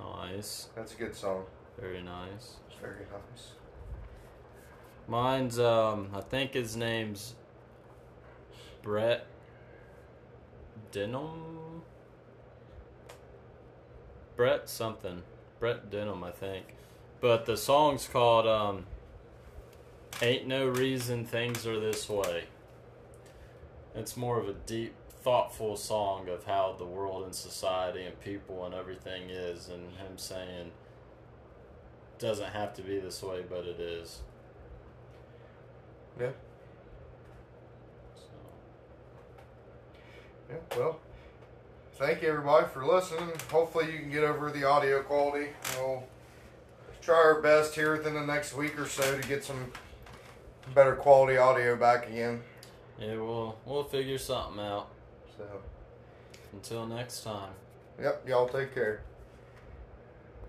Nice. 0.00 0.68
That's 0.74 0.94
a 0.94 0.96
good 0.96 1.14
song. 1.14 1.44
Very 1.78 2.02
nice. 2.02 2.56
It's 2.68 2.78
very 2.80 3.06
nice. 3.12 3.52
Mine's 5.06 5.58
um 5.58 6.08
I 6.14 6.20
think 6.20 6.54
his 6.54 6.76
name's 6.76 7.34
Brett 8.82 9.26
Denham. 10.92 11.82
Brett 14.36 14.68
something. 14.68 15.22
Brett 15.58 15.90
Denham, 15.90 16.24
I 16.24 16.30
think. 16.30 16.64
But 17.20 17.44
the 17.44 17.56
song's 17.56 18.08
called 18.08 18.46
um, 18.46 18.86
Ain't 20.22 20.46
No 20.46 20.66
Reason 20.66 21.26
Things 21.26 21.66
Are 21.66 21.78
This 21.78 22.08
Way. 22.08 22.44
It's 23.94 24.16
more 24.16 24.40
of 24.40 24.48
a 24.48 24.54
deep, 24.54 24.94
thoughtful 25.22 25.76
song 25.76 26.28
of 26.28 26.44
how 26.44 26.74
the 26.78 26.84
world 26.84 27.24
and 27.24 27.34
society 27.34 28.04
and 28.04 28.18
people 28.20 28.64
and 28.64 28.74
everything 28.74 29.30
is, 29.30 29.68
and 29.68 29.96
him 29.96 30.16
saying, 30.16 30.70
doesn't 32.18 32.52
have 32.52 32.74
to 32.74 32.82
be 32.82 32.98
this 32.98 33.22
way, 33.22 33.42
but 33.48 33.64
it 33.64 33.80
is. 33.80 34.20
Yeah. 36.18 36.30
So. 38.14 38.22
Yeah, 40.50 40.56
well, 40.76 41.00
thank 41.94 42.22
you 42.22 42.28
everybody 42.28 42.66
for 42.68 42.84
listening. 42.84 43.30
Hopefully, 43.50 43.90
you 43.92 43.98
can 43.98 44.10
get 44.10 44.22
over 44.22 44.50
the 44.50 44.64
audio 44.64 45.02
quality. 45.02 45.48
We'll 45.76 46.04
try 47.00 47.16
our 47.16 47.40
best 47.40 47.74
here 47.74 47.96
within 47.96 48.14
the 48.14 48.26
next 48.26 48.54
week 48.54 48.78
or 48.78 48.86
so 48.86 49.18
to 49.18 49.26
get 49.26 49.42
some 49.42 49.72
better 50.74 50.94
quality 50.94 51.38
audio 51.38 51.76
back 51.76 52.08
again. 52.08 52.42
Yeah, 52.98 53.16
we'll 53.16 53.56
we'll 53.64 53.84
figure 53.84 54.18
something 54.18 54.60
out. 54.62 54.90
So, 55.40 55.46
Until 56.52 56.86
next 56.86 57.22
time. 57.22 57.52
yep, 58.00 58.22
y'all 58.28 58.46
take 58.48 58.74
care. 58.74 59.00